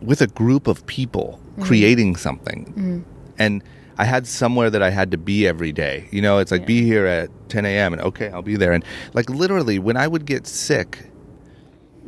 with 0.00 0.20
a 0.22 0.26
group 0.26 0.66
of 0.66 0.84
people 0.86 1.38
creating 1.60 2.16
something. 2.16 3.04
And 3.38 3.62
I 3.98 4.04
had 4.04 4.26
somewhere 4.26 4.70
that 4.70 4.82
I 4.82 4.88
had 4.90 5.10
to 5.10 5.18
be 5.18 5.46
every 5.46 5.70
day. 5.72 6.08
You 6.10 6.22
know, 6.22 6.38
it's 6.38 6.50
like 6.50 6.66
be 6.66 6.82
here 6.82 7.06
at 7.06 7.28
10 7.50 7.66
a.m. 7.66 7.92
and 7.92 8.00
okay, 8.02 8.30
I'll 8.30 8.40
be 8.42 8.56
there. 8.56 8.72
And 8.72 8.82
like 9.12 9.28
literally, 9.28 9.78
when 9.78 9.96
I 9.98 10.08
would 10.08 10.24
get 10.24 10.46
sick, 10.46 10.98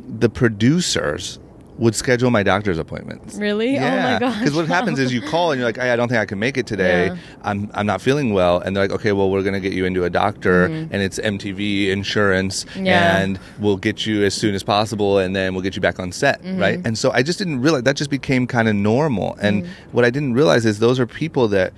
the 0.07 0.29
producers 0.29 1.39
would 1.77 1.93
schedule 1.93 2.31
my 2.31 2.41
doctor's 2.41 2.77
appointments. 2.77 3.35
Really? 3.35 3.75
Oh 3.77 3.81
my 3.81 3.85
Yeah. 3.85 4.19
gosh. 4.19 4.39
Because 4.39 4.55
what 4.55 4.67
happens 4.67 4.97
is 4.97 5.11
you 5.11 5.21
call 5.21 5.51
and 5.51 5.59
you're 5.59 5.67
like, 5.67 5.75
hey, 5.77 5.91
I 5.91 5.97
don't 5.97 6.07
think 6.07 6.19
I 6.21 6.25
can 6.25 6.39
make 6.39 6.57
it 6.57 6.65
today. 6.65 7.07
Yeah. 7.07 7.15
I'm 7.43 7.69
I'm 7.73 7.85
not 7.85 8.01
feeling 8.01 8.33
well, 8.33 8.59
and 8.59 8.73
they're 8.75 8.85
like, 8.85 8.91
okay, 8.97 9.11
well, 9.11 9.29
we're 9.29 9.43
gonna 9.43 9.59
get 9.59 9.73
you 9.73 9.83
into 9.85 10.05
a 10.05 10.09
doctor, 10.09 10.69
Mm-hmm. 10.69 10.93
and 10.93 11.03
it's 11.03 11.19
MTV 11.19 11.89
insurance, 11.89 12.65
Yeah. 12.79 13.17
and 13.17 13.37
we'll 13.59 13.75
get 13.75 14.05
you 14.05 14.23
as 14.23 14.33
soon 14.33 14.55
as 14.55 14.63
possible, 14.63 15.17
and 15.19 15.35
then 15.35 15.53
we'll 15.53 15.63
get 15.63 15.75
you 15.75 15.81
back 15.81 15.99
on 15.99 16.13
set, 16.13 16.41
Mm-hmm. 16.43 16.59
right? 16.61 16.79
And 16.85 16.97
so 16.97 17.11
I 17.11 17.23
just 17.23 17.39
didn't 17.39 17.61
realize 17.61 17.83
that 17.83 17.97
just 17.97 18.09
became 18.09 18.47
kind 18.47 18.69
of 18.69 18.75
normal. 18.75 19.35
And 19.41 19.63
Mm. 19.63 19.67
what 19.91 20.05
I 20.05 20.09
didn't 20.09 20.33
realize 20.33 20.65
is 20.65 20.79
those 20.79 20.97
are 20.99 21.05
people 21.05 21.49
that 21.49 21.73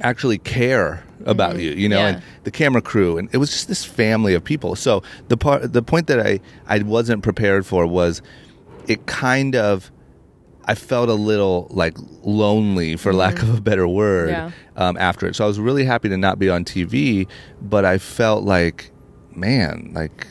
actually 0.00 0.38
care 0.38 1.04
about 1.26 1.58
you, 1.58 1.70
you 1.72 1.88
know, 1.88 1.96
Mm-hmm. 1.98 2.06
Yeah. 2.06 2.14
and 2.16 2.22
the 2.44 2.50
camera 2.50 2.80
crew, 2.82 3.18
and 3.18 3.28
it 3.32 3.36
was 3.36 3.50
just 3.50 3.68
this 3.68 3.84
family 3.84 4.34
of 4.34 4.42
people. 4.42 4.74
So 4.74 5.02
the 5.28 5.36
part, 5.36 5.72
the 5.72 5.82
point 5.82 6.06
that 6.06 6.18
I 6.18 6.40
I 6.66 6.78
wasn't 6.82 7.22
prepared 7.22 7.66
for 7.66 7.86
was, 7.86 8.22
it 8.90 9.06
kind 9.06 9.54
of, 9.54 9.92
I 10.64 10.74
felt 10.74 11.08
a 11.08 11.14
little 11.14 11.68
like 11.70 11.96
lonely, 12.22 12.96
for 12.96 13.12
lack 13.12 13.40
of 13.40 13.48
a 13.48 13.52
mm-hmm. 13.52 13.62
better 13.62 13.86
word, 13.86 14.30
Yeah. 14.30 14.50
um, 14.76 14.96
after 14.96 15.28
it. 15.28 15.36
So 15.36 15.44
I 15.44 15.46
was 15.46 15.60
really 15.60 15.84
happy 15.84 16.08
to 16.08 16.16
not 16.16 16.40
be 16.40 16.50
on 16.50 16.64
TV, 16.64 17.28
but 17.62 17.84
I 17.84 17.98
felt 17.98 18.44
like, 18.44 18.90
man, 19.34 19.92
like. 19.94 20.26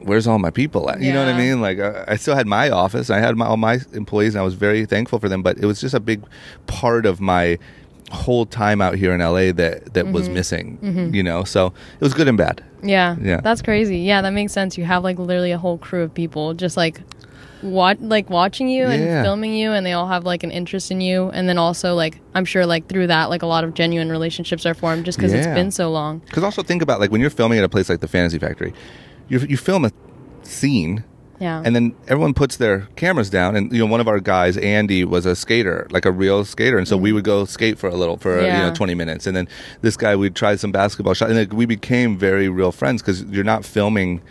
Where's 0.00 0.28
all 0.28 0.38
my 0.38 0.50
people 0.52 0.88
at? 0.88 1.00
You 1.00 1.12
know 1.12 1.24
what 1.24 1.34
I 1.34 1.36
mean? 1.36 1.60
Like 1.60 1.80
I, 1.80 2.04
I 2.06 2.14
still 2.14 2.36
had 2.36 2.46
my 2.46 2.70
office. 2.70 3.10
I 3.10 3.18
had 3.18 3.36
my, 3.36 3.44
all 3.44 3.56
my 3.56 3.80
employees, 3.92 4.36
and 4.36 4.40
I 4.40 4.44
was 4.44 4.54
very 4.54 4.86
thankful 4.86 5.18
for 5.18 5.28
them. 5.28 5.42
But 5.42 5.58
it 5.58 5.66
was 5.66 5.80
just 5.80 5.94
a 5.94 6.00
big 6.00 6.22
part 6.68 7.06
of 7.06 7.20
my 7.20 7.58
whole 8.12 8.46
time 8.46 8.80
out 8.80 8.94
here 8.94 9.12
in 9.12 9.20
LA 9.20 9.50
that 9.50 9.94
that 9.94 10.06
was 10.12 10.26
mm-hmm. 10.26 10.34
missing. 10.34 10.78
Mm-hmm. 10.80 11.12
You 11.12 11.24
know, 11.24 11.42
so 11.42 11.72
it 11.98 12.04
was 12.04 12.14
good 12.14 12.28
and 12.28 12.38
bad. 12.38 12.62
Yeah. 12.84 13.16
Yeah. 13.20 13.40
That's 13.40 13.62
crazy. 13.62 13.98
Yeah, 13.98 14.22
that 14.22 14.30
makes 14.30 14.52
sense. 14.52 14.78
You 14.78 14.84
have 14.84 15.02
like 15.02 15.18
literally 15.18 15.50
a 15.50 15.58
whole 15.58 15.78
crew 15.78 16.04
of 16.04 16.14
people 16.14 16.54
just 16.54 16.76
like 16.76 17.00
what 17.66 18.00
like 18.00 18.30
watching 18.30 18.68
you 18.68 18.86
and 18.86 19.02
Yeah. 19.02 19.22
filming 19.22 19.52
you 19.54 19.72
and 19.72 19.84
they 19.84 19.92
all 19.92 20.06
have 20.06 20.24
like 20.24 20.42
an 20.42 20.50
interest 20.50 20.90
in 20.90 21.00
you 21.00 21.30
and 21.34 21.48
then 21.48 21.58
also 21.58 21.94
like 21.94 22.20
I'm 22.34 22.44
sure 22.44 22.64
like 22.66 22.88
through 22.88 23.08
that 23.08 23.28
like 23.28 23.42
a 23.42 23.46
lot 23.46 23.64
of 23.64 23.74
genuine 23.74 24.10
relationships 24.10 24.64
are 24.66 24.74
formed 24.74 25.04
just 25.04 25.18
cuz 25.18 25.32
it's 25.32 25.46
Yeah. 25.46 25.54
been 25.54 25.70
so 25.70 25.90
long. 25.90 26.20
Because 26.26 26.42
also 26.44 26.62
think 26.62 26.82
about 26.82 27.00
like 27.00 27.10
when 27.10 27.20
you're 27.20 27.30
filming 27.30 27.58
at 27.58 27.64
a 27.64 27.68
place 27.68 27.88
like 27.88 28.00
the 28.00 28.08
Fantasy 28.08 28.38
Factory, 28.38 28.72
you 29.28 29.40
you 29.48 29.56
film 29.56 29.84
a 29.84 29.90
scene. 30.42 31.04
Yeah. 31.38 31.60
And 31.62 31.76
then 31.76 31.94
everyone 32.08 32.32
puts 32.32 32.56
their 32.56 32.88
cameras 32.96 33.28
down, 33.28 33.56
and 33.56 33.70
you 33.70 33.78
know 33.78 33.84
one 33.84 34.00
of 34.00 34.08
our 34.08 34.20
guys, 34.20 34.56
Andy, 34.56 35.04
was 35.04 35.26
a 35.26 35.36
skater, 35.36 35.86
like 35.90 36.06
a 36.06 36.10
real 36.10 36.46
skater, 36.46 36.78
and 36.78 36.88
so 36.88 36.96
we 36.96 37.12
would 37.12 37.24
go 37.24 37.44
skate 37.44 37.78
for 37.78 37.88
a 37.90 37.94
little, 37.94 38.16
for 38.16 38.36
you 38.40 38.46
Mm. 38.46 38.46
Yeah. 38.46 38.68
know 38.68 38.74
twenty 38.74 38.94
minutes, 38.94 39.26
and 39.26 39.36
then 39.36 39.46
this 39.82 39.98
guy 39.98 40.16
we'd 40.16 40.34
try 40.34 40.56
some 40.56 40.72
basketball 40.72 41.12
shots, 41.12 41.30
and 41.30 41.38
like, 41.38 41.52
we 41.52 41.66
became 41.66 42.16
very 42.16 42.48
real 42.48 42.72
friends 42.72 43.02
because 43.02 43.22
you're 43.24 43.44
not 43.44 43.66
filming, 43.66 44.22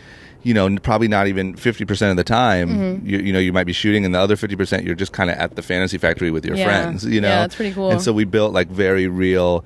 you 0.46 0.54
know, 0.54 0.78
probably 0.78 1.08
not 1.08 1.28
even 1.28 1.56
fifty 1.56 1.84
percent 1.86 2.12
of 2.12 2.18
the 2.18 2.24
time. 2.24 2.70
Mm-hmm. 2.70 3.08
You, 3.10 3.18
you 3.20 3.34
know, 3.34 3.40
you 3.40 3.52
might 3.52 3.66
be 3.66 3.74
shooting, 3.74 4.06
and 4.06 4.14
the 4.16 4.20
other 4.20 4.36
fifty 4.36 4.56
percent 4.56 4.84
you're 4.86 4.96
just 4.96 5.12
kind 5.12 5.30
of 5.30 5.38
at 5.38 5.56
the 5.56 5.62
Fantasy 5.62 5.98
Factory 5.98 6.30
with 6.32 6.46
your 6.46 6.56
Yeah. 6.56 6.66
friends. 6.66 7.04
You 7.06 7.20
know, 7.20 7.28
Yeah, 7.30 7.42
that's 7.42 7.56
pretty 7.56 7.74
cool. 7.74 7.90
And 7.92 8.02
so 8.02 8.14
we 8.14 8.24
built 8.26 8.54
like 8.54 8.70
very 8.70 9.08
real 9.08 9.66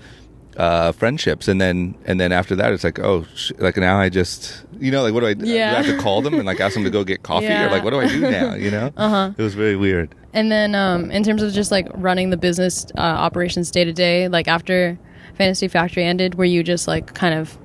uh, 0.58 0.92
friendships, 0.94 1.48
and 1.48 1.60
then 1.62 1.96
and 2.06 2.20
then 2.20 2.32
after 2.32 2.56
that, 2.56 2.72
it's 2.74 2.84
like 2.84 2.98
oh, 3.00 3.26
sh- 3.36 3.52
like 3.60 3.78
now 3.78 4.00
I 4.00 4.10
just 4.10 4.64
you 4.80 4.92
know 4.92 5.04
like 5.04 5.14
what 5.14 5.20
do 5.20 5.28
I 5.28 5.34
do? 5.34 5.46
Yeah. 5.46 5.72
I 5.78 5.84
have 5.84 5.86
to 5.98 6.02
call 6.02 6.22
them 6.22 6.34
and 6.36 6.46
like 6.46 6.60
ask 6.62 6.74
them 6.76 6.84
to 6.86 6.90
go 6.90 7.04
get 7.04 7.24
coffee 7.24 7.46
Yeah. 7.48 7.68
or 7.68 7.72
like 7.72 7.84
what 7.84 7.92
do 7.92 8.00
I 8.00 8.08
do 8.08 8.22
now? 8.22 8.56
You 8.56 8.72
know, 8.72 8.92
uh-huh. 8.98 9.34
it 9.38 9.42
was 9.42 9.54
very 9.56 9.76
weird. 9.76 10.16
And 10.34 10.52
then 10.52 10.76
um 10.76 11.12
in 11.12 11.24
terms 11.24 11.42
of 11.44 11.52
just 11.54 11.72
like 11.72 11.88
running 11.94 12.30
the 12.30 12.38
business 12.38 12.86
uh, 12.98 13.02
operations 13.02 13.70
day 13.72 13.84
to 13.84 13.92
day 13.94 14.28
like 14.30 14.48
after 14.48 14.98
Fantasy 15.38 15.68
Factory 15.68 16.04
ended 16.06 16.36
were 16.36 16.46
you 16.46 16.64
just 16.64 16.88
like 16.88 17.14
kind 17.14 17.34
of 17.34 17.58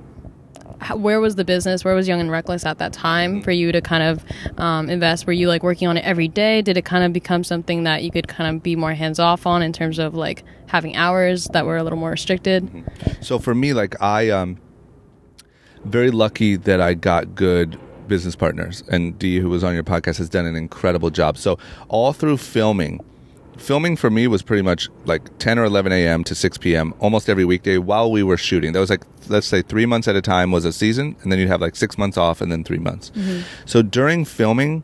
where 0.95 1.19
was 1.19 1.35
the 1.35 1.45
business? 1.45 1.83
Where 1.83 1.95
was 1.95 2.07
Young 2.07 2.19
and 2.19 2.29
Reckless 2.31 2.65
at 2.65 2.77
that 2.79 2.93
time 2.93 3.41
for 3.41 3.51
you 3.51 3.71
to 3.71 3.81
kind 3.81 4.03
of 4.03 4.59
um, 4.59 4.89
invest? 4.89 5.25
Were 5.27 5.33
you 5.33 5.47
like 5.47 5.63
working 5.63 5.87
on 5.87 5.97
it 5.97 6.05
every 6.05 6.27
day? 6.27 6.61
Did 6.61 6.77
it 6.77 6.85
kind 6.85 7.03
of 7.03 7.13
become 7.13 7.43
something 7.43 7.83
that 7.83 8.03
you 8.03 8.11
could 8.11 8.27
kind 8.27 8.55
of 8.55 8.63
be 8.63 8.75
more 8.75 8.93
hands 8.93 9.19
off 9.19 9.45
on 9.45 9.61
in 9.61 9.73
terms 9.73 9.99
of 9.99 10.13
like 10.13 10.43
having 10.67 10.95
hours 10.95 11.45
that 11.53 11.65
were 11.65 11.77
a 11.77 11.83
little 11.83 11.99
more 11.99 12.11
restricted? 12.11 12.83
So 13.21 13.39
for 13.39 13.55
me, 13.55 13.73
like 13.73 14.01
I 14.01 14.29
um 14.29 14.59
very 15.85 16.11
lucky 16.11 16.55
that 16.55 16.81
I 16.81 16.93
got 16.95 17.35
good 17.35 17.79
business 18.07 18.35
partners, 18.35 18.83
and 18.89 19.17
Dee, 19.17 19.39
who 19.39 19.49
was 19.49 19.63
on 19.63 19.73
your 19.73 19.83
podcast, 19.83 20.17
has 20.17 20.29
done 20.29 20.45
an 20.45 20.55
incredible 20.55 21.09
job. 21.09 21.37
So 21.37 21.57
all 21.87 22.13
through 22.13 22.37
filming, 22.37 23.03
filming 23.57 23.95
for 23.95 24.09
me 24.09 24.27
was 24.27 24.41
pretty 24.41 24.61
much 24.61 24.89
like 25.05 25.37
10 25.39 25.59
or 25.59 25.65
11 25.65 25.91
a.m. 25.91 26.23
to 26.25 26.35
6 26.35 26.57
p.m. 26.57 26.93
almost 26.99 27.29
every 27.29 27.45
weekday 27.45 27.77
while 27.77 28.11
we 28.11 28.23
were 28.23 28.37
shooting. 28.37 28.73
That 28.73 28.79
was 28.79 28.89
like 28.89 29.03
let's 29.27 29.47
say 29.47 29.61
three 29.61 29.85
months 29.85 30.07
at 30.07 30.15
a 30.15 30.21
time 30.21 30.51
was 30.51 30.65
a 30.65 30.73
season, 30.73 31.15
and 31.21 31.31
then 31.31 31.39
you'd 31.39 31.47
have 31.47 31.61
like 31.61 31.75
six 31.75 31.97
months 31.97 32.17
off, 32.17 32.41
and 32.41 32.51
then 32.51 32.63
three 32.63 32.77
months. 32.79 33.11
So 33.65 33.81
during 33.81 34.25
filming, 34.25 34.83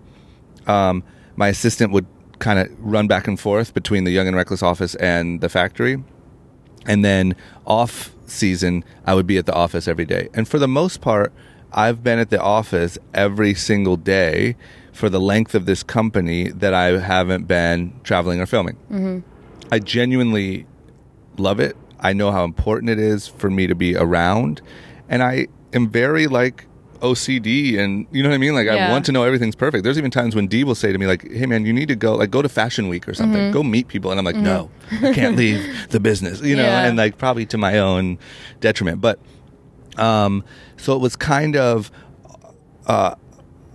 um, 0.67 1.03
my 1.35 1.47
assistant 1.49 1.91
would 1.91 2.05
kind 2.39 2.59
of 2.59 2.69
run 2.79 3.07
back 3.07 3.27
and 3.27 3.39
forth 3.39 3.73
between 3.73 4.03
the 4.03 4.11
Young 4.11 4.27
and 4.27 4.35
Reckless 4.35 4.63
office 4.63 4.95
and 4.95 5.41
the 5.41 5.49
factory 5.49 6.03
and 6.85 7.05
then 7.05 7.35
off 7.65 8.11
season 8.25 8.83
i 9.05 9.13
would 9.13 9.27
be 9.27 9.37
at 9.37 9.45
the 9.45 9.53
office 9.53 9.87
every 9.87 10.05
day 10.05 10.29
and 10.33 10.47
for 10.47 10.57
the 10.57 10.67
most 10.67 11.01
part 11.01 11.31
i've 11.73 12.03
been 12.03 12.17
at 12.17 12.29
the 12.29 12.41
office 12.41 12.97
every 13.13 13.53
single 13.53 13.97
day 13.97 14.55
for 14.91 15.09
the 15.09 15.19
length 15.19 15.55
of 15.55 15.65
this 15.65 15.83
company 15.83 16.49
that 16.49 16.73
i 16.73 16.85
haven't 16.99 17.47
been 17.47 17.93
traveling 18.03 18.39
or 18.41 18.45
filming 18.45 19.23
i 19.71 19.79
genuinely 19.79 20.65
love 21.37 21.59
it 21.59 21.75
i 21.99 22.13
know 22.13 22.31
how 22.31 22.43
important 22.43 22.89
it 22.89 22.99
is 22.99 23.27
for 23.27 23.49
me 23.49 23.67
to 23.67 23.75
be 23.75 23.95
around 23.95 24.61
and 25.09 25.23
i 25.23 25.47
am 25.73 25.89
very 25.89 26.27
like 26.27 26.67
OCD 27.01 27.79
and 27.79 28.05
you 28.11 28.21
know 28.21 28.29
what 28.29 28.35
I 28.35 28.37
mean? 28.37 28.53
Like 28.53 28.67
I 28.67 28.91
want 28.91 29.05
to 29.07 29.11
know 29.11 29.23
everything's 29.23 29.55
perfect. 29.55 29.83
There's 29.83 29.97
even 29.97 30.11
times 30.11 30.35
when 30.35 30.45
Dee 30.45 30.63
will 30.63 30.75
say 30.75 30.91
to 30.91 30.99
me 30.99 31.07
like, 31.07 31.27
"Hey 31.31 31.47
man, 31.47 31.65
you 31.65 31.73
need 31.73 31.87
to 31.87 31.95
go 31.95 32.13
like 32.13 32.29
go 32.29 32.43
to 32.43 32.47
Fashion 32.47 32.89
Week 32.89 33.07
or 33.09 33.15
something. 33.15 33.41
Mm-hmm. 33.41 33.53
Go 33.53 33.63
meet 33.63 33.87
people." 33.87 34.11
And 34.11 34.19
I'm 34.19 34.23
like, 34.23 34.35
"No, 34.35 34.69
I 35.01 35.11
can't 35.11 35.35
leave 35.35 35.87
the 35.89 35.99
business." 35.99 36.41
You 36.43 36.55
know, 36.55 36.61
Yeah. 36.61 36.85
and 36.85 36.97
like 36.99 37.17
probably 37.17 37.47
to 37.47 37.57
my 37.57 37.79
own 37.79 38.19
detriment. 38.59 39.01
But 39.01 39.17
Um, 39.97 40.43
so 40.77 40.95
it 40.95 40.99
was 41.01 41.15
kind 41.15 41.55
of 41.55 41.89
uh, 42.85 43.15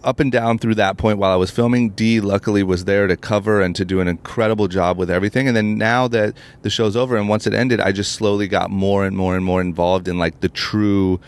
up 0.07 0.21
and 0.21 0.31
down 0.31 0.59
through 0.59 0.77
that 0.77 0.97
point 0.97 1.19
while 1.19 1.33
I 1.33 1.37
was 1.37 1.51
filming. 1.51 1.91
D 1.91 2.21
luckily 2.21 2.63
was 2.63 2.85
there 2.85 3.07
to 3.07 3.17
cover 3.17 3.61
and 3.61 3.75
to 3.77 3.85
do 3.85 4.01
an 4.01 4.09
incredible 4.09 4.69
job 4.69 4.97
with 4.97 5.11
everything. 5.11 5.49
And 5.49 5.57
then 5.57 5.77
now 5.77 6.09
that 6.09 6.35
the 6.63 6.71
show's 6.71 6.97
over 6.97 7.17
and 7.17 7.29
once 7.29 7.47
it 7.47 7.53
ended, 7.53 7.81
I 7.81 7.93
just 7.93 8.13
slowly 8.13 8.47
got 8.47 8.71
more 8.71 9.05
and 9.05 9.17
more 9.17 9.37
and 9.37 9.45
more 9.45 9.61
involved 9.61 10.09
in 10.09 10.19
like 10.19 10.41
the 10.41 10.49
true 10.49 11.21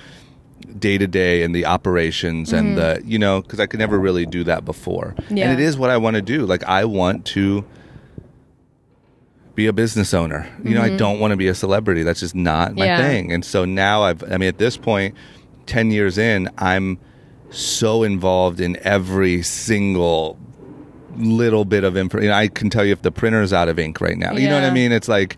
day 0.79 0.97
to 0.97 1.07
day 1.07 1.43
and 1.43 1.55
the 1.55 1.67
operations 1.67 2.53
and 2.53 2.77
the 2.77 2.99
mm-hmm. 2.99 3.11
you 3.11 3.19
know 3.19 3.43
because 3.43 3.59
I 3.59 3.67
could 3.67 3.81
never 3.81 3.99
really 3.99 4.27
do 4.27 4.45
that 4.45 4.65
before. 4.65 5.15
Yeah. 5.29 5.51
And 5.51 5.61
it 5.61 5.63
is 5.63 5.77
what 5.77 5.91
I 5.91 5.97
want 5.97 6.17
to 6.17 6.23
do. 6.23 6.47
Like 6.47 6.63
I 6.65 6.85
want 6.85 7.27
to 7.27 7.65
be 9.55 9.67
a 9.67 9.73
business 9.73 10.15
owner. 10.15 10.49
You 10.63 10.77
know, 10.77 10.83
I 10.83 10.89
mm-hmm. 10.89 10.99
don't 10.99 11.19
want 11.19 11.33
to 11.33 11.37
be 11.37 11.49
a 11.49 11.55
celebrity. 11.55 12.05
That's 12.05 12.21
just 12.21 12.37
not 12.37 12.77
my 12.77 12.85
Yeah. 12.85 12.99
thing. 12.99 13.33
And 13.33 13.45
so 13.45 13.65
now 13.65 14.03
I've 14.03 14.23
I 14.23 14.37
mean 14.37 14.49
at 14.49 14.59
this 14.59 14.77
point 14.77 15.17
10 15.67 15.91
years 15.91 16.17
in, 16.17 16.49
I'm 16.59 16.99
so 17.51 18.03
involved 18.03 18.61
in 18.61 18.77
every 18.83 19.43
single 19.43 20.39
little 21.17 21.65
bit 21.65 21.85
of 21.85 21.97
info. 21.97 22.21
You 22.21 22.29
know, 22.29 22.35
I 22.35 22.49
can 22.49 22.71
tell 22.71 22.85
you 22.85 22.93
if 22.93 23.03
the 23.03 23.11
printer's 23.11 23.53
out 23.53 23.69
of 23.69 23.79
ink 23.79 24.01
right 24.01 24.17
now. 24.17 24.33
You 24.35 24.49
know 24.49 24.55
what 24.55 24.65
I 24.65 24.71
mean? 24.71 24.93
It's 24.93 25.09
like 25.09 25.37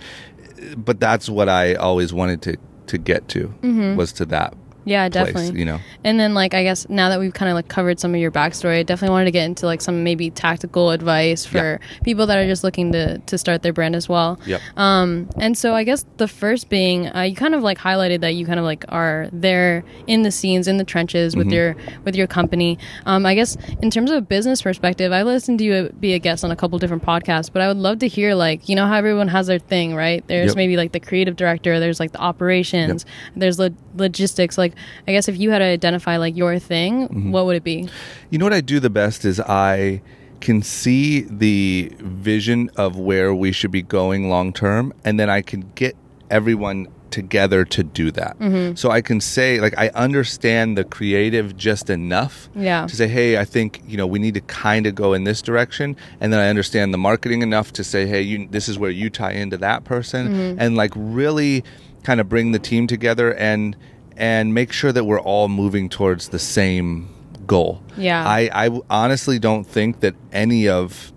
but 0.76 1.00
that's 1.00 1.28
what 1.28 1.48
I 1.48 1.74
always 1.74 2.12
wanted 2.12 2.42
to 2.42 2.56
to 2.86 2.98
get 2.98 3.28
to 3.28 3.48
mm-hmm. 3.62 3.96
was 3.96 4.12
to 4.14 4.24
that 4.26 4.54
Yeah, 4.84 5.08
place, 5.08 5.26
definitely. 5.34 5.58
you 5.60 5.64
know. 5.64 5.78
And 6.04 6.18
then, 6.18 6.34
like, 6.34 6.54
I 6.54 6.62
guess 6.62 6.88
now 6.88 7.08
that 7.10 7.20
we've 7.20 7.32
kind 7.34 7.50
of 7.50 7.54
like 7.54 7.68
covered 7.68 8.00
some 8.00 8.14
of 8.14 8.20
your 8.20 8.30
backstory, 8.30 8.78
I 8.78 8.82
definitely 8.82 9.12
wanted 9.12 9.26
to 9.26 9.30
get 9.30 9.44
into 9.44 9.66
like 9.66 9.80
some 9.80 10.02
maybe 10.04 10.30
tactical 10.30 10.90
advice 10.90 11.44
for 11.44 11.80
people 12.04 12.26
that 12.26 12.38
are 12.38 12.46
just 12.46 12.64
looking 12.64 12.92
to 12.92 13.18
to 13.18 13.38
start 13.38 13.62
their 13.62 13.72
brand 13.72 13.94
as 13.94 14.08
well. 14.08 14.38
Yep. 14.46 14.60
Um, 14.76 15.28
and 15.38 15.56
so 15.56 15.74
I 15.74 15.84
guess 15.84 16.04
the 16.16 16.28
first 16.28 16.68
being, 16.68 17.14
uh, 17.14 17.22
you 17.22 17.36
kind 17.36 17.54
of 17.54 17.62
like 17.62 17.78
highlighted 17.78 18.20
that 18.20 18.34
you 18.34 18.46
kind 18.46 18.58
of 18.58 18.64
like 18.64 18.84
are 18.88 19.28
there 19.32 19.84
in 20.06 20.22
the 20.22 20.30
scenes, 20.30 20.66
in 20.68 20.76
the 20.78 20.84
trenches 20.84 21.36
with 21.36 21.50
your 21.50 21.76
with 22.04 22.16
your 22.16 22.26
company. 22.26 22.78
Um, 23.06 23.26
I 23.26 23.34
guess 23.34 23.56
in 23.82 23.90
terms 23.90 24.10
of 24.10 24.16
a 24.16 24.22
business 24.22 24.62
perspective, 24.62 25.12
I 25.12 25.22
listened 25.22 25.58
to 25.58 25.64
you 25.64 25.90
be 26.00 26.14
a 26.14 26.18
guest 26.18 26.44
on 26.44 26.50
a 26.50 26.56
couple 26.56 26.78
different 26.78 27.02
podcasts, 27.04 27.50
but 27.52 27.60
I 27.62 27.68
would 27.68 27.76
love 27.76 27.98
to 28.00 28.08
hear 28.08 28.34
like 28.34 28.68
you 28.68 28.76
know 28.76 28.86
how 28.86 28.94
everyone 28.94 29.28
has 29.28 29.46
their 29.46 29.58
thing, 29.58 29.94
right? 29.94 30.26
There's 30.26 30.48
Yep. 30.50 30.56
maybe 30.56 30.76
like 30.76 30.92
the 30.92 31.00
creative 31.00 31.36
director, 31.36 31.78
there's 31.80 32.00
like 32.00 32.12
the 32.12 32.20
operations, 32.20 33.04
there's 33.36 33.58
lo- 33.58 33.68
logistics. 33.96 34.56
Like 34.58 34.69
I 35.06 35.12
guess 35.12 35.28
if 35.28 35.38
you 35.38 35.50
had 35.50 35.58
to 35.60 35.64
identify 35.64 36.16
like 36.16 36.36
your 36.36 36.58
thing, 36.58 37.30
what 37.32 37.46
would 37.46 37.56
it 37.56 37.64
be? 37.64 37.88
You 38.30 38.38
know 38.38 38.44
what 38.46 38.52
I 38.54 38.60
do 38.60 38.80
the 38.80 38.90
best 38.90 39.24
is 39.24 39.40
I 39.40 40.02
can 40.40 40.62
see 40.62 41.20
the 41.22 41.92
vision 41.98 42.70
of 42.76 42.96
where 42.98 43.34
we 43.34 43.52
should 43.52 43.70
be 43.70 43.82
going 43.82 44.28
long 44.30 44.52
term, 44.52 44.92
and 45.04 45.20
then 45.20 45.28
I 45.28 45.42
can 45.42 45.70
get 45.74 45.96
everyone 46.30 46.88
together 47.10 47.64
to 47.64 47.82
do 47.82 48.12
that. 48.12 48.38
Mm-hmm. 48.38 48.76
So 48.76 48.90
I 48.92 49.00
can 49.00 49.20
say, 49.20 49.60
like, 49.60 49.74
I 49.76 49.88
understand 49.96 50.78
the 50.78 50.84
creative 50.84 51.56
just 51.56 51.90
enough 51.90 52.48
Yeah. 52.54 52.86
to 52.86 52.94
say, 52.94 53.08
hey, 53.08 53.36
I 53.36 53.44
think 53.44 53.82
you 53.86 53.96
know 53.96 54.06
we 54.06 54.18
need 54.20 54.34
to 54.34 54.40
kind 54.42 54.86
of 54.86 54.94
go 54.94 55.12
in 55.12 55.24
this 55.24 55.42
direction, 55.42 55.96
and 56.20 56.32
then 56.32 56.38
I 56.40 56.48
understand 56.48 56.94
the 56.94 56.98
marketing 56.98 57.42
enough 57.42 57.72
to 57.74 57.84
say, 57.84 58.06
hey, 58.06 58.22
you, 58.22 58.46
this 58.50 58.68
is 58.68 58.78
where 58.78 58.90
you 58.92 59.10
tie 59.10 59.32
into 59.32 59.56
that 59.58 59.82
person, 59.84 60.28
Mm-hmm. 60.28 60.60
and 60.60 60.76
like 60.76 60.92
really 60.94 61.64
kind 62.04 62.20
of 62.20 62.28
bring 62.30 62.52
the 62.52 62.58
team 62.58 62.86
together 62.86 63.34
and 63.34 63.76
and 64.20 64.52
make 64.54 64.70
sure 64.70 64.92
that 64.92 65.04
we're 65.04 65.20
all 65.20 65.48
moving 65.48 65.88
towards 65.88 66.28
the 66.28 66.38
same 66.38 67.08
goal. 67.46 67.82
Yeah. 67.96 68.22
I, 68.24 68.50
I 68.66 68.80
honestly 68.90 69.38
don't 69.38 69.64
think 69.64 70.00
that 70.00 70.14
any 70.30 70.68
of 70.68 71.10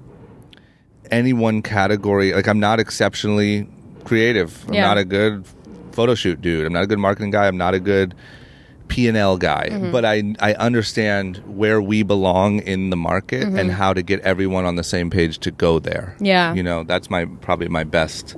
any 1.11 1.33
one 1.33 1.61
category 1.61 2.33
like 2.33 2.47
I'm 2.47 2.59
not 2.61 2.79
exceptionally 2.79 3.67
creative. 4.05 4.65
I'm 4.67 4.73
Yeah. 4.73 4.87
not 4.87 4.97
a 4.97 5.05
good 5.05 5.45
photo 5.91 6.15
shoot 6.15 6.41
dude. 6.41 6.65
I'm 6.65 6.73
not 6.73 6.83
a 6.85 6.87
good 6.87 6.97
marketing 6.97 7.31
guy. 7.31 7.45
I'm 7.47 7.57
not 7.57 7.73
a 7.75 7.79
good 7.79 8.15
P 8.87 9.07
and 9.07 9.17
L 9.17 9.37
guy. 9.37 9.67
Mm-hmm. 9.69 9.91
But 9.91 10.05
I 10.05 10.33
I 10.39 10.53
understand 10.55 11.37
where 11.45 11.81
we 11.81 12.03
belong 12.03 12.59
in 12.59 12.89
the 12.89 12.97
market 12.97 13.43
and 13.43 13.69
how 13.71 13.93
to 13.93 14.01
get 14.01 14.19
everyone 14.21 14.65
on 14.65 14.75
the 14.75 14.83
same 14.83 15.09
page 15.09 15.39
to 15.39 15.51
go 15.51 15.77
there. 15.79 16.13
Mm-hmm. 16.15 16.25
Yeah. 16.25 16.53
You 16.53 16.63
know, 16.63 16.83
that's 16.83 17.09
my 17.09 17.25
probably 17.41 17.67
my 17.67 17.83
best 17.83 18.35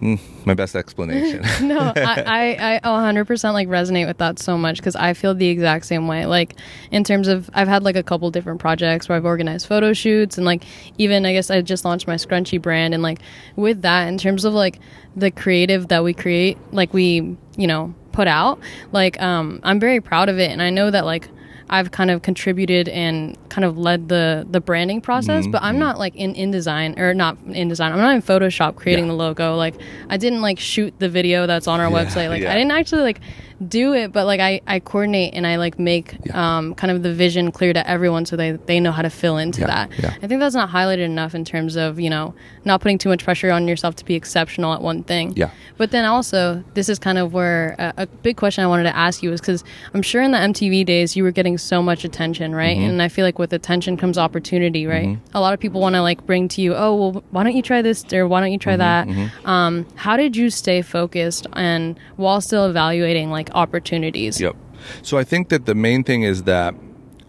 my 0.00 0.54
best 0.54 0.76
explanation. 0.76 1.42
no, 1.68 1.92
I, 1.96 2.54
I, 2.58 2.76
I 2.76 2.80
100% 3.12 3.52
like 3.52 3.68
resonate 3.68 4.06
with 4.06 4.18
that 4.18 4.38
so 4.38 4.56
much 4.56 4.76
because 4.76 4.94
I 4.94 5.12
feel 5.14 5.34
the 5.34 5.48
exact 5.48 5.86
same 5.86 6.06
way. 6.06 6.26
Like, 6.26 6.54
in 6.90 7.04
terms 7.04 7.26
of, 7.28 7.50
I've 7.52 7.68
had 7.68 7.82
like 7.82 7.96
a 7.96 8.02
couple 8.02 8.30
different 8.30 8.60
projects 8.60 9.08
where 9.08 9.16
I've 9.16 9.24
organized 9.24 9.66
photo 9.66 9.92
shoots 9.92 10.36
and 10.36 10.46
like, 10.46 10.64
even 10.98 11.26
I 11.26 11.32
guess 11.32 11.50
I 11.50 11.60
just 11.62 11.84
launched 11.84 12.06
my 12.06 12.14
scrunchy 12.14 12.60
brand. 12.60 12.94
And 12.94 13.02
like, 13.02 13.20
with 13.56 13.82
that, 13.82 14.08
in 14.08 14.18
terms 14.18 14.44
of 14.44 14.54
like 14.54 14.78
the 15.16 15.30
creative 15.30 15.88
that 15.88 16.04
we 16.04 16.14
create, 16.14 16.58
like 16.72 16.92
we, 16.92 17.36
you 17.56 17.66
know, 17.66 17.94
put 18.12 18.28
out, 18.28 18.60
like, 18.92 19.20
um, 19.20 19.60
I'm 19.62 19.80
very 19.80 20.00
proud 20.00 20.28
of 20.28 20.38
it. 20.38 20.50
And 20.50 20.62
I 20.62 20.70
know 20.70 20.90
that 20.90 21.04
like, 21.04 21.28
I've 21.70 21.90
kind 21.90 22.10
of 22.10 22.22
contributed 22.22 22.88
and 22.88 23.36
kind 23.50 23.64
of 23.64 23.76
led 23.76 24.08
the 24.08 24.46
the 24.50 24.60
branding 24.60 25.00
process, 25.00 25.42
Mm-hmm, 25.44 25.50
but 25.52 25.62
I'm 25.62 25.78
not 25.78 25.98
like 25.98 26.16
in 26.16 26.34
InDesign 26.34 26.98
or 26.98 27.12
not 27.14 27.36
in 27.46 27.68
design. 27.68 27.92
I'm 27.92 27.98
not 27.98 28.14
in 28.14 28.22
Photoshop 28.22 28.76
creating 28.76 29.04
Yeah. 29.06 29.12
the 29.12 29.16
logo. 29.16 29.56
Like 29.56 29.74
I 30.08 30.16
didn't 30.16 30.40
like 30.40 30.58
shoot 30.58 30.94
the 30.98 31.08
video 31.08 31.46
that's 31.46 31.66
on 31.66 31.80
our 31.80 31.90
Yeah, 31.90 32.04
website. 32.04 32.28
Like 32.30 32.42
yeah. 32.42 32.52
I 32.52 32.54
didn't 32.54 32.72
actually 32.72 33.02
like 33.02 33.20
do 33.66 33.92
it, 33.92 34.12
but 34.12 34.24
like 34.26 34.38
I, 34.40 34.60
I 34.66 34.78
coordinate 34.78 35.34
and 35.34 35.46
I 35.46 35.56
like 35.56 35.78
make 35.78 36.14
um, 36.34 36.74
kind 36.74 36.90
of 36.90 37.02
the 37.02 37.12
vision 37.12 37.50
clear 37.50 37.72
to 37.72 37.88
everyone 37.90 38.24
so 38.24 38.36
they, 38.36 38.52
they 38.52 38.78
know 38.78 38.92
how 38.92 39.02
to 39.02 39.10
fill 39.10 39.36
into 39.36 39.62
Yeah, 39.62 39.66
that. 39.66 39.90
yeah. 39.98 40.14
I 40.22 40.26
think 40.28 40.40
that's 40.40 40.54
not 40.54 40.70
highlighted 40.70 41.00
enough 41.04 41.34
in 41.34 41.44
terms 41.44 41.74
of, 41.76 41.98
you 41.98 42.08
know, 42.08 42.34
not 42.64 42.80
putting 42.80 42.98
too 42.98 43.08
much 43.08 43.24
pressure 43.24 43.50
on 43.50 43.66
yourself 43.66 43.96
to 43.96 44.04
be 44.04 44.14
exceptional 44.14 44.72
at 44.74 44.80
one 44.82 45.02
thing. 45.02 45.32
Yeah. 45.36 45.50
But 45.76 45.90
then 45.90 46.04
also, 46.04 46.62
this 46.74 46.88
is 46.88 46.98
kind 47.00 47.18
of 47.18 47.32
where 47.32 47.74
a, 47.78 47.94
a 48.02 48.06
big 48.06 48.36
question 48.36 48.62
I 48.62 48.66
wanted 48.68 48.84
to 48.84 48.96
ask 48.96 49.22
you 49.22 49.32
is 49.32 49.40
because 49.40 49.64
I'm 49.92 50.02
sure 50.02 50.22
in 50.22 50.30
the 50.30 50.38
MTV 50.38 50.86
days 50.86 51.16
you 51.16 51.24
were 51.24 51.32
getting 51.32 51.58
so 51.58 51.82
much 51.82 52.04
attention, 52.04 52.54
right? 52.54 52.76
Mm-hmm. 52.76 52.90
And 52.90 53.02
I 53.02 53.08
feel 53.08 53.24
like 53.24 53.38
with 53.38 53.52
attention 53.52 53.96
comes 53.96 54.18
opportunity, 54.18 54.86
right? 54.86 55.18
A 55.34 55.40
lot 55.40 55.52
of 55.52 55.58
people 55.60 55.80
want 55.80 55.94
to 55.96 56.02
like 56.02 56.24
bring 56.26 56.46
to 56.48 56.60
you, 56.62 56.74
oh, 56.74 56.94
well, 56.94 57.24
why 57.30 57.42
don't 57.42 57.56
you 57.56 57.62
try 57.62 57.82
this 57.82 58.04
or 58.12 58.28
why 58.28 58.40
don't 58.40 58.52
you 58.52 58.58
try 58.58 58.76
Mm-hmm, 58.76 59.26
that? 59.44 59.48
Um, 59.48 59.86
how 59.96 60.16
did 60.16 60.36
you 60.36 60.50
stay 60.50 60.82
focused 60.82 61.46
and 61.54 61.98
while 62.16 62.40
still 62.40 62.66
evaluating 62.66 63.30
like 63.30 63.47
opportunities? 63.52 64.40
Yep. 64.40 64.56
So 65.02 65.18
I 65.18 65.24
think 65.24 65.48
that 65.48 65.66
the 65.66 65.74
main 65.74 66.04
thing 66.04 66.22
is 66.22 66.44
that 66.44 66.74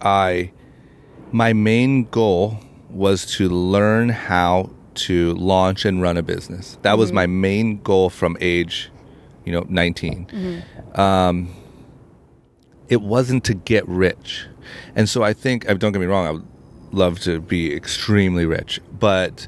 I, 0.01 0.51
my 1.31 1.53
main 1.53 2.05
goal 2.05 2.59
was 2.89 3.25
to 3.37 3.49
learn 3.49 4.09
how 4.09 4.71
to 4.95 5.33
launch 5.35 5.85
and 5.85 6.01
run 6.01 6.17
a 6.17 6.23
business. 6.23 6.77
That 6.81 6.97
was 6.97 7.11
my 7.11 7.25
main 7.25 7.81
goal 7.81 8.09
from 8.09 8.37
age, 8.41 8.91
you 9.45 9.51
know, 9.51 9.65
19. 9.69 10.63
Um, 10.95 11.53
it 12.89 13.01
wasn't 13.01 13.43
to 13.45 13.53
get 13.53 13.87
rich. 13.87 14.47
And 14.95 15.07
so 15.07 15.23
I 15.23 15.33
think, 15.33 15.69
uh, 15.69 15.75
don't 15.75 15.91
get 15.91 15.99
me 15.99 16.07
wrong, 16.07 16.27
I 16.27 16.31
would 16.31 16.47
love 16.91 17.19
to 17.21 17.39
be 17.39 17.73
extremely 17.73 18.45
rich, 18.45 18.81
but 18.91 19.47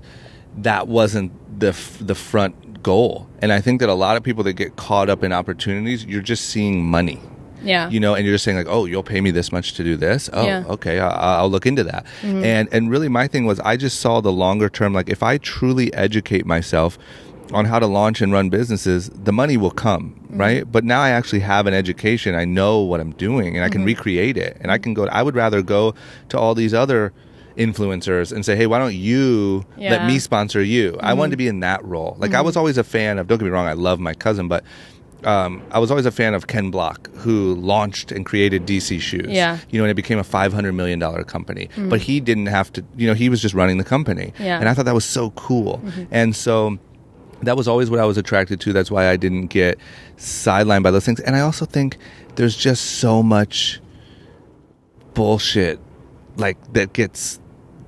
that 0.57 0.87
wasn't 0.87 1.31
the 1.59 1.69
f- 1.69 1.97
the 1.99 2.15
front 2.15 2.70
goal. 2.83 3.27
And 3.41 3.51
I 3.51 3.61
think 3.61 3.79
that 3.79 3.89
a 3.89 3.93
lot 3.93 4.17
of 4.17 4.23
people 4.23 4.43
that 4.45 4.53
get 4.53 4.75
caught 4.75 5.09
up 5.09 5.23
in 5.23 5.31
opportunities, 5.33 6.05
you're 6.05 6.21
just 6.21 6.45
seeing 6.49 6.83
money 6.85 7.19
Yeah. 7.63 7.89
you 7.89 7.99
know, 7.99 8.15
and 8.15 8.25
you're 8.25 8.33
just 8.35 8.43
saying 8.43 8.57
like, 8.57 8.67
oh, 8.69 8.85
you'll 8.85 9.03
pay 9.03 9.21
me 9.21 9.29
this 9.31 9.51
much 9.51 9.73
to 9.75 9.83
do 9.83 9.95
this. 9.95 10.29
Oh, 10.33 10.43
Yeah. 10.43 10.61
Mm-hmm. 10.61 10.71
okay, 10.71 10.99
I- 10.99 11.37
I'll 11.39 11.49
look 11.49 11.65
into 11.65 11.83
that. 11.83 12.05
And 12.23 12.67
and 12.71 12.89
really, 12.89 13.07
my 13.09 13.27
thing 13.27 13.45
was 13.45 13.59
I 13.59 13.77
just 13.77 13.99
saw 13.99 14.19
the 14.21 14.31
longer 14.31 14.67
term. 14.69 14.93
Like, 14.93 15.09
if 15.09 15.21
I 15.21 15.37
truly 15.37 15.93
educate 15.93 16.45
myself 16.45 16.97
on 17.53 17.65
how 17.65 17.79
to 17.79 17.85
launch 17.87 18.21
and 18.21 18.31
run 18.31 18.49
businesses, 18.49 19.09
the 19.27 19.33
money 19.33 19.57
will 19.57 19.71
come, 19.87 20.03
Mm-hmm. 20.13 20.39
right? 20.39 20.71
But 20.71 20.83
now 20.85 21.01
I 21.01 21.09
actually 21.11 21.41
have 21.41 21.67
an 21.67 21.73
education. 21.73 22.33
I 22.33 22.45
know 22.45 22.79
what 22.79 22.99
I'm 22.99 23.11
doing, 23.27 23.55
and 23.55 23.63
I 23.63 23.67
Mm-hmm. 23.67 23.73
can 23.73 23.85
recreate 23.85 24.37
it. 24.37 24.57
And 24.61 24.71
I 24.71 24.77
can 24.79 24.93
go. 24.93 25.05
I 25.07 25.21
would 25.21 25.35
rather 25.35 25.61
go 25.61 25.93
to 26.29 26.35
all 26.39 26.55
these 26.55 26.73
other 26.73 27.11
influencers 27.57 28.31
and 28.31 28.45
say, 28.45 28.55
hey, 28.55 28.67
why 28.67 28.77
don't 28.79 28.93
you 28.95 29.65
let 29.77 29.79
Yeah. 29.81 29.97
Mm-hmm. 29.99 30.07
me 30.07 30.19
sponsor 30.19 30.61
you? 30.63 30.97
I 30.99 31.13
wanted 31.13 31.31
to 31.31 31.37
be 31.37 31.47
in 31.47 31.59
that 31.61 31.83
role. 31.85 32.15
Like, 32.19 32.33
I 32.33 32.41
was 32.41 32.55
always 32.57 32.77
a 32.77 32.83
fan 32.83 33.19
of. 33.19 33.27
Don't 33.27 33.37
get 33.39 33.45
me 33.45 33.51
wrong, 33.51 33.67
I 33.67 33.73
love 33.73 33.99
my 33.99 34.13
cousin, 34.13 34.47
but 34.47 34.63
um, 35.23 35.61
I 35.69 35.77
was 35.77 35.91
always 35.91 36.07
a 36.07 36.11
fan 36.11 36.33
of 36.33 36.47
Ken 36.47 36.71
Block, 36.71 37.07
who 37.17 37.53
launched 37.55 38.11
and 38.11 38.25
created 38.25 38.65
DC 38.65 38.99
Shoes. 38.99 39.27
Yeah. 39.29 39.59
You 39.69 39.77
know, 39.79 39.85
and 39.85 39.91
it 39.91 39.95
became 39.95 40.17
a 40.17 40.23
five 40.23 40.51
hundred 40.51 40.71
million 40.73 40.97
dollar 40.97 41.23
company. 41.23 41.69
But 41.77 42.01
he 42.01 42.19
didn't 42.19 42.47
have 42.47 42.73
to. 42.73 42.83
You 42.97 43.05
know, 43.07 43.13
he 43.13 43.29
was 43.29 43.39
just 43.41 43.53
running 43.53 43.77
the 43.77 43.83
company. 43.83 44.33
Yeah. 44.39 44.57
And 44.59 44.67
I 44.67 44.73
thought 44.73 44.85
that 44.85 44.95
was 44.95 45.05
so 45.05 45.29
cool. 45.31 45.79
And 46.09 46.35
so 46.35 46.79
that 47.43 47.55
was 47.55 47.67
always 47.67 47.89
what 47.91 47.99
I 47.99 48.05
was 48.05 48.17
attracted 48.17 48.59
to. 48.61 48.73
That's 48.73 48.89
why 48.89 49.09
I 49.09 49.15
didn't 49.15 49.47
get 49.47 49.77
sidelined 50.17 50.81
by 50.81 50.89
those 50.89 51.05
things. 51.05 51.19
And 51.19 51.35
I 51.35 51.41
also 51.41 51.65
think 51.65 51.97
there's 52.35 52.55
just 52.57 52.83
so 52.99 53.21
much 53.21 53.79
bullshit 55.13 55.79
like 56.37 56.57
that 56.73 56.93
gets 56.93 57.39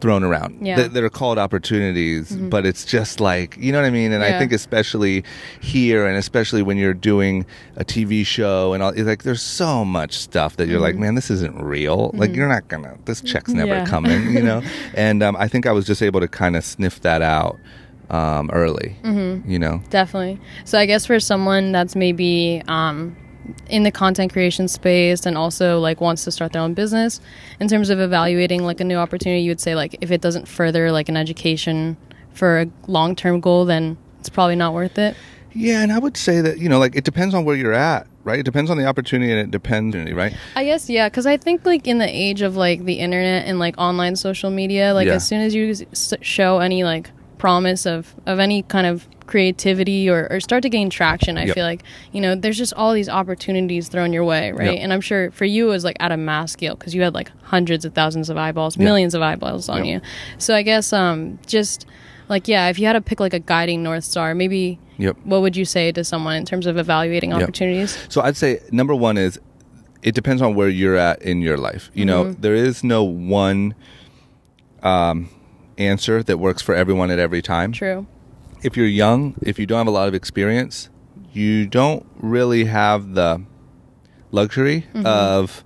thrown 0.04 0.24
around. 0.24 0.52
Yeah. 0.68 0.76
that, 0.76 0.94
that 0.94 1.04
are 1.04 1.10
called 1.10 1.38
opportunities 1.40 2.36
but 2.36 2.66
it's 2.66 2.84
just 2.84 3.20
like 3.22 3.56
you 3.58 3.72
know 3.72 3.80
what 3.82 3.88
i 3.88 3.90
mean? 4.02 4.12
And 4.12 4.22
i 4.24 4.38
think 4.38 4.52
especially 4.52 5.24
here 5.62 6.06
and 6.06 6.18
especially 6.18 6.62
when 6.62 6.78
you're 6.78 6.94
doing 6.94 7.46
a 7.78 7.86
tv 7.86 8.26
show 8.26 8.74
and 8.74 8.84
all 8.84 8.90
it's 8.90 9.08
like 9.14 9.24
there's 9.24 9.42
so 9.42 9.86
much 9.86 10.12
stuff 10.18 10.58
that 10.58 10.68
you're 10.68 10.82
like 10.88 10.98
man 10.98 11.16
this 11.16 11.32
isn't 11.32 11.56
real. 11.76 12.12
Like 12.22 12.36
you're 12.36 12.50
not 12.50 12.68
gonna 12.68 12.98
this 13.06 13.22
check's 13.22 13.54
never 13.54 13.76
Yeah. 13.76 13.86
coming 13.86 14.22
you 14.38 14.44
know? 14.44 14.62
And 15.08 15.24
um, 15.24 15.36
i 15.38 15.48
think 15.48 15.66
i 15.66 15.72
was 15.72 15.86
just 15.86 16.02
able 16.10 16.20
to 16.20 16.28
kind 16.28 16.56
of 16.58 16.64
sniff 16.66 17.00
that 17.02 17.22
out 17.22 17.58
um, 18.10 18.50
early 18.52 18.90
you 19.54 19.58
know? 19.58 19.82
Definitely. 19.90 20.40
So 20.66 20.78
I 20.78 20.86
guess 20.86 21.06
for 21.06 21.20
someone 21.20 21.72
that's 21.72 21.96
maybe 21.96 22.62
um, 22.68 23.16
in 23.70 23.84
the 23.84 23.92
content 23.92 24.32
creation 24.32 24.68
space 24.68 25.26
and 25.26 25.38
also 25.38 25.80
like 25.80 26.00
wants 26.00 26.24
to 26.24 26.32
start 26.32 26.54
their 26.54 26.62
own 26.62 26.74
business 26.74 27.20
in 27.60 27.68
terms 27.68 27.90
of 27.90 28.00
evaluating 28.00 28.64
like 28.64 28.80
a 28.80 28.84
new 28.84 28.96
opportunity 28.98 29.42
you 29.42 29.50
would 29.52 29.60
say 29.62 29.76
like 29.76 29.96
if 30.02 30.12
it 30.12 30.22
doesn't 30.22 30.48
further 30.48 30.92
like 30.92 31.10
an 31.10 31.18
education 31.18 31.98
for 32.34 32.62
a 32.62 32.68
long-term 32.88 33.40
goal 33.42 33.66
then 33.66 33.98
it's 34.20 34.30
probably 34.30 34.56
not 34.56 34.74
worth 34.74 34.98
it 34.98 35.16
Yeah, 35.54 35.82
and 35.84 35.92
I 35.92 36.00
would 36.00 36.18
say 36.18 36.42
that 36.42 36.58
you 36.58 36.68
know, 36.70 36.80
like 36.80 36.96
it 36.96 37.04
depends 37.04 37.36
on 37.36 37.46
where 37.46 37.56
you're 37.56 37.74
at, 37.74 38.08
right? 38.24 38.40
It 38.40 38.44
depends 38.44 38.72
on 38.72 38.78
the 38.78 38.86
opportunity, 38.88 39.32
and 39.32 39.40
it 39.40 39.52
depends, 39.52 39.96
right? 39.96 40.34
I 40.56 40.64
guess 40.66 40.90
yeah, 40.90 41.10
because 41.10 41.28
I 41.28 41.38
think 41.38 41.64
like 41.64 41.86
in 41.86 42.00
the 42.00 42.08
age 42.10 42.42
of 42.42 42.56
like 42.56 42.86
the 42.86 42.94
internet 42.96 43.46
and 43.46 43.60
like 43.60 43.76
online 43.78 44.16
social 44.16 44.50
media, 44.50 44.94
like 44.96 45.06
Yeah. 45.06 45.14
as 45.20 45.28
soon 45.28 45.42
as 45.42 45.54
you 45.54 45.70
s- 45.92 46.14
show 46.22 46.58
any 46.60 46.84
like 46.84 47.12
promise 47.44 47.86
of 47.86 48.16
of 48.26 48.40
any 48.40 48.62
kind 48.64 48.88
of 48.88 49.06
creativity 49.28 50.10
or, 50.10 50.28
or 50.32 50.40
start 50.40 50.64
to 50.64 50.70
gain 50.70 50.90
traction, 50.90 51.38
I 51.38 51.44
Yep. 51.48 51.56
feel 51.56 51.66
like 51.66 51.84
you 52.14 52.22
know 52.22 52.36
there's 52.36 52.58
just 52.58 52.74
all 52.76 52.94
these 52.94 53.10
opportunities 53.10 53.90
thrown 53.90 54.14
your 54.14 54.24
way, 54.24 54.54
right? 54.54 54.74
Yep. 54.76 54.84
And 54.84 54.94
I'm 54.94 55.02
sure 55.02 55.30
for 55.32 55.44
you 55.44 55.68
it 55.68 55.72
was 55.72 55.84
like 55.84 55.98
at 56.00 56.12
a 56.14 56.18
mass 56.18 56.54
scale 56.54 56.76
because 56.76 56.96
you 56.96 57.02
had 57.02 57.14
like 57.14 57.32
hundreds 57.44 57.84
of 57.84 57.94
thousands 57.94 58.30
of 58.30 58.38
eyeballs, 58.38 58.78
Yeah. 58.78 58.86
millions 58.86 59.14
of 59.14 59.22
eyeballs 59.22 59.68
on 59.68 59.80
Yep. 59.84 59.88
you. 59.92 59.98
So 60.38 60.56
I 60.56 60.62
guess 60.62 60.94
um 60.94 61.38
just 61.46 61.86
like 62.30 62.48
yeah, 62.48 62.70
if 62.70 62.80
you 62.80 62.86
had 62.88 62.94
to 62.94 63.02
pick 63.02 63.20
like 63.20 63.34
a 63.34 63.40
guiding 63.54 63.84
north 63.84 64.06
star, 64.06 64.34
maybe 64.34 64.80
Yep. 65.00 65.18
what 65.26 65.42
would 65.42 65.58
you 65.58 65.66
say 65.66 65.92
to 65.92 66.04
someone 66.06 66.38
in 66.38 66.46
terms 66.46 66.66
of 66.66 66.78
evaluating 66.78 67.32
Yep. 67.32 67.42
opportunities? 67.42 67.98
So 68.08 68.22
I'd 68.22 68.38
say 68.38 68.60
number 68.72 68.96
one 68.96 69.18
is 69.18 69.38
it 70.02 70.16
depends 70.16 70.42
on 70.42 70.56
where 70.56 70.70
you're 70.70 70.96
at 71.10 71.22
in 71.22 71.42
your 71.42 71.58
life. 71.58 71.92
You 71.94 72.06
know, 72.06 72.32
there 72.46 72.56
is 72.56 72.84
no 72.86 73.04
one 73.04 73.76
um, 74.82 75.30
answer 75.78 76.24
that 76.24 76.38
works 76.38 76.62
for 76.62 76.76
everyone 76.76 77.12
at 77.12 77.20
every 77.20 77.42
time. 77.42 77.72
True. 77.72 78.08
If 78.62 78.78
you're 78.78 78.88
young, 78.88 79.36
if 79.42 79.60
you 79.60 79.66
don't 79.66 79.80
have 79.80 79.88
a 79.88 79.92
lot 79.92 80.08
of 80.08 80.16
experience, 80.16 80.90
you 81.34 81.66
don't 81.66 82.06
really 82.16 82.66
have 82.66 83.14
the 83.14 83.44
luxury 84.32 84.86
mm-hmm. 84.94 85.06
of 85.06 85.64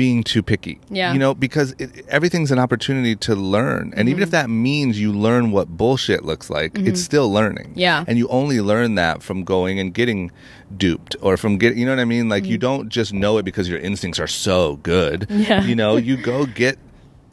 being 0.00 0.24
too 0.24 0.42
picky. 0.42 0.80
Yeah. 0.88 1.12
You 1.12 1.18
know, 1.18 1.34
because 1.34 1.74
it, 1.78 2.06
everything's 2.08 2.50
an 2.50 2.58
opportunity 2.58 3.16
to 3.16 3.34
learn. 3.34 3.92
And 3.94 4.08
even 4.08 4.20
mm-hmm. 4.20 4.22
if 4.22 4.30
that 4.30 4.48
means 4.48 4.98
you 4.98 5.12
learn 5.12 5.50
what 5.50 5.68
bullshit 5.68 6.24
looks 6.24 6.48
like, 6.48 6.78
it's 6.78 6.82
mm-hmm. 6.82 6.94
still 6.94 7.30
learning. 7.30 7.74
Yeah. 7.76 8.06
And 8.08 8.16
you 8.16 8.26
only 8.28 8.62
learn 8.62 8.94
that 8.94 9.22
from 9.22 9.44
going 9.44 9.78
and 9.78 9.92
getting 9.92 10.32
duped 10.74 11.16
or 11.20 11.36
from 11.36 11.58
getting, 11.58 11.76
you 11.76 11.84
know 11.84 11.92
what 11.92 12.00
I 12.00 12.06
mean? 12.06 12.30
Like 12.30 12.46
you 12.46 12.56
don't 12.56 12.88
just 12.88 13.12
know 13.12 13.36
it 13.36 13.42
because 13.42 13.68
your 13.68 13.78
instincts 13.78 14.18
are 14.18 14.26
so 14.26 14.76
good. 14.76 15.26
Yeah. 15.28 15.64
You 15.64 15.74
know, 15.74 15.96
you 15.96 16.16
go 16.22 16.46
get 16.46 16.78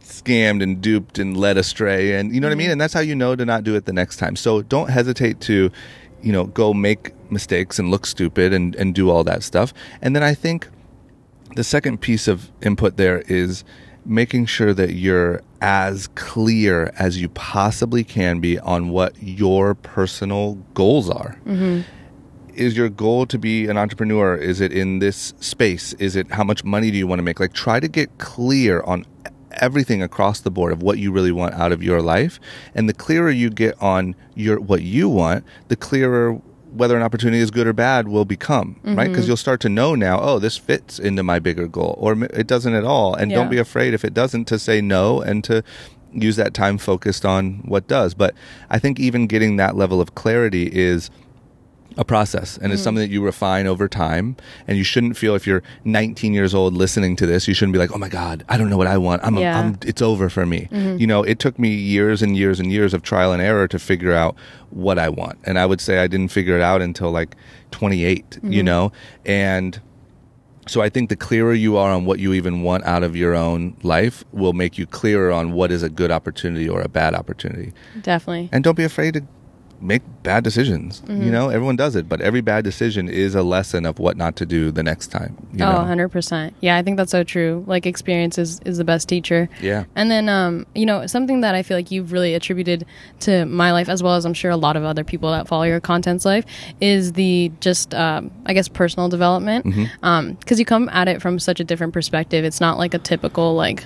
scammed 0.07 0.63
and 0.63 0.81
duped 0.81 1.19
and 1.19 1.37
led 1.37 1.57
astray 1.57 2.15
and 2.15 2.33
you 2.33 2.39
know 2.39 2.47
what 2.47 2.53
I 2.53 2.55
mean? 2.55 2.65
Mm-hmm. 2.65 2.73
And 2.73 2.81
that's 2.81 2.93
how 2.93 2.99
you 2.99 3.15
know 3.15 3.35
to 3.35 3.45
not 3.45 3.63
do 3.63 3.75
it 3.75 3.85
the 3.85 3.93
next 3.93 4.17
time. 4.17 4.35
So 4.35 4.61
don't 4.61 4.89
hesitate 4.89 5.39
to, 5.41 5.71
you 6.21 6.31
know, 6.31 6.45
go 6.45 6.73
make 6.73 7.13
mistakes 7.31 7.79
and 7.79 7.91
look 7.91 8.05
stupid 8.05 8.53
and, 8.53 8.75
and 8.75 8.95
do 8.95 9.09
all 9.09 9.23
that 9.25 9.43
stuff. 9.43 9.73
And 10.01 10.15
then 10.15 10.23
I 10.23 10.33
think 10.33 10.67
the 11.55 11.63
second 11.63 12.01
piece 12.01 12.27
of 12.27 12.51
input 12.61 12.97
there 12.97 13.19
is 13.27 13.63
making 14.05 14.45
sure 14.45 14.73
that 14.73 14.93
you're 14.93 15.41
as 15.61 16.07
clear 16.15 16.93
as 16.97 17.19
you 17.21 17.29
possibly 17.29 18.03
can 18.03 18.39
be 18.39 18.57
on 18.59 18.89
what 18.89 19.15
your 19.21 19.75
personal 19.75 20.55
goals 20.73 21.09
are. 21.09 21.39
Mm-hmm. 21.45 21.81
Is 22.53 22.75
your 22.75 22.89
goal 22.89 23.25
to 23.27 23.37
be 23.37 23.67
an 23.67 23.77
entrepreneur? 23.77 24.35
Is 24.35 24.61
it 24.61 24.71
in 24.71 24.99
this 24.99 25.33
space? 25.39 25.93
Is 25.93 26.15
it 26.15 26.31
how 26.31 26.43
much 26.43 26.63
money 26.63 26.89
do 26.89 26.97
you 26.97 27.05
want 27.05 27.19
to 27.19 27.23
make? 27.23 27.39
Like, 27.39 27.53
try 27.53 27.79
to 27.79 27.87
get 27.87 28.17
clear 28.17 28.81
on 28.81 29.05
everything 29.57 30.01
across 30.01 30.39
the 30.39 30.51
board 30.51 30.71
of 30.71 30.81
what 30.81 30.97
you 30.97 31.11
really 31.11 31.31
want 31.31 31.53
out 31.53 31.71
of 31.71 31.83
your 31.83 32.01
life. 32.01 32.39
And 32.75 32.87
the 32.87 32.93
clearer 32.93 33.29
you 33.29 33.49
get 33.49 33.81
on 33.81 34.15
your 34.35 34.59
what 34.59 34.81
you 34.83 35.09
want, 35.09 35.45
the 35.67 35.75
clearer 35.75 36.41
whether 36.73 36.95
an 36.95 37.01
opportunity 37.01 37.39
is 37.39 37.49
good 37.49 37.65
or 37.65 37.73
bad 37.73 38.07
will 38.07 38.25
become, 38.25 38.79
right? 38.83 39.07
Because 39.07 39.23
mm-hmm. 39.23 39.29
you'll 39.29 39.37
start 39.37 39.59
to 39.61 39.69
know 39.69 39.95
now, 39.95 40.19
oh, 40.21 40.37
this 40.37 40.57
fits 40.57 40.99
into 40.99 41.23
my 41.23 41.39
bigger 41.39 41.67
goal, 41.67 41.95
or 41.97 42.13
it 42.25 42.45
doesn't 42.45 42.73
at 42.73 42.83
all. 42.83 43.15
And 43.15 43.31
Yeah. 43.31 43.37
don't 43.37 43.49
be 43.49 43.57
afraid 43.57 43.93
if 43.93 44.05
it 44.05 44.13
doesn't 44.13 44.45
to 44.45 44.59
say 44.59 44.79
no 44.81 45.21
and 45.21 45.43
to 45.45 45.63
use 46.11 46.35
that 46.35 46.53
time 46.53 46.77
focused 46.77 47.25
on 47.25 47.61
what 47.65 47.87
does. 47.87 48.13
But 48.13 48.35
I 48.69 48.79
think 48.79 48.99
even 48.99 49.27
getting 49.27 49.57
that 49.57 49.75
level 49.75 50.01
of 50.01 50.15
clarity 50.15 50.69
is 50.71 51.09
a 51.97 52.05
process 52.05 52.55
and 52.57 52.65
Mm-hmm. 52.65 52.73
it's 52.73 52.83
something 52.83 53.01
that 53.01 53.09
you 53.09 53.23
refine 53.23 53.65
over 53.67 53.87
time 53.87 54.35
and 54.67 54.77
you 54.77 54.83
shouldn't 54.83 55.17
feel 55.17 55.33
if 55.35 55.47
you're 55.47 55.63
19 55.83 56.33
years 56.33 56.53
old 56.53 56.73
listening 56.73 57.15
to 57.15 57.25
this 57.25 57.47
you 57.47 57.53
shouldn't 57.53 57.73
be 57.73 57.79
like 57.79 57.91
oh 57.93 57.97
my 57.97 58.09
god 58.09 58.43
i 58.49 58.57
don't 58.57 58.69
know 58.69 58.77
what 58.77 58.87
i 58.87 58.97
want 58.97 59.23
i'm, 59.23 59.35
Yeah. 59.37 59.57
Mm-hmm. 59.61 59.67
I'm 59.69 59.79
it's 59.89 60.01
over 60.01 60.29
for 60.29 60.45
me 60.45 60.67
you 60.71 61.07
know 61.07 61.23
it 61.23 61.39
took 61.39 61.57
me 61.57 61.69
years 61.69 62.21
and 62.21 62.37
years 62.37 62.59
and 62.59 62.71
years 62.71 62.93
of 62.93 63.01
trial 63.01 63.31
and 63.33 63.41
error 63.41 63.67
to 63.67 63.79
figure 63.79 64.13
out 64.13 64.35
what 64.69 64.99
i 64.99 65.09
want 65.09 65.37
and 65.43 65.57
i 65.57 65.65
would 65.65 65.81
say 65.81 65.99
i 65.99 66.07
didn't 66.07 66.29
figure 66.31 66.55
it 66.55 66.61
out 66.61 66.81
until 66.81 67.09
like 67.11 67.35
28 67.71 68.29
Mm-hmm. 68.29 68.51
you 68.51 68.63
know 68.63 68.91
and 69.25 69.81
so 70.69 70.81
I 70.81 70.89
think 70.89 71.07
the 71.07 71.15
clearer 71.15 71.53
you 71.53 71.77
are 71.77 71.91
on 71.93 72.03
what 72.03 72.19
you 72.19 72.33
even 72.33 72.61
want 72.61 72.83
out 72.83 73.01
of 73.01 73.15
your 73.15 73.33
own 73.35 73.77
life 73.83 74.25
will 74.33 74.51
make 74.51 74.77
you 74.77 74.85
clearer 74.85 75.31
on 75.31 75.53
what 75.53 75.71
is 75.71 75.81
a 75.81 75.87
good 75.87 76.11
opportunity 76.11 76.67
or 76.67 76.81
a 76.81 76.89
bad 76.89 77.13
opportunity. 77.15 77.71
Definitely. 78.01 78.49
And 78.51 78.65
don't 78.65 78.75
be 78.75 78.83
afraid 78.83 79.13
to 79.13 79.21
make 79.81 80.01
bad 80.23 80.43
decisions. 80.43 81.01
Mm-hmm. 81.01 81.23
You 81.23 81.31
know, 81.31 81.49
everyone 81.49 81.75
does 81.75 81.95
it, 81.95 82.09
but 82.09 82.21
every 82.21 82.41
bad 82.41 82.63
decision 82.63 83.07
is 83.07 83.35
a 83.35 83.43
lesson 83.43 83.85
of 83.85 83.99
what 83.99 84.17
not 84.17 84.35
to 84.37 84.45
do 84.45 84.71
the 84.71 84.83
next 84.83 85.07
time. 85.07 85.35
You 85.53 85.65
oh, 85.65 85.71
know? 85.71 86.07
100%. 86.07 86.53
Yeah, 86.61 86.77
I 86.77 86.83
think 86.83 86.97
that's 86.97 87.11
so 87.11 87.23
true. 87.23 87.63
Like 87.67 87.85
experience 87.85 88.37
is, 88.37 88.59
is 88.61 88.77
the 88.77 88.83
best 88.83 89.07
teacher. 89.07 89.49
Yeah. 89.61 89.85
And 89.95 90.09
then 90.11 90.29
um, 90.29 90.65
you 90.75 90.85
know, 90.85 91.07
something 91.07 91.41
that 91.41 91.55
I 91.55 91.63
feel 91.63 91.77
like 91.77 91.91
you've 91.91 92.11
really 92.11 92.33
attributed 92.33 92.85
to 93.21 93.45
my 93.45 93.71
life 93.71 93.89
as 93.89 94.01
well 94.03 94.15
as 94.15 94.25
I'm 94.25 94.33
sure 94.33 94.51
a 94.51 94.57
lot 94.57 94.75
of 94.75 94.83
other 94.83 95.03
people 95.03 95.31
that 95.31 95.47
follow 95.47 95.63
your 95.63 95.79
content's 95.79 96.25
life 96.25 96.45
is 96.81 97.13
the 97.13 97.51
just 97.59 97.93
um, 97.93 98.31
I 98.45 98.53
guess 98.53 98.67
personal 98.67 99.09
development. 99.09 99.65
Mm-hmm. 99.65 100.05
Um, 100.05 100.37
you 100.49 100.65
come 100.65 100.89
at 100.89 101.07
it 101.07 101.21
from 101.21 101.37
such 101.37 101.59
a 101.59 101.63
different 101.63 101.93
perspective. 101.93 102.43
It's 102.43 102.59
not 102.59 102.77
like 102.77 102.93
a 102.93 102.99
typical 102.99 103.53
like 103.53 103.85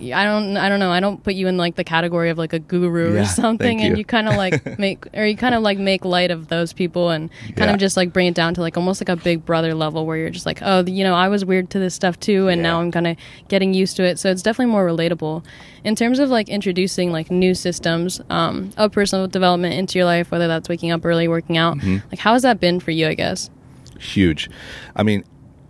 I 0.00 0.24
don't 0.24 0.56
I 0.56 0.68
don't 0.68 0.80
know. 0.80 0.90
I 0.90 1.00
don't 1.00 1.22
put 1.22 1.34
you 1.34 1.46
in 1.46 1.56
like 1.56 1.76
the 1.76 1.84
category 1.84 2.30
of 2.30 2.38
like 2.38 2.52
a 2.52 2.58
guru 2.58 3.14
Yeah, 3.14 3.20
or 3.22 3.24
something 3.26 3.78
thank 3.78 3.80
and 3.82 3.90
you. 3.96 3.98
you 4.00 4.04
kind 4.04 4.28
of 4.28 4.36
like 4.36 4.78
make 4.78 5.04
or 5.14 5.26
you 5.26 5.36
kind 5.36 5.54
of 5.54 5.62
like 5.62 5.78
make 5.78 6.04
light 6.04 6.30
of 6.30 6.48
those 6.48 6.72
people 6.72 7.10
and 7.10 7.30
kind 7.56 7.58
Yeah. 7.58 7.74
of 7.74 7.78
just 7.80 7.96
like 7.96 8.12
bring 8.12 8.26
it 8.26 8.34
down 8.34 8.54
to 8.54 8.60
like 8.62 8.76
almost 8.76 9.00
like 9.00 9.08
a 9.08 9.16
big 9.16 9.44
brother 9.44 9.74
level 9.74 10.06
where 10.06 10.16
you're 10.16 10.30
just 10.30 10.46
like, 10.46 10.60
"Oh, 10.62 10.82
you 10.86 11.04
know, 11.04 11.14
I 11.14 11.28
was 11.28 11.44
weird 11.44 11.68
to 11.70 11.78
this 11.78 11.94
stuff 11.94 12.18
too 12.18 12.48
and 12.48 12.62
now 12.62 12.80
I'm 12.80 12.90
kind 12.90 13.06
of 13.06 13.16
getting 13.48 13.74
used 13.74 13.96
to 13.96 14.02
it." 14.04 14.18
So 14.18 14.30
it's 14.30 14.42
definitely 14.42 14.72
more 14.72 14.86
relatable. 14.86 15.44
In 15.84 15.94
terms 15.96 16.18
of 16.18 16.30
like 16.30 16.48
introducing 16.48 17.12
like 17.12 17.30
new 17.30 17.54
systems 17.54 18.20
um, 18.30 18.70
of 18.76 18.92
personal 18.92 19.26
development 19.28 19.74
into 19.74 19.98
your 19.98 20.06
life, 20.06 20.30
whether 20.30 20.48
that's 20.48 20.68
waking 20.68 20.90
up 20.92 21.04
early, 21.04 21.28
working 21.28 21.56
out, 21.58 21.76
Mm-hmm. 21.78 21.98
like 22.10 22.18
how 22.20 22.32
has 22.32 22.42
that 22.42 22.58
been 22.60 22.80
for 22.80 22.90
you, 22.90 23.06
I 23.06 23.14
guess? 23.14 23.50
huge. 23.98 24.48
I 24.96 25.02
mean, 25.02 25.24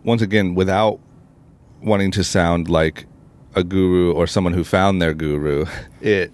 once 0.05 0.22
again, 0.22 0.55
without 0.55 1.01
wanting 1.83 2.11
to 2.12 2.22
sound 2.22 2.68
like 2.68 3.07
a 3.55 3.64
guru 3.64 4.12
or 4.12 4.26
someone 4.26 4.53
who 4.53 4.64
found 4.64 5.01
their 5.01 5.14
guru, 5.14 5.66
it 6.01 6.32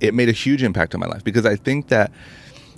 it 0.00 0.14
made 0.14 0.28
a 0.28 0.32
huge 0.32 0.62
impact 0.62 0.94
on 0.94 1.00
my 1.00 1.06
life 1.06 1.24
because 1.24 1.46
I 1.46 1.56
think 1.56 1.88
that 1.88 2.12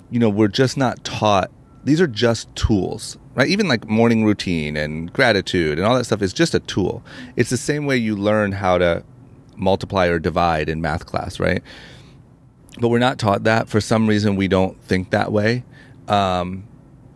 you 0.09 0.19
know 0.19 0.29
we're 0.29 0.47
just 0.47 0.77
not 0.77 1.03
taught. 1.03 1.51
These 1.83 1.99
are 1.99 2.07
just 2.07 2.55
tools, 2.55 3.17
right? 3.33 3.47
Even 3.47 3.67
like 3.67 3.87
morning 3.87 4.23
routine 4.23 4.77
and 4.77 5.11
gratitude 5.11 5.79
and 5.79 5.87
all 5.87 5.95
that 5.95 6.03
stuff 6.03 6.21
is 6.21 6.31
just 6.31 6.53
a 6.53 6.59
tool. 6.59 7.03
It's 7.35 7.49
the 7.49 7.57
same 7.57 7.87
way 7.87 7.97
you 7.97 8.15
learn 8.15 8.51
how 8.51 8.77
to 8.77 9.03
multiply 9.55 10.05
or 10.07 10.19
divide 10.19 10.69
in 10.69 10.79
math 10.79 11.07
class, 11.07 11.39
right? 11.39 11.63
but 12.79 12.89
we're 12.89 12.99
not 12.99 13.19
taught 13.19 13.43
that 13.43 13.67
for 13.67 13.81
some 13.81 14.07
reason 14.07 14.35
we 14.35 14.47
don't 14.47 14.81
think 14.83 15.09
that 15.09 15.31
way 15.31 15.63
um, 16.07 16.63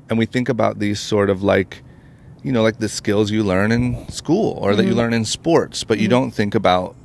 and 0.09 0.19
we 0.19 0.25
think 0.25 0.49
about 0.49 0.79
these 0.79 0.99
sort 0.99 1.29
of 1.29 1.43
like 1.43 1.81
you 2.45 2.51
know 2.51 2.61
like 2.61 2.77
the 2.77 2.87
skills 2.87 3.31
you 3.31 3.43
learn 3.43 3.71
in 3.71 4.07
school 4.09 4.59
or 4.61 4.75
that 4.75 4.83
you 4.83 4.89
mm-hmm. 4.89 4.99
learn 4.99 5.13
in 5.13 5.25
sports 5.25 5.83
but 5.83 5.97
you 5.97 6.03
mm-hmm. 6.03 6.11
don't 6.11 6.31
think 6.31 6.53
about 6.53 6.95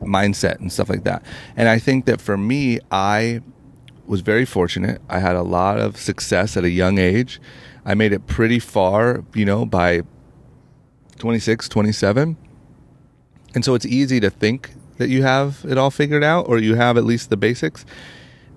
mindset 0.00 0.58
and 0.58 0.72
stuff 0.72 0.88
like 0.88 1.04
that. 1.04 1.24
And 1.56 1.68
i 1.68 1.78
think 1.78 2.06
that 2.06 2.20
for 2.20 2.36
me 2.36 2.80
i 2.90 3.40
was 4.04 4.20
very 4.20 4.44
fortunate. 4.44 5.00
I 5.08 5.20
had 5.20 5.36
a 5.36 5.42
lot 5.42 5.78
of 5.78 5.96
success 5.96 6.56
at 6.56 6.64
a 6.64 6.68
young 6.68 6.98
age. 6.98 7.40
I 7.84 7.94
made 7.94 8.12
it 8.12 8.26
pretty 8.26 8.58
far 8.58 9.24
you 9.34 9.44
know 9.44 9.64
by 9.64 10.02
26 11.18 11.68
27 11.68 12.36
and 13.54 13.64
so 13.64 13.74
it's 13.74 13.86
easy 13.86 14.18
to 14.18 14.30
think 14.30 14.72
that 14.98 15.08
you 15.08 15.22
have 15.22 15.64
it 15.68 15.78
all 15.78 15.90
figured 15.90 16.24
out 16.24 16.48
or 16.48 16.58
you 16.58 16.74
have 16.74 16.96
at 16.96 17.04
least 17.04 17.30
the 17.30 17.36
basics. 17.36 17.84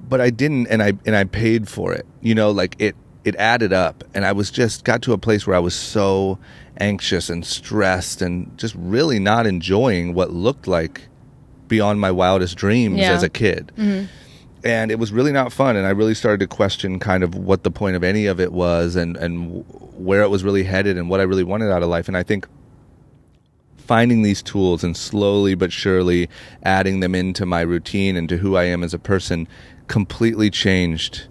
But 0.08 0.22
I 0.22 0.32
didn't 0.32 0.68
and 0.68 0.82
I 0.82 0.94
and 1.06 1.16
I 1.16 1.26
paid 1.26 1.68
for 1.68 1.94
it. 1.94 2.06
You 2.22 2.34
know, 2.36 2.50
like 2.50 2.76
it 2.80 2.96
it 3.26 3.36
added 3.36 3.74
up 3.74 4.04
and 4.14 4.24
I 4.26 4.32
was 4.32 4.50
just 4.52 4.86
got 4.86 5.02
to 5.02 5.12
a 5.14 5.18
place 5.18 5.46
where 5.46 5.56
I 5.56 5.60
was 5.60 5.74
so 5.76 6.38
anxious 6.78 7.30
and 7.30 7.46
stressed 7.46 8.22
and 8.22 8.56
just 8.58 8.76
really 8.78 9.20
not 9.20 9.46
enjoying 9.48 10.14
what 10.14 10.32
looked 10.32 10.68
like 10.68 11.08
beyond 11.68 12.00
my 12.00 12.12
wildest 12.12 12.56
dreams 12.56 13.00
Yeah. 13.00 13.12
as 13.14 13.24
a 13.24 13.30
kid. 13.30 13.72
Mm-hmm. 13.78 14.06
And 14.64 14.92
it 14.92 15.00
was 15.00 15.12
really 15.12 15.32
not 15.32 15.52
fun 15.52 15.76
and 15.76 15.86
I 15.86 15.90
really 15.90 16.14
started 16.14 16.40
to 16.42 16.48
question 16.48 17.00
kind 17.00 17.24
of 17.24 17.36
what 17.36 17.64
the 17.64 17.72
point 17.72 17.96
of 17.96 18.04
any 18.04 18.26
of 18.28 18.40
it 18.40 18.52
was 18.54 18.96
and 18.96 19.18
and 19.18 19.66
where 19.98 20.22
it 20.22 20.30
was 20.30 20.44
really 20.44 20.64
headed 20.64 20.98
and 20.98 21.10
what 21.10 21.20
I 21.20 21.24
really 21.24 21.44
wanted 21.44 21.72
out 21.72 21.82
of 21.84 21.90
life 21.90 22.08
and 22.08 22.16
I 22.18 22.24
think 22.24 22.48
finding 23.78 24.24
these 24.24 24.42
tools 24.42 24.84
and 24.84 24.98
slowly 24.98 25.56
but 25.56 25.72
surely 25.72 26.28
adding 26.64 27.00
them 27.00 27.14
into 27.16 27.46
my 27.46 27.62
routine 27.62 28.16
and 28.18 28.28
to 28.30 28.38
who 28.38 28.56
I 28.56 28.64
am 28.66 28.84
as 28.84 28.94
a 28.94 29.00
person 29.00 29.48
completely 29.88 30.50
changed 30.50 31.28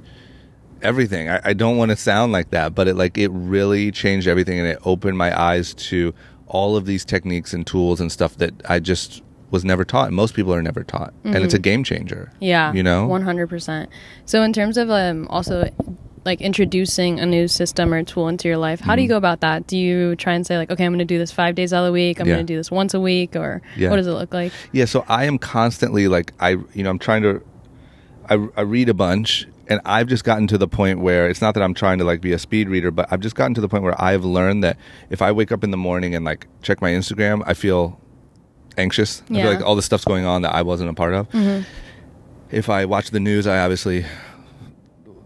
everything. 0.84 1.28
I, 1.28 1.40
I 1.44 1.52
don't 1.54 1.76
want 1.76 1.90
to 1.90 1.96
sound 1.96 2.32
like 2.32 2.50
that, 2.50 2.74
but 2.74 2.86
it 2.88 2.94
like 2.94 3.18
it 3.18 3.30
really 3.32 3.90
changed 3.90 4.28
everything, 4.28 4.58
and 4.58 4.68
it 4.68 4.78
opened 4.84 5.18
my 5.18 5.38
eyes 5.38 5.74
to 5.74 6.14
all 6.46 6.76
of 6.76 6.86
these 6.86 7.04
techniques 7.04 7.52
and 7.52 7.66
tools 7.66 8.00
and 8.00 8.12
stuff 8.12 8.36
that 8.36 8.52
I 8.68 8.78
just 8.78 9.22
was 9.50 9.64
never 9.64 9.84
taught. 9.84 10.08
And 10.08 10.16
most 10.16 10.34
people 10.34 10.54
are 10.54 10.62
never 10.62 10.84
taught, 10.84 11.12
and 11.24 11.36
it's 11.36 11.54
a 11.54 11.58
game 11.58 11.82
changer. 11.84 12.30
Mm-hmm. 12.34 12.44
Yeah. 12.44 12.72
you 12.72 12.82
know. 12.82 13.06
One 13.06 13.22
hundred 13.22 13.48
percent. 13.48 13.90
So 14.26 14.42
in 14.42 14.52
terms 14.52 14.76
of 14.76 14.90
um 14.90 15.26
also 15.30 15.68
like 16.24 16.40
introducing 16.40 17.20
a 17.20 17.26
new 17.26 17.46
system 17.46 17.92
or 17.92 18.02
tool 18.02 18.28
into 18.28 18.48
your 18.48 18.56
life, 18.56 18.80
how 18.80 18.96
do 18.96 19.02
you 19.02 19.08
go 19.08 19.18
about 19.18 19.40
that? 19.40 19.66
Do 19.66 19.76
you 19.76 20.16
try 20.16 20.32
and 20.32 20.46
say 20.46 20.56
like, 20.56 20.70
okay, 20.70 20.84
I'm 20.86 20.92
going 20.92 20.98
to 21.00 21.04
do 21.04 21.18
this 21.18 21.30
five 21.30 21.54
days 21.54 21.70
out 21.74 21.80
of 21.80 21.86
the 21.88 21.92
week. 21.92 22.18
I'm 22.18 22.26
Yeah. 22.26 22.36
going 22.36 22.46
to 22.46 22.50
do 22.50 22.56
this 22.56 22.70
once 22.70 22.94
a 22.94 23.00
week, 23.00 23.36
or 23.36 23.60
Yeah. 23.76 23.90
what 23.90 23.96
does 23.96 24.06
it 24.06 24.12
look 24.12 24.32
like? 24.32 24.50
Yeah, 24.72 24.86
so 24.86 25.04
I 25.06 25.24
am 25.26 25.36
constantly 25.38 26.08
like 26.08 26.32
I 26.40 26.50
you 26.72 26.82
know 26.82 26.90
I'm 26.90 26.98
trying 26.98 27.22
to 27.24 27.42
I, 28.28 28.34
I 28.56 28.62
read 28.62 28.88
a 28.88 28.94
bunch 28.94 29.46
and 29.68 29.80
I've 29.84 30.06
just 30.06 30.24
gotten 30.24 30.46
to 30.48 30.58
the 30.58 30.68
point 30.68 31.00
where 31.00 31.28
it's 31.28 31.40
not 31.40 31.54
that 31.54 31.62
I'm 31.62 31.74
trying 31.74 31.98
to 31.98 32.04
like 32.04 32.20
be 32.20 32.32
a 32.32 32.38
speed 32.38 32.68
reader, 32.68 32.90
but 32.90 33.10
I've 33.10 33.20
just 33.20 33.34
gotten 33.34 33.54
to 33.54 33.60
the 33.60 33.68
point 33.68 33.82
where 33.82 34.00
I've 34.00 34.24
learned 34.24 34.62
that 34.64 34.78
if 35.10 35.22
I 35.22 35.32
wake 35.32 35.52
up 35.52 35.64
in 35.64 35.70
the 35.70 35.76
morning 35.76 36.14
and 36.14 36.24
like 36.24 36.46
check 36.62 36.80
my 36.80 36.90
Instagram, 36.90 37.42
I 37.46 37.54
feel 37.54 38.00
anxious. 38.76 39.22
I 39.30 39.34
feel 39.34 39.52
like 39.52 39.62
all 39.62 39.76
the 39.76 39.82
stuff's 39.82 40.04
going 40.04 40.24
on 40.24 40.42
that 40.42 40.54
I 40.54 40.62
wasn't 40.62 40.90
a 40.90 40.94
part 40.94 41.14
of. 41.14 41.28
Mm-hmm. 41.30 41.62
If 42.50 42.68
I 42.68 42.84
watch 42.84 43.10
the 43.10 43.20
news, 43.20 43.46
I 43.46 43.58
obviously 43.58 44.04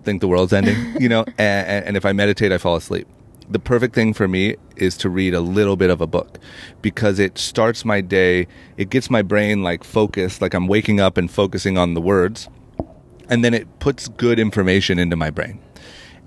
think 0.04 0.20
the 0.20 0.28
world's 0.28 0.52
ending, 0.52 0.76
you 1.00 1.08
know, 1.08 1.24
and, 1.36 1.86
and 1.86 1.96
if 1.96 2.04
I 2.04 2.12
meditate, 2.12 2.52
I 2.52 2.58
fall 2.58 2.76
asleep. 2.76 3.06
The 3.50 3.58
perfect 3.58 3.94
thing 3.94 4.12
for 4.12 4.28
me 4.28 4.56
is 4.76 4.96
to 4.98 5.08
read 5.08 5.34
a 5.34 5.40
little 5.40 5.76
bit 5.76 5.88
of 5.90 6.00
a 6.00 6.06
book 6.06 6.38
because 6.82 7.18
it 7.18 7.38
starts 7.38 7.84
my 7.84 8.02
day, 8.02 8.46
it 8.76 8.90
gets 8.90 9.08
my 9.08 9.22
brain 9.22 9.62
like 9.62 9.84
focused, 9.84 10.42
like 10.42 10.54
I'm 10.54 10.66
waking 10.66 11.00
up 11.00 11.16
and 11.16 11.30
focusing 11.30 11.78
on 11.78 11.94
the 11.94 12.00
words, 12.00 12.48
and 13.28 13.44
then 13.44 13.54
it 13.54 13.78
puts 13.78 14.08
good 14.08 14.38
information 14.38 14.98
into 14.98 15.16
my 15.16 15.30
brain. 15.30 15.60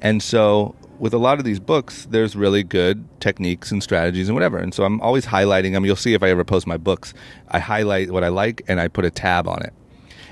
And 0.02 0.22
so 0.22 0.76
with 1.00 1.14
a 1.14 1.18
lot 1.18 1.40
of 1.40 1.46
these 1.46 1.60
books, 1.60 2.06
there's 2.10 2.36
really 2.36 2.64
good 2.64 3.04
techniques 3.20 3.72
and 3.72 3.82
strategies 3.82 4.30
and 4.30 4.36
whatever. 4.36 4.58
And 4.58 4.74
so 4.74 4.84
I'm 4.84 5.02
always 5.02 5.26
highlighting 5.26 5.74
them. 5.74 5.86
You'll 5.86 5.96
see 5.96 6.14
if 6.14 6.22
I 6.22 6.30
ever 6.30 6.44
post 6.44 6.68
my 6.68 6.78
books, 6.78 7.14
I 7.50 7.60
highlight 7.60 8.12
what 8.12 8.24
I 8.24 8.28
like 8.28 8.62
and 8.68 8.80
I 8.80 8.88
put 8.88 9.06
a 9.06 9.12
tab 9.12 9.48
on 9.48 9.64
it. 9.64 9.74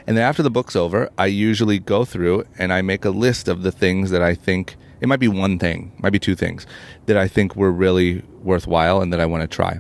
And 0.05 0.17
then 0.17 0.23
after 0.23 0.41
the 0.41 0.49
book's 0.49 0.75
over, 0.75 1.09
I 1.17 1.27
usually 1.27 1.79
go 1.79 2.05
through 2.05 2.45
and 2.57 2.73
I 2.73 2.81
make 2.81 3.05
a 3.05 3.09
list 3.09 3.47
of 3.47 3.63
the 3.63 3.71
things 3.71 4.11
that 4.11 4.21
I 4.21 4.33
think 4.33 4.75
it 5.01 5.07
might 5.07 5.19
be 5.19 5.27
one 5.27 5.59
thing, 5.59 5.91
might 5.99 6.09
be 6.11 6.19
two 6.19 6.35
things 6.35 6.67
that 7.05 7.17
I 7.17 7.27
think 7.27 7.55
were 7.55 7.71
really 7.71 8.23
worthwhile 8.43 9.01
and 9.01 9.13
that 9.13 9.19
I 9.19 9.25
want 9.25 9.41
to 9.41 9.47
try. 9.47 9.79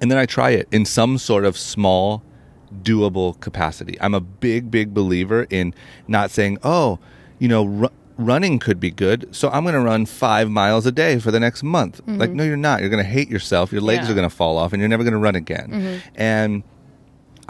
And 0.00 0.10
then 0.10 0.18
I 0.18 0.26
try 0.26 0.50
it 0.50 0.68
in 0.72 0.84
some 0.84 1.18
sort 1.18 1.44
of 1.44 1.56
small, 1.56 2.22
doable 2.82 3.38
capacity. 3.40 3.96
I'm 4.00 4.14
a 4.14 4.20
big, 4.20 4.70
big 4.70 4.94
believer 4.94 5.46
in 5.50 5.74
not 6.08 6.30
saying, 6.30 6.58
oh, 6.62 6.98
you 7.38 7.48
know, 7.48 7.64
ru- 7.64 7.88
running 8.16 8.58
could 8.58 8.78
be 8.78 8.90
good, 8.90 9.28
so 9.34 9.48
I'm 9.50 9.62
going 9.64 9.74
to 9.74 9.80
run 9.80 10.06
five 10.06 10.50
miles 10.50 10.86
a 10.86 10.92
day 10.92 11.18
for 11.18 11.30
the 11.30 11.40
next 11.40 11.62
month. 11.62 12.00
Like, 12.06 12.30
mm-hmm. 12.30 12.36
no, 12.36 12.44
you're 12.44 12.56
not. 12.56 12.80
You're 12.80 12.90
going 12.90 13.02
to 13.02 13.10
hate 13.10 13.28
yourself. 13.30 13.72
Your 13.72 13.80
legs 13.80 14.04
Yeah. 14.06 14.12
are 14.12 14.14
going 14.14 14.28
to 14.28 14.34
fall 14.34 14.58
off, 14.58 14.72
and 14.72 14.80
you're 14.80 14.88
never 14.88 15.02
going 15.04 15.12
to 15.14 15.18
run 15.18 15.36
again. 15.36 15.70
Mm-hmm. 15.70 16.08
And 16.16 16.62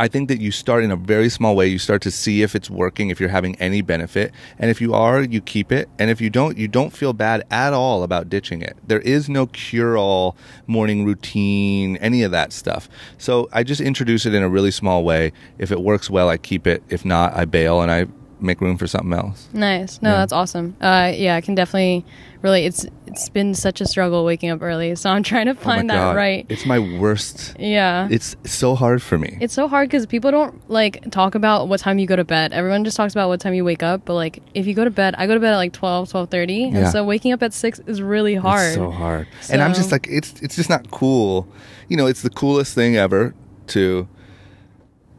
I 0.00 0.08
think 0.08 0.28
that 0.28 0.40
you 0.40 0.50
start 0.50 0.82
in 0.82 0.90
a 0.90 0.96
very 0.96 1.28
small 1.28 1.54
way. 1.54 1.66
You 1.66 1.78
start 1.78 2.00
to 2.02 2.10
see 2.10 2.40
if 2.40 2.54
it's 2.56 2.70
working, 2.70 3.10
if 3.10 3.20
you're 3.20 3.28
having 3.28 3.54
any 3.56 3.82
benefit. 3.82 4.32
And 4.58 4.70
if 4.70 4.80
you 4.80 4.94
are, 4.94 5.20
you 5.20 5.42
keep 5.42 5.70
it. 5.70 5.90
And 5.98 6.08
if 6.10 6.22
you 6.22 6.30
don't, 6.30 6.56
you 6.56 6.68
don't 6.68 6.90
feel 6.90 7.12
bad 7.12 7.44
at 7.50 7.74
all 7.74 8.02
about 8.02 8.30
ditching 8.30 8.62
it. 8.62 8.78
There 8.86 9.00
is 9.00 9.28
no 9.28 9.46
cure 9.46 9.98
all 9.98 10.36
morning 10.66 11.04
routine, 11.04 11.98
any 11.98 12.22
of 12.22 12.30
that 12.30 12.54
stuff. 12.54 12.88
So 13.18 13.50
I 13.52 13.62
just 13.62 13.82
introduce 13.82 14.24
it 14.24 14.32
in 14.32 14.42
a 14.42 14.48
really 14.48 14.70
small 14.70 15.04
way. 15.04 15.32
If 15.58 15.70
it 15.70 15.82
works 15.82 16.08
well, 16.08 16.30
I 16.30 16.38
keep 16.38 16.66
it. 16.66 16.82
If 16.88 17.04
not, 17.04 17.34
I 17.34 17.44
bail 17.44 17.82
and 17.82 17.90
I 17.92 18.06
make 18.40 18.62
room 18.62 18.78
for 18.78 18.86
something 18.86 19.12
else. 19.12 19.48
Nice. 19.52 20.00
No, 20.00 20.08
Yeah. 20.12 20.16
that's 20.16 20.32
awesome. 20.32 20.76
Uh, 20.80 21.12
yeah, 21.14 21.36
I 21.36 21.42
can 21.42 21.54
definitely 21.54 22.06
really. 22.42 22.64
It's 22.64 22.86
it's 23.06 23.28
been 23.28 23.54
such 23.54 23.80
a 23.80 23.86
struggle 23.86 24.24
waking 24.24 24.50
up 24.50 24.62
early, 24.62 24.94
so 24.94 25.10
I'm 25.10 25.22
trying 25.22 25.46
to 25.46 25.52
Oh 25.52 25.54
find 25.54 25.90
that 25.90 25.96
God. 25.96 26.16
right. 26.16 26.46
It's 26.48 26.64
my 26.64 26.78
worst. 26.78 27.56
Yeah. 27.58 28.06
It's 28.10 28.36
so 28.44 28.74
hard 28.74 29.02
for 29.02 29.18
me. 29.18 29.36
It's 29.40 29.52
so 29.54 29.66
hard 29.68 29.88
because 29.88 30.06
people 30.06 30.30
don't 30.30 30.68
like 30.70 31.10
talk 31.10 31.34
about 31.34 31.68
what 31.68 31.80
time 31.80 31.98
you 31.98 32.06
go 32.06 32.16
to 32.16 32.24
bed. 32.24 32.52
Everyone 32.52 32.84
just 32.84 32.96
talks 32.96 33.12
about 33.12 33.28
what 33.28 33.40
time 33.40 33.54
you 33.54 33.64
wake 33.64 33.82
up. 33.82 34.04
But 34.04 34.14
like, 34.14 34.42
if 34.54 34.66
you 34.66 34.74
go 34.74 34.84
to 34.84 34.90
bed, 34.90 35.14
I 35.18 35.26
go 35.26 35.34
to 35.34 35.40
bed 35.40 35.52
at 35.54 35.56
like 35.56 35.72
12, 35.72 36.08
12.30. 36.10 36.64
And 36.66 36.72
Yeah. 36.74 36.90
so 36.90 37.04
waking 37.04 37.32
up 37.32 37.42
at 37.42 37.52
6 37.52 37.80
is 37.86 38.00
really 38.00 38.36
hard. 38.36 38.66
It's 38.66 38.74
so 38.76 38.90
hard. 38.90 39.26
And 39.50 39.60
I'm 39.62 39.74
just 39.74 39.90
like, 39.90 40.06
it's 40.08 40.40
it's 40.40 40.56
just 40.56 40.70
not 40.70 40.90
cool. 40.90 41.48
You 41.88 41.96
know, 41.96 42.06
it's 42.06 42.22
the 42.22 42.30
coolest 42.30 42.74
thing 42.74 42.96
ever 42.96 43.34
to 43.68 44.08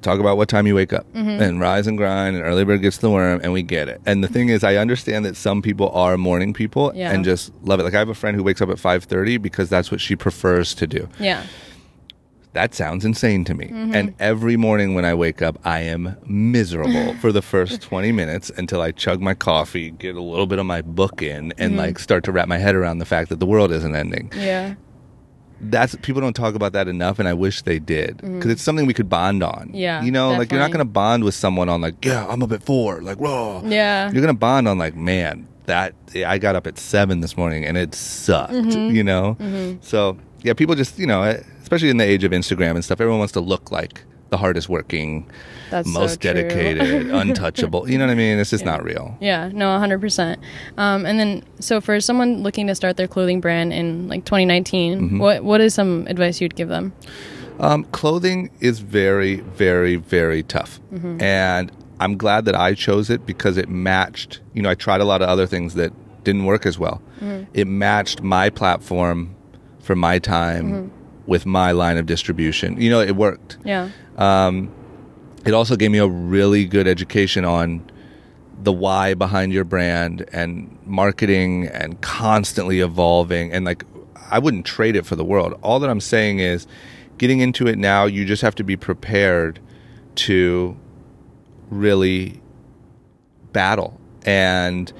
talk 0.02 0.20
about 0.20 0.38
what 0.38 0.50
time 0.50 0.66
you 0.68 0.76
wake 0.76 0.94
up 0.94 1.06
Mm-hmm. 1.14 1.42
and 1.42 1.60
rise 1.60 1.88
and 1.88 1.98
grind 1.98 2.36
and 2.36 2.46
early 2.46 2.64
bird 2.66 2.82
gets 2.82 2.98
the 2.98 3.10
worm 3.10 3.40
and 3.44 3.54
we 3.54 3.62
get 3.64 3.88
it. 3.90 4.02
And 4.06 4.24
the 4.24 4.28
thing 4.28 4.50
is 4.50 4.64
I 4.64 4.76
understand 4.78 5.26
that 5.26 5.36
some 5.36 5.62
people 5.62 5.90
are 5.92 6.18
morning 6.18 6.54
people 6.54 6.92
Yeah. 6.96 7.12
and 7.12 7.24
just 7.24 7.52
love 7.64 7.80
it. 7.80 7.84
Like 7.84 7.94
I 7.96 8.00
have 8.00 8.10
a 8.10 8.14
friend 8.16 8.36
who 8.36 8.44
wakes 8.44 8.62
up 8.62 8.70
at 8.70 8.78
5:30 8.78 9.42
because 9.42 9.70
that's 9.70 9.92
what 9.92 10.02
she 10.02 10.16
prefers 10.16 10.74
to 10.76 10.88
do. 10.88 11.08
Yeah. 11.20 11.44
That 12.54 12.76
sounds 12.76 13.06
insane 13.06 13.46
to 13.46 13.54
me. 13.54 13.68
Mm-hmm. 13.68 13.96
And 13.96 14.14
every 14.20 14.58
morning 14.58 14.94
when 14.94 15.06
I 15.06 15.14
wake 15.14 15.42
up, 15.42 15.58
I 15.64 15.80
am 15.84 16.18
miserable 16.26 17.14
for 17.22 17.32
the 17.32 17.42
first 17.42 17.82
20 17.82 18.12
minutes 18.12 18.52
until 18.58 18.82
I 18.82 18.92
chug 18.92 19.22
my 19.22 19.34
coffee, 19.34 19.92
get 19.92 20.18
a 20.18 20.22
little 20.22 20.48
bit 20.48 20.60
of 20.60 20.66
my 20.66 20.82
book 20.82 21.22
in, 21.22 21.50
Mm-hmm. 21.52 21.62
and 21.64 21.78
like 21.78 21.98
start 21.98 22.26
to 22.26 22.34
wrap 22.34 22.50
my 22.50 22.58
head 22.58 22.76
around 22.76 22.98
the 22.98 23.06
fact 23.06 23.30
that 23.30 23.40
the 23.40 23.46
world 23.46 23.72
isn't 23.72 23.96
ending. 23.96 24.32
Yeah. 24.36 24.74
That's 25.64 25.96
people 26.02 26.22
don't 26.22 26.34
talk 26.34 26.56
about 26.56 26.74
that 26.74 26.88
enough, 26.88 27.20
and 27.20 27.28
I 27.28 27.34
wish 27.34 27.62
they 27.62 27.78
did 27.78 28.18
because 28.18 28.52
it's 28.52 28.64
something 28.64 28.86
we 28.86 28.94
could 28.94 29.10
bond 29.10 29.44
on. 29.44 29.68
Mm-hmm. 29.68 29.76
Yeah, 29.76 30.02
you 30.04 30.12
know, 30.12 30.32
like 30.32 30.52
you're 30.52 30.60
not 30.60 30.72
going 30.72 30.80
to 30.80 30.92
bond 30.92 31.24
with 31.24 31.36
someone 31.36 31.70
on 31.70 31.82
like, 31.82 32.04
yeah, 32.04 32.26
I'm 32.28 32.42
up 32.42 32.52
at 32.52 32.64
four, 32.64 33.02
like, 33.02 33.20
whoa. 33.20 33.62
Yeah. 33.66 34.06
You're 34.06 34.22
going 34.22 34.34
to 34.34 34.40
bond 34.40 34.68
on 34.68 34.78
like, 34.78 34.96
man, 34.96 35.48
that 35.66 35.94
I 36.16 36.38
got 36.40 36.56
up 36.56 36.66
at 36.66 36.80
seven 36.80 37.22
this 37.22 37.38
morning 37.38 37.64
and 37.64 37.78
it 37.78 37.94
sucked. 37.94 38.54
Mm-hmm. 38.54 38.96
You 38.96 39.04
know, 39.04 39.78
so 39.82 40.18
yeah, 40.42 40.54
people 40.54 40.76
just 40.76 40.98
you 40.98 41.08
know, 41.08 41.22
especially 41.62 41.90
in 41.90 41.98
the 41.98 42.06
age 42.06 42.24
of 42.24 42.32
Instagram 42.32 42.72
and 42.72 42.84
stuff, 42.84 43.00
everyone 43.00 43.20
wants 43.20 43.34
to 43.34 43.42
look 43.42 43.72
like 43.72 44.04
the 44.32 44.38
hardest 44.38 44.70
working, 44.70 45.30
That's 45.70 45.88
most 45.88 46.22
true. 46.22 46.34
dedicated, 46.34 47.12
untouchable. 47.12 47.88
You 47.90 47.98
know 47.98 48.06
what 48.08 48.14
I 48.14 48.16
mean? 48.16 48.40
It's 48.40 48.50
just 48.50 48.66
not 48.66 48.82
real. 48.84 49.16
Yeah, 49.20 49.50
no, 49.54 49.66
100%. 49.68 50.38
Um, 50.78 51.06
and 51.06 51.20
then, 51.20 51.44
so 51.60 51.80
for 51.82 52.00
someone 52.00 52.42
looking 52.42 52.66
to 52.68 52.74
start 52.76 52.96
their 52.98 53.10
clothing 53.10 53.42
brand 53.42 53.74
in 53.74 54.08
like 54.08 54.26
2019, 54.26 54.72
Mm-hmm. 54.72 55.20
what 55.20 55.44
what 55.44 55.60
is 55.62 55.74
some 55.74 56.08
advice 56.08 56.40
you'd 56.42 56.56
give 56.56 56.70
them? 56.70 56.94
Um, 57.60 57.84
clothing 57.86 58.50
is 58.62 58.80
very, 58.80 59.36
very, 59.42 59.96
very 59.98 60.44
tough. 60.44 60.80
And 61.20 61.72
I'm 62.00 62.18
glad 62.18 62.46
that 62.46 62.56
I 62.56 62.74
chose 62.74 63.10
it 63.10 63.26
because 63.26 63.58
it 63.58 63.70
matched, 63.70 64.40
you 64.54 64.62
know, 64.62 64.70
I 64.70 64.76
tried 64.76 65.02
a 65.02 65.06
lot 65.06 65.22
of 65.22 65.30
other 65.30 65.46
things 65.46 65.76
that 65.76 65.92
didn't 66.24 66.46
work 66.46 66.66
as 66.66 66.80
well. 66.80 67.02
It 67.54 67.68
matched 67.68 68.22
my 68.22 68.50
platform 68.50 69.36
for 69.80 69.96
my 69.96 70.20
time 70.20 70.92
with 71.28 71.46
my 71.46 71.72
line 71.72 71.98
of 71.98 72.06
distribution. 72.08 72.80
You 72.82 72.90
know, 72.90 73.00
it 73.02 73.16
worked. 73.16 73.58
Yeah. 73.64 73.90
Um, 74.18 74.72
it 75.46 75.54
also 75.54 75.76
gave 75.76 75.92
me 75.92 75.98
a 75.98 76.08
really 76.08 76.66
good 76.66 76.88
education 76.88 77.46
on 77.46 77.90
the 78.62 78.72
why 78.72 79.14
behind 79.14 79.52
your 79.52 79.64
brand 79.64 80.26
and 80.32 80.78
marketing 80.86 81.68
and 81.68 82.00
constantly 82.02 82.80
evolving 82.80 83.52
and 83.52 83.66
like 83.66 83.84
I 84.30 84.40
wouldn't 84.40 84.66
trade 84.66 84.96
it 84.96 85.06
for 85.06 85.16
the 85.16 85.26
world. 85.26 85.60
All 85.62 85.80
that 85.80 85.90
I'm 85.90 86.00
saying 86.00 86.40
is 86.40 86.66
getting 87.18 87.40
into 87.40 87.68
it 87.68 87.78
now, 87.78 88.06
you 88.06 88.24
just 88.24 88.42
have 88.42 88.56
to 88.56 88.64
be 88.64 88.78
prepared 88.78 89.60
to 90.16 90.78
really 91.70 92.42
battle. 93.52 94.00
And 94.26 94.92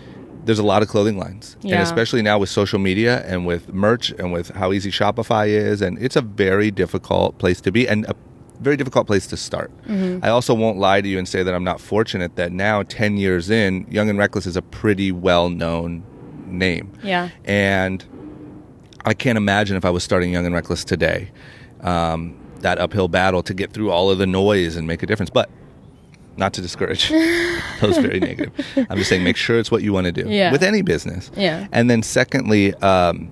there's 0.44 0.60
a 0.60 0.64
lot 0.64 0.82
of 0.82 0.88
clothing 0.88 1.18
lines. 1.18 1.56
And 1.76 1.84
especially 1.84 2.22
now 2.22 2.40
with 2.40 2.50
social 2.50 2.80
media 2.80 3.24
and 3.26 3.46
with 3.46 3.74
merch 3.74 4.10
and 4.12 4.34
with 4.34 4.50
how 4.50 4.74
easy 4.74 4.92
Shopify 4.92 5.48
is 5.48 5.82
and 5.82 5.98
it's 6.00 6.16
a 6.16 6.22
very 6.22 6.72
difficult 6.72 7.38
place 7.38 7.62
to 7.62 7.72
be 7.72 7.88
and 7.88 8.06
a 8.06 8.16
very 8.62 8.78
difficult 8.78 9.08
place 9.08 9.28
to 9.28 9.38
start. 9.38 9.72
I 9.90 10.30
also 10.30 10.54
won't 10.54 10.78
lie 10.78 11.02
to 11.02 11.08
you 11.08 11.18
and 11.18 11.28
say 11.28 11.44
that 11.44 11.54
I'm 11.54 11.64
not 11.64 11.82
fortunate 11.82 12.36
that 12.36 12.52
now 12.52 12.84
10 12.84 13.18
years 13.18 13.50
in, 13.50 13.86
Young 13.90 14.10
and 14.10 14.18
Reckless 14.20 14.46
is 14.46 14.56
a 14.56 14.62
pretty 14.62 15.12
well-known 15.12 16.04
name. 16.46 16.92
Yeah. 17.04 17.30
And 17.46 18.06
I 19.04 19.14
can't 19.14 19.38
imagine 19.38 19.76
if 19.78 19.84
I 19.86 19.90
was 19.90 20.04
starting 20.04 20.32
Young 20.32 20.46
and 20.46 20.54
Reckless 20.54 20.84
today, 20.86 21.32
um, 21.82 22.38
that 22.60 22.78
uphill 22.78 23.08
battle 23.08 23.42
to 23.44 23.54
get 23.54 23.74
through 23.74 23.90
all 23.90 24.10
of 24.12 24.20
the 24.20 24.28
noise 24.28 24.76
and 24.76 24.88
make 24.88 25.02
a 25.02 25.08
difference. 25.08 25.32
But 25.32 25.50
not 26.38 26.54
to 26.54 26.62
discourage, 26.62 27.10
that 27.10 27.82
was 27.82 27.98
very 27.98 28.20
negative. 28.20 28.54
I'm 28.90 28.98
just 28.98 29.10
saying, 29.10 29.24
make 29.24 29.38
sure 29.38 29.58
it's 29.60 29.72
what 29.72 29.82
you 29.82 29.92
want 29.92 30.06
to 30.06 30.12
do 30.12 30.30
Yeah. 30.30 30.52
with 30.52 30.62
any 30.64 30.82
business. 30.84 31.32
Yeah. 31.36 31.68
And 31.72 31.90
then, 31.90 32.04
secondly, 32.04 32.74
um, 32.76 33.32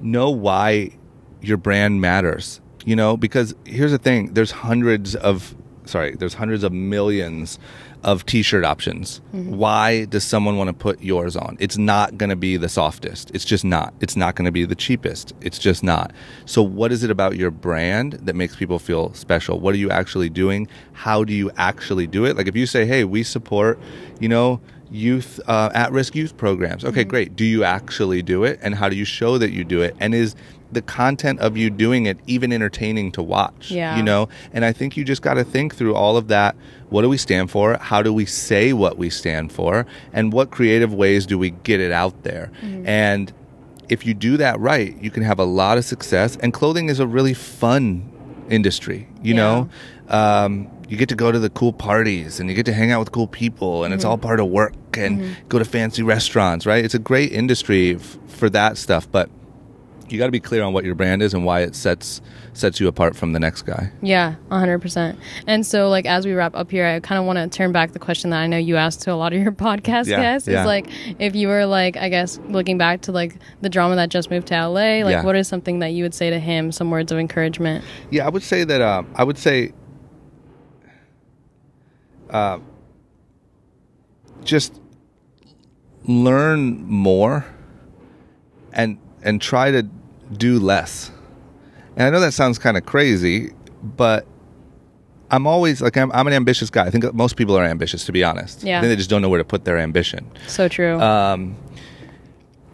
know 0.00 0.30
why 0.30 0.90
your 1.40 1.56
brand 1.56 2.00
matters. 2.00 2.60
You 2.84 2.96
know, 2.96 3.16
because 3.16 3.54
here's 3.64 3.92
the 3.92 3.98
thing: 3.98 4.34
there's 4.34 4.50
hundreds 4.50 5.14
of 5.14 5.54
sorry, 5.88 6.14
there's 6.14 6.34
hundreds 6.34 6.62
of 6.64 6.72
millions 6.72 7.58
of 8.04 8.24
t-shirt 8.26 8.64
options. 8.64 9.20
Why 9.32 10.04
does 10.04 10.22
someone 10.22 10.56
want 10.56 10.68
to 10.68 10.74
put 10.74 11.02
yours 11.02 11.34
on? 11.34 11.56
It's 11.58 11.76
not 11.76 12.16
going 12.16 12.30
to 12.30 12.36
be 12.36 12.56
the 12.56 12.68
softest. 12.68 13.30
It's 13.34 13.44
just 13.44 13.64
not. 13.64 13.92
It's 14.00 14.14
not 14.16 14.36
going 14.36 14.44
to 14.44 14.52
be 14.52 14.64
the 14.64 14.76
cheapest. 14.76 15.32
It's 15.40 15.58
just 15.58 15.82
not. 15.82 16.12
So 16.46 16.62
what 16.62 16.92
is 16.92 17.02
it 17.02 17.10
about 17.10 17.36
your 17.36 17.50
brand 17.50 18.12
that 18.22 18.36
makes 18.36 18.54
people 18.54 18.78
feel 18.78 19.12
special? 19.14 19.58
What 19.58 19.74
are 19.74 19.78
you 19.78 19.90
actually 19.90 20.28
doing? 20.28 20.68
How 20.92 21.24
do 21.24 21.32
you 21.32 21.50
actually 21.56 22.06
do 22.06 22.24
it? 22.24 22.36
Like 22.36 22.46
if 22.46 22.54
you 22.54 22.66
say, 22.66 22.86
"Hey, 22.86 23.04
we 23.04 23.24
support, 23.24 23.80
you 24.20 24.28
know, 24.28 24.60
youth 24.90 25.40
uh, 25.48 25.70
at-risk 25.74 26.14
youth 26.14 26.36
programs." 26.36 26.84
Okay, 26.84 27.02
great. 27.04 27.34
Do 27.34 27.44
you 27.44 27.64
actually 27.64 28.22
do 28.22 28.44
it? 28.44 28.60
And 28.62 28.76
how 28.76 28.88
do 28.88 28.94
you 28.94 29.04
show 29.04 29.38
that 29.38 29.50
you 29.50 29.64
do 29.64 29.82
it? 29.82 29.96
And 29.98 30.14
is 30.14 30.36
the 30.70 30.82
content 30.82 31.40
of 31.40 31.56
you 31.56 31.70
doing 31.70 32.06
it 32.06 32.18
even 32.26 32.52
entertaining 32.52 33.12
to 33.12 33.22
watch? 33.22 33.70
Yeah. 33.70 33.96
You 33.96 34.02
know, 34.02 34.28
and 34.52 34.64
I 34.64 34.72
think 34.72 34.96
you 34.96 35.04
just 35.04 35.22
got 35.22 35.34
to 35.34 35.44
think 35.44 35.74
through 35.74 35.94
all 35.94 36.16
of 36.16 36.28
that. 36.28 36.56
What 36.90 37.02
do 37.02 37.08
we 37.08 37.18
stand 37.18 37.50
for? 37.50 37.76
How 37.78 38.02
do 38.02 38.12
we 38.12 38.26
say 38.26 38.72
what 38.72 38.98
we 38.98 39.10
stand 39.10 39.52
for? 39.52 39.86
And 40.12 40.32
what 40.32 40.50
creative 40.50 40.92
ways 40.92 41.26
do 41.26 41.38
we 41.38 41.50
get 41.50 41.80
it 41.80 41.92
out 41.92 42.22
there? 42.22 42.50
Mm-hmm. 42.62 42.86
And 42.86 43.32
if 43.88 44.04
you 44.06 44.14
do 44.14 44.36
that 44.36 44.58
right, 44.60 44.96
you 45.02 45.10
can 45.10 45.22
have 45.22 45.38
a 45.38 45.44
lot 45.44 45.78
of 45.78 45.84
success. 45.84 46.36
And 46.36 46.52
clothing 46.52 46.88
is 46.88 47.00
a 47.00 47.06
really 47.06 47.34
fun 47.34 48.10
industry, 48.50 49.08
you 49.22 49.34
Yeah. 49.34 49.40
know? 49.40 49.68
Um, 50.08 50.70
you 50.88 50.96
get 50.96 51.10
to 51.10 51.14
go 51.14 51.30
to 51.30 51.38
the 51.38 51.50
cool 51.50 51.72
parties 51.72 52.40
and 52.40 52.48
you 52.48 52.56
get 52.56 52.64
to 52.66 52.72
hang 52.72 52.90
out 52.90 52.98
with 52.98 53.12
cool 53.12 53.26
people 53.26 53.84
and 53.84 53.92
it's 53.92 54.04
mm-hmm. 54.04 54.12
all 54.12 54.18
part 54.18 54.40
of 54.40 54.46
work 54.46 54.72
and 54.96 55.20
mm-hmm. 55.20 55.32
go 55.48 55.58
to 55.58 55.64
fancy 55.64 56.02
restaurants, 56.02 56.64
right? 56.64 56.82
It's 56.82 56.94
a 56.94 56.98
great 56.98 57.30
industry 57.30 57.96
f- 57.96 58.16
for 58.26 58.48
that 58.50 58.78
stuff, 58.78 59.10
but 59.10 59.28
you 60.12 60.18
got 60.18 60.26
to 60.26 60.32
be 60.32 60.40
clear 60.40 60.62
on 60.62 60.72
what 60.72 60.84
your 60.84 60.94
brand 60.94 61.22
is 61.22 61.34
and 61.34 61.44
why 61.44 61.60
it 61.60 61.74
sets 61.74 62.20
sets 62.54 62.80
you 62.80 62.88
apart 62.88 63.14
from 63.14 63.32
the 63.32 63.38
next 63.38 63.62
guy. 63.62 63.92
Yeah, 64.02 64.34
100%. 64.50 65.16
And 65.46 65.64
so, 65.64 65.88
like, 65.88 66.06
as 66.06 66.26
we 66.26 66.32
wrap 66.32 66.56
up 66.56 66.70
here, 66.70 66.84
I 66.86 66.98
kind 67.00 67.18
of 67.20 67.24
want 67.24 67.38
to 67.38 67.48
turn 67.56 67.70
back 67.70 67.92
the 67.92 67.98
question 68.00 68.30
that 68.30 68.38
I 68.40 68.46
know 68.48 68.56
you 68.56 68.76
asked 68.76 69.02
to 69.02 69.12
a 69.12 69.14
lot 69.14 69.32
of 69.32 69.40
your 69.40 69.52
podcast 69.68 70.06
Yeah, 70.06 70.20
guests. 70.20 70.48
yeah. 70.48 70.60
Is 70.62 70.66
like, 70.66 70.88
if 71.20 71.36
you 71.36 71.46
were, 71.48 71.66
like, 71.66 71.96
I 71.96 72.08
guess, 72.08 72.38
looking 72.48 72.76
back 72.78 73.02
to, 73.02 73.12
like, 73.12 73.36
the 73.60 73.68
drama 73.68 73.94
that 73.96 74.08
just 74.08 74.30
moved 74.30 74.48
to 74.48 74.54
LA, 74.54 75.04
like, 75.04 75.12
Yeah. 75.12 75.22
what 75.24 75.36
is 75.36 75.46
something 75.46 75.78
that 75.80 75.88
you 75.92 76.02
would 76.02 76.14
say 76.14 76.30
to 76.30 76.38
him, 76.40 76.72
some 76.72 76.90
words 76.90 77.12
of 77.12 77.18
encouragement? 77.18 77.84
Yeah, 78.10 78.26
I 78.26 78.30
would 78.30 78.42
say 78.42 78.64
that. 78.64 78.80
Uh, 78.80 79.02
I 79.14 79.22
would 79.22 79.38
say, 79.38 79.72
uh, 82.30 82.58
just 84.44 84.80
learn 86.04 86.82
more, 86.86 87.44
and 88.72 88.98
and 89.22 89.40
try 89.40 89.70
to 89.70 89.86
do 90.32 90.58
less. 90.58 91.10
And 91.96 92.06
I 92.06 92.10
know 92.10 92.20
that 92.20 92.32
sounds 92.32 92.58
kind 92.58 92.76
of 92.76 92.86
crazy, 92.86 93.52
but 93.82 94.26
I'm 95.30 95.46
always 95.46 95.80
like 95.82 95.96
I'm, 95.96 96.10
I'm 96.12 96.26
an 96.26 96.32
ambitious 96.32 96.70
guy. 96.70 96.86
I 96.86 96.90
think 96.90 97.12
most 97.14 97.36
people 97.36 97.56
are 97.56 97.64
ambitious, 97.64 98.04
to 98.06 98.12
be 98.12 98.24
honest. 98.24 98.62
Yeah. 98.62 98.78
I 98.78 98.80
think 98.80 98.90
they 98.90 98.96
just 98.96 99.10
don't 99.10 99.22
know 99.22 99.28
where 99.28 99.38
to 99.38 99.44
put 99.44 99.64
their 99.64 99.78
ambition. 99.78 100.30
So 100.46 100.68
true. 100.68 100.98
Um, 101.00 101.56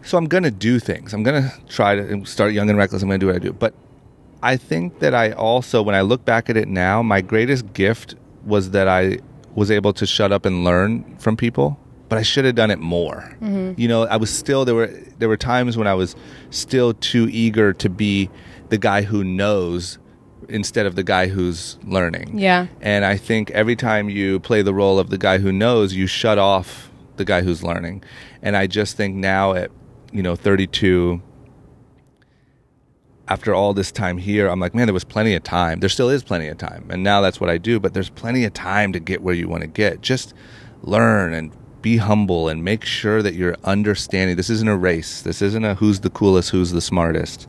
so 0.03 0.17
I'm 0.17 0.27
gonna 0.27 0.51
do 0.51 0.79
things. 0.79 1.13
I'm 1.13 1.23
gonna 1.23 1.51
try 1.67 1.95
to 1.95 2.25
start 2.25 2.53
young 2.53 2.69
and 2.69 2.77
reckless. 2.77 3.01
I'm 3.01 3.09
gonna 3.09 3.17
do 3.17 3.27
what 3.27 3.35
I 3.35 3.39
do. 3.39 3.51
But 3.51 3.73
I 4.43 4.57
think 4.57 4.99
that 4.99 5.15
I 5.15 5.31
also, 5.31 5.81
when 5.81 5.95
I 5.95 6.01
look 6.01 6.23
back 6.23 6.49
at 6.49 6.57
it 6.57 6.67
now, 6.67 7.01
my 7.01 7.21
greatest 7.21 7.73
gift 7.73 8.15
was 8.45 8.71
that 8.71 8.87
I 8.87 9.19
was 9.55 9.71
able 9.71 9.93
to 9.93 10.05
shut 10.05 10.31
up 10.31 10.45
and 10.45 10.63
learn 10.63 11.15
from 11.17 11.35
people. 11.35 11.79
But 12.07 12.19
I 12.19 12.21
should 12.21 12.45
have 12.45 12.55
done 12.55 12.69
it 12.69 12.79
more. 12.79 13.35
Mm-hmm. 13.41 13.79
You 13.79 13.87
know, 13.87 14.03
I 14.03 14.17
was 14.17 14.29
still 14.29 14.63
there 14.63 14.75
were 14.75 14.87
there 15.17 15.27
were 15.29 15.37
times 15.37 15.75
when 15.77 15.87
I 15.87 15.95
was 15.95 16.15
still 16.51 16.93
too 16.93 17.27
eager 17.31 17.73
to 17.73 17.89
be 17.89 18.29
the 18.69 18.77
guy 18.77 19.01
who 19.01 19.23
knows 19.23 19.97
instead 20.47 20.85
of 20.85 20.95
the 20.95 21.03
guy 21.03 21.27
who's 21.27 21.77
learning. 21.83 22.37
yeah. 22.37 22.67
And 22.81 23.03
I 23.03 23.17
think 23.17 23.49
every 23.51 23.75
time 23.75 24.09
you 24.09 24.39
play 24.39 24.61
the 24.61 24.73
role 24.73 24.99
of 24.99 25.09
the 25.09 25.17
guy 25.17 25.39
who 25.39 25.51
knows, 25.51 25.95
you 25.95 26.05
shut 26.05 26.37
off 26.37 26.91
the 27.17 27.25
guy 27.25 27.41
who's 27.41 27.63
learning. 27.63 28.03
And 28.43 28.55
I 28.55 28.67
just 28.67 28.95
think 28.95 29.15
now 29.15 29.53
at, 29.53 29.71
you 30.11 30.21
know, 30.21 30.35
32, 30.35 31.19
after 33.27 33.55
all 33.55 33.73
this 33.73 33.91
time 33.91 34.17
here, 34.19 34.47
I'm 34.47 34.59
like, 34.59 34.75
man, 34.75 34.85
there 34.85 34.93
was 34.93 35.03
plenty 35.03 35.33
of 35.33 35.43
time. 35.43 35.79
There 35.79 35.89
still 35.89 36.09
is 36.09 36.23
plenty 36.23 36.47
of 36.47 36.57
time. 36.59 36.85
And 36.89 37.03
now 37.03 37.21
that's 37.21 37.41
what 37.41 37.49
I 37.49 37.57
do, 37.57 37.79
but 37.79 37.93
there's 37.95 38.09
plenty 38.09 38.43
of 38.43 38.53
time 38.53 38.93
to 38.93 38.99
get 38.99 39.23
where 39.23 39.33
you 39.33 39.47
want 39.47 39.61
to 39.61 39.67
get. 39.67 40.01
Just 40.01 40.33
learn 40.83 41.33
and 41.33 41.51
be 41.85 41.97
humble 41.97 42.43
and 42.51 42.57
make 42.63 42.83
sure 42.83 43.19
that 43.25 43.33
you're 43.35 43.55
understanding. 43.63 44.35
This 44.35 44.49
isn't 44.49 44.67
a 44.67 44.75
race. 44.89 45.21
This 45.21 45.39
isn't 45.47 45.63
a 45.63 45.75
who's 45.81 45.99
the 45.99 46.09
coolest, 46.19 46.49
who's 46.53 46.71
the 46.71 46.81
smartest 46.81 47.47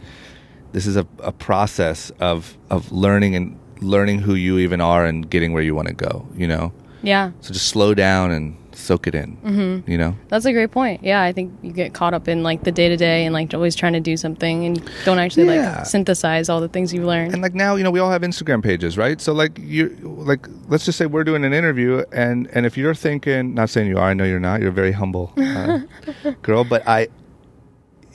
this 0.72 0.87
is 0.87 0.97
a, 0.97 1.07
a 1.20 1.32
process 1.32 2.11
of 2.20 2.39
of 2.70 2.80
learning 2.93 3.34
and 3.39 3.57
learning 3.80 4.18
who 4.26 4.34
you 4.34 4.59
even 4.59 4.80
are 4.80 5.07
and 5.07 5.30
getting 5.30 5.53
where 5.55 5.62
you 5.62 5.74
want 5.74 5.89
to 5.89 5.95
go 6.09 6.26
you 6.37 6.47
know 6.53 6.70
Yeah. 7.03 7.30
so 7.41 7.55
just 7.55 7.68
slow 7.68 7.95
down 7.95 8.30
and 8.37 8.57
soak 8.77 9.07
it 9.07 9.14
in 9.14 9.37
mm-hmm. 9.39 9.91
you 9.91 9.97
know 9.99 10.14
That's 10.29 10.45
a 10.45 10.53
great 10.53 10.70
point. 10.70 11.03
Yeah, 11.03 11.22
I 11.22 11.33
think 11.33 11.53
you 11.62 11.72
get 11.72 11.95
caught 11.95 12.14
up 12.14 12.29
in 12.29 12.43
like 12.43 12.64
the 12.64 12.72
day 12.72 12.89
to 12.89 12.97
day 12.97 13.24
and 13.24 13.33
like 13.33 13.55
always 13.55 13.74
trying 13.74 13.95
to 13.95 14.01
do 14.01 14.16
something 14.16 14.64
and 14.66 14.91
don't 15.05 15.18
actually 15.18 15.47
Yeah. 15.47 15.79
like 15.79 15.87
synthesize 15.87 16.49
all 16.49 16.61
the 16.61 16.68
things 16.68 16.93
you've 16.93 17.05
learned. 17.05 17.33
and 17.33 17.43
like 17.43 17.55
now 17.55 17.77
you 17.77 17.85
know 17.85 17.91
we 17.91 18.01
all 18.01 18.11
have 18.11 18.22
instagram 18.22 18.62
pages 18.62 18.99
right 18.99 19.20
so 19.20 19.33
like 19.33 19.59
you 19.59 19.97
like 20.03 20.47
let's 20.68 20.85
just 20.85 20.99
say 20.99 21.07
we're 21.07 21.24
doing 21.24 21.45
an 21.45 21.53
interview 21.53 22.05
and 22.12 22.49
and 22.53 22.66
if 22.66 22.77
you're 22.77 22.95
thinking 22.95 23.55
not 23.55 23.70
saying 23.70 23.89
you 23.89 23.99
are 23.99 24.11
i 24.11 24.14
know 24.14 24.24
you're 24.24 24.41
not 24.41 24.61
you're 24.61 24.70
a 24.70 24.72
very 24.72 24.93
humble 24.93 25.33
uh, 25.37 25.81
girl 26.43 26.64
but 26.64 26.87
i 26.87 27.09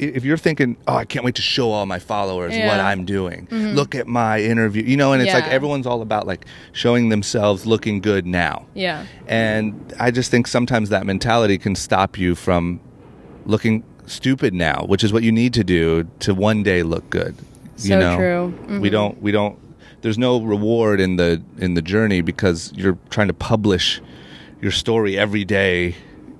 if 0.07 0.23
you're 0.25 0.37
thinking 0.37 0.75
oh 0.87 0.95
i 0.95 1.05
can't 1.05 1.23
wait 1.23 1.35
to 1.35 1.41
show 1.41 1.71
all 1.71 1.85
my 1.85 1.99
followers 1.99 2.51
what 2.51 2.57
Yeah. 2.57 2.77
Mm-hmm. 2.77 2.87
i'm 2.87 3.05
doing 3.05 3.47
look 3.51 3.93
at 3.95 4.07
my 4.07 4.41
interview 4.41 4.83
you 4.83 4.97
know 4.97 5.13
and 5.13 5.21
it's 5.21 5.33
like 5.33 5.47
everyone's 5.47 5.85
all 5.85 6.01
about 6.01 6.25
like 6.27 6.45
showing 6.73 7.09
themselves 7.09 7.65
looking 7.65 8.01
good 8.01 8.25
now 8.25 8.65
yeah. 8.73 9.05
And 9.27 9.93
I 9.99 10.11
just 10.11 10.31
think 10.31 10.47
sometimes 10.47 10.89
that 10.89 11.05
mentality 11.05 11.57
can 11.57 11.75
stop 11.75 12.17
you 12.17 12.35
from 12.35 12.79
looking 13.45 13.83
stupid 14.07 14.53
now, 14.53 14.83
which 14.87 15.03
is 15.03 15.13
what 15.13 15.23
you 15.23 15.31
need 15.31 15.53
to 15.53 15.63
do 15.63 16.05
to 16.19 16.33
one 16.33 16.63
day 16.63 16.83
look 16.83 17.09
good. 17.09 17.35
So 17.77 17.87
you 17.93 17.99
know? 17.99 18.15
true. 18.17 18.53
Mm-hmm. 18.53 18.79
We 18.81 18.89
don't 18.89 19.21
we 19.21 19.31
don't 19.31 19.57
there's 20.01 20.17
no 20.17 20.41
reward 20.41 20.99
in 20.99 21.15
the 21.17 21.41
in 21.59 21.75
the 21.75 21.81
journey 21.81 22.21
because 22.21 22.73
you're 22.75 22.97
trying 23.09 23.27
to 23.27 23.33
publish 23.33 24.01
your 24.61 24.71
story 24.71 25.17
every 25.17 25.45
day 25.45 25.95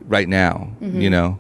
right 0.08 0.28
now, 0.28 0.72
Mm-hmm. 0.82 1.02
you 1.02 1.10
know. 1.10 1.38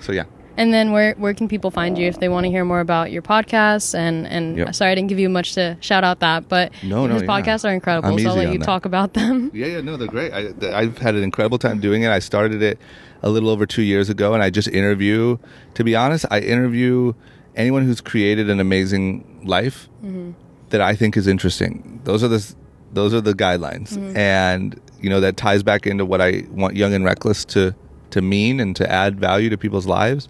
So 0.00 0.12
yeah. 0.12 0.24
And 0.58 0.74
then 0.74 0.90
where 0.90 1.14
where 1.14 1.32
can 1.34 1.46
people 1.46 1.70
find 1.70 1.96
you 1.96 2.08
if 2.08 2.18
they 2.18 2.28
want 2.28 2.44
to 2.44 2.50
hear 2.50 2.64
more 2.64 2.80
about 2.80 3.12
your 3.12 3.22
podcasts 3.22 3.94
and 3.94 4.26
and 4.26 4.58
Yep. 4.58 4.74
sorry 4.74 4.90
I 4.90 4.94
didn't 4.96 5.08
give 5.08 5.20
you 5.20 5.28
much 5.28 5.54
to 5.54 5.76
shout 5.80 6.02
out 6.02 6.18
that, 6.18 6.48
but 6.48 6.72
No, 6.82 7.06
no, 7.06 7.14
his 7.14 7.22
yeah. 7.22 7.28
podcasts 7.28 7.64
are 7.64 7.72
incredible. 7.72 8.08
I'm 8.08 8.18
so 8.18 8.30
I'll 8.30 8.36
let 8.36 8.52
you 8.52 8.58
that. 8.58 8.64
talk 8.64 8.84
about 8.84 9.14
them. 9.14 9.50
Yeah, 9.58 9.66
yeah, 9.66 9.80
no, 9.80 9.96
they're 9.96 10.08
great. 10.08 10.32
I, 10.32 10.52
th- 10.52 10.72
I've 10.72 10.98
had 10.98 11.14
an 11.14 11.22
incredible 11.22 11.58
time 11.58 11.80
doing 11.80 12.02
it. 12.02 12.10
I 12.10 12.18
started 12.18 12.60
it 12.62 12.78
a 13.22 13.30
little 13.30 13.48
over 13.50 13.66
two 13.66 13.82
years 13.82 14.10
ago, 14.10 14.34
and 14.34 14.42
I 14.42 14.50
just 14.50 14.68
interview. 14.68 15.38
To 15.74 15.84
be 15.84 15.96
honest, 15.96 16.26
I 16.30 16.40
interview 16.40 17.14
anyone 17.56 17.84
who's 17.84 18.00
created 18.00 18.50
an 18.50 18.60
amazing 18.60 19.42
life 19.44 19.88
mm-hmm. 20.04 20.32
that 20.70 20.80
I 20.80 20.94
think 20.94 21.16
is 21.16 21.26
interesting. 21.26 22.00
Those 22.04 22.22
are 22.22 22.28
the 22.28 22.54
those 22.92 23.14
are 23.14 23.20
the 23.20 23.32
guidelines, 23.34 23.94
mm-hmm. 23.94 24.16
and 24.16 24.80
you 25.00 25.10
know 25.10 25.20
that 25.20 25.36
ties 25.36 25.62
back 25.62 25.86
into 25.86 26.04
what 26.04 26.20
I 26.20 26.44
want 26.50 26.76
Young 26.76 26.94
and 26.94 27.04
Reckless 27.04 27.44
to 27.46 27.74
to 28.10 28.22
mean 28.22 28.60
and 28.60 28.74
to 28.76 28.90
add 28.90 29.18
value 29.18 29.50
to 29.50 29.58
people's 29.58 29.86
lives. 29.86 30.28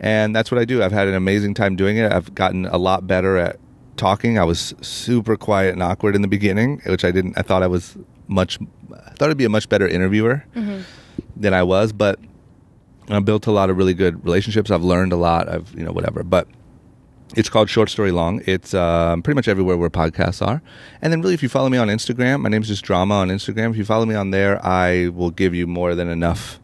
And 0.00 0.34
that's 0.34 0.50
what 0.50 0.60
I 0.60 0.64
do. 0.64 0.82
I've 0.82 0.92
had 0.92 1.08
an 1.08 1.14
amazing 1.14 1.54
time 1.54 1.76
doing 1.76 1.96
it. 1.96 2.12
I've 2.12 2.34
gotten 2.34 2.66
a 2.66 2.78
lot 2.78 3.06
better 3.06 3.36
at 3.36 3.58
talking. 3.96 4.38
I 4.38 4.44
was 4.44 4.74
super 4.80 5.36
quiet 5.36 5.72
and 5.72 5.82
awkward 5.82 6.14
in 6.14 6.22
the 6.22 6.28
beginning, 6.28 6.80
which 6.86 7.04
I 7.04 7.10
didn't. 7.10 7.36
I 7.36 7.42
thought 7.42 7.62
I 7.62 7.66
was 7.66 7.96
much. 8.28 8.58
I 8.92 9.10
thought 9.10 9.30
I'd 9.30 9.36
be 9.36 9.44
a 9.44 9.48
much 9.50 9.68
better 9.68 9.88
interviewer 9.88 10.44
than 11.36 11.52
I 11.54 11.62
was, 11.64 11.92
but 11.92 12.18
I 13.08 13.18
built 13.20 13.46
a 13.46 13.50
lot 13.50 13.70
of 13.70 13.76
really 13.76 13.94
good 13.94 14.24
relationships. 14.24 14.70
I've 14.70 14.84
learned 14.84 15.12
a 15.12 15.16
lot. 15.16 15.48
I've 15.48 15.74
you 15.74 15.84
know 15.84 15.92
whatever, 15.92 16.22
but 16.22 16.46
it's 17.36 17.48
called 17.48 17.68
Short 17.68 17.90
Story 17.90 18.10
Long. 18.10 18.42
It's 18.46 18.72
um, 18.74 19.22
pretty 19.22 19.34
much 19.34 19.48
everywhere 19.48 19.76
where 19.76 19.90
podcasts 19.90 20.46
are. 20.46 20.62
And 21.02 21.12
then, 21.12 21.20
really, 21.20 21.34
if 21.34 21.42
you 21.42 21.48
follow 21.48 21.68
me 21.68 21.78
on 21.78 21.88
Instagram, 21.88 22.40
my 22.40 22.48
name's 22.48 22.68
just 22.68 22.84
Drama 22.84 23.14
on 23.16 23.28
Instagram. 23.28 23.70
If 23.70 23.76
you 23.76 23.84
follow 23.84 24.06
me 24.06 24.14
on 24.14 24.30
there, 24.30 24.64
I 24.64 25.08
will 25.08 25.30
give 25.30 25.54
you 25.54 25.66
more 25.66 25.94
than 25.94 26.08
enough, 26.08 26.60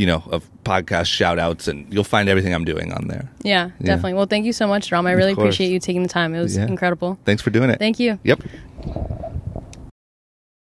you 0.00 0.06
know, 0.06 0.22
of 0.30 0.48
podcast 0.64 1.06
shout 1.06 1.38
outs, 1.38 1.68
and 1.68 1.86
you'll 1.92 2.04
find 2.04 2.26
everything 2.30 2.54
I'm 2.54 2.64
doing 2.64 2.90
on 2.92 3.06
there. 3.08 3.28
yeah, 3.42 3.68
definitely. 3.82 4.14
Well, 4.14 4.24
thank 4.24 4.46
you 4.46 4.52
so 4.54 4.66
much, 4.66 4.88
Drama. 4.88 5.10
I 5.10 5.12
really 5.12 5.34
course. 5.34 5.44
appreciate 5.44 5.70
you 5.70 5.78
taking 5.78 6.02
the 6.02 6.08
time. 6.08 6.34
It 6.34 6.40
was 6.40 6.56
Yeah. 6.56 6.66
incredible. 6.66 7.18
Thanks 7.26 7.42
for 7.42 7.50
doing 7.50 7.68
it. 7.68 7.78
Thank 7.78 8.00
you. 8.00 8.18
Yep. 8.24 8.40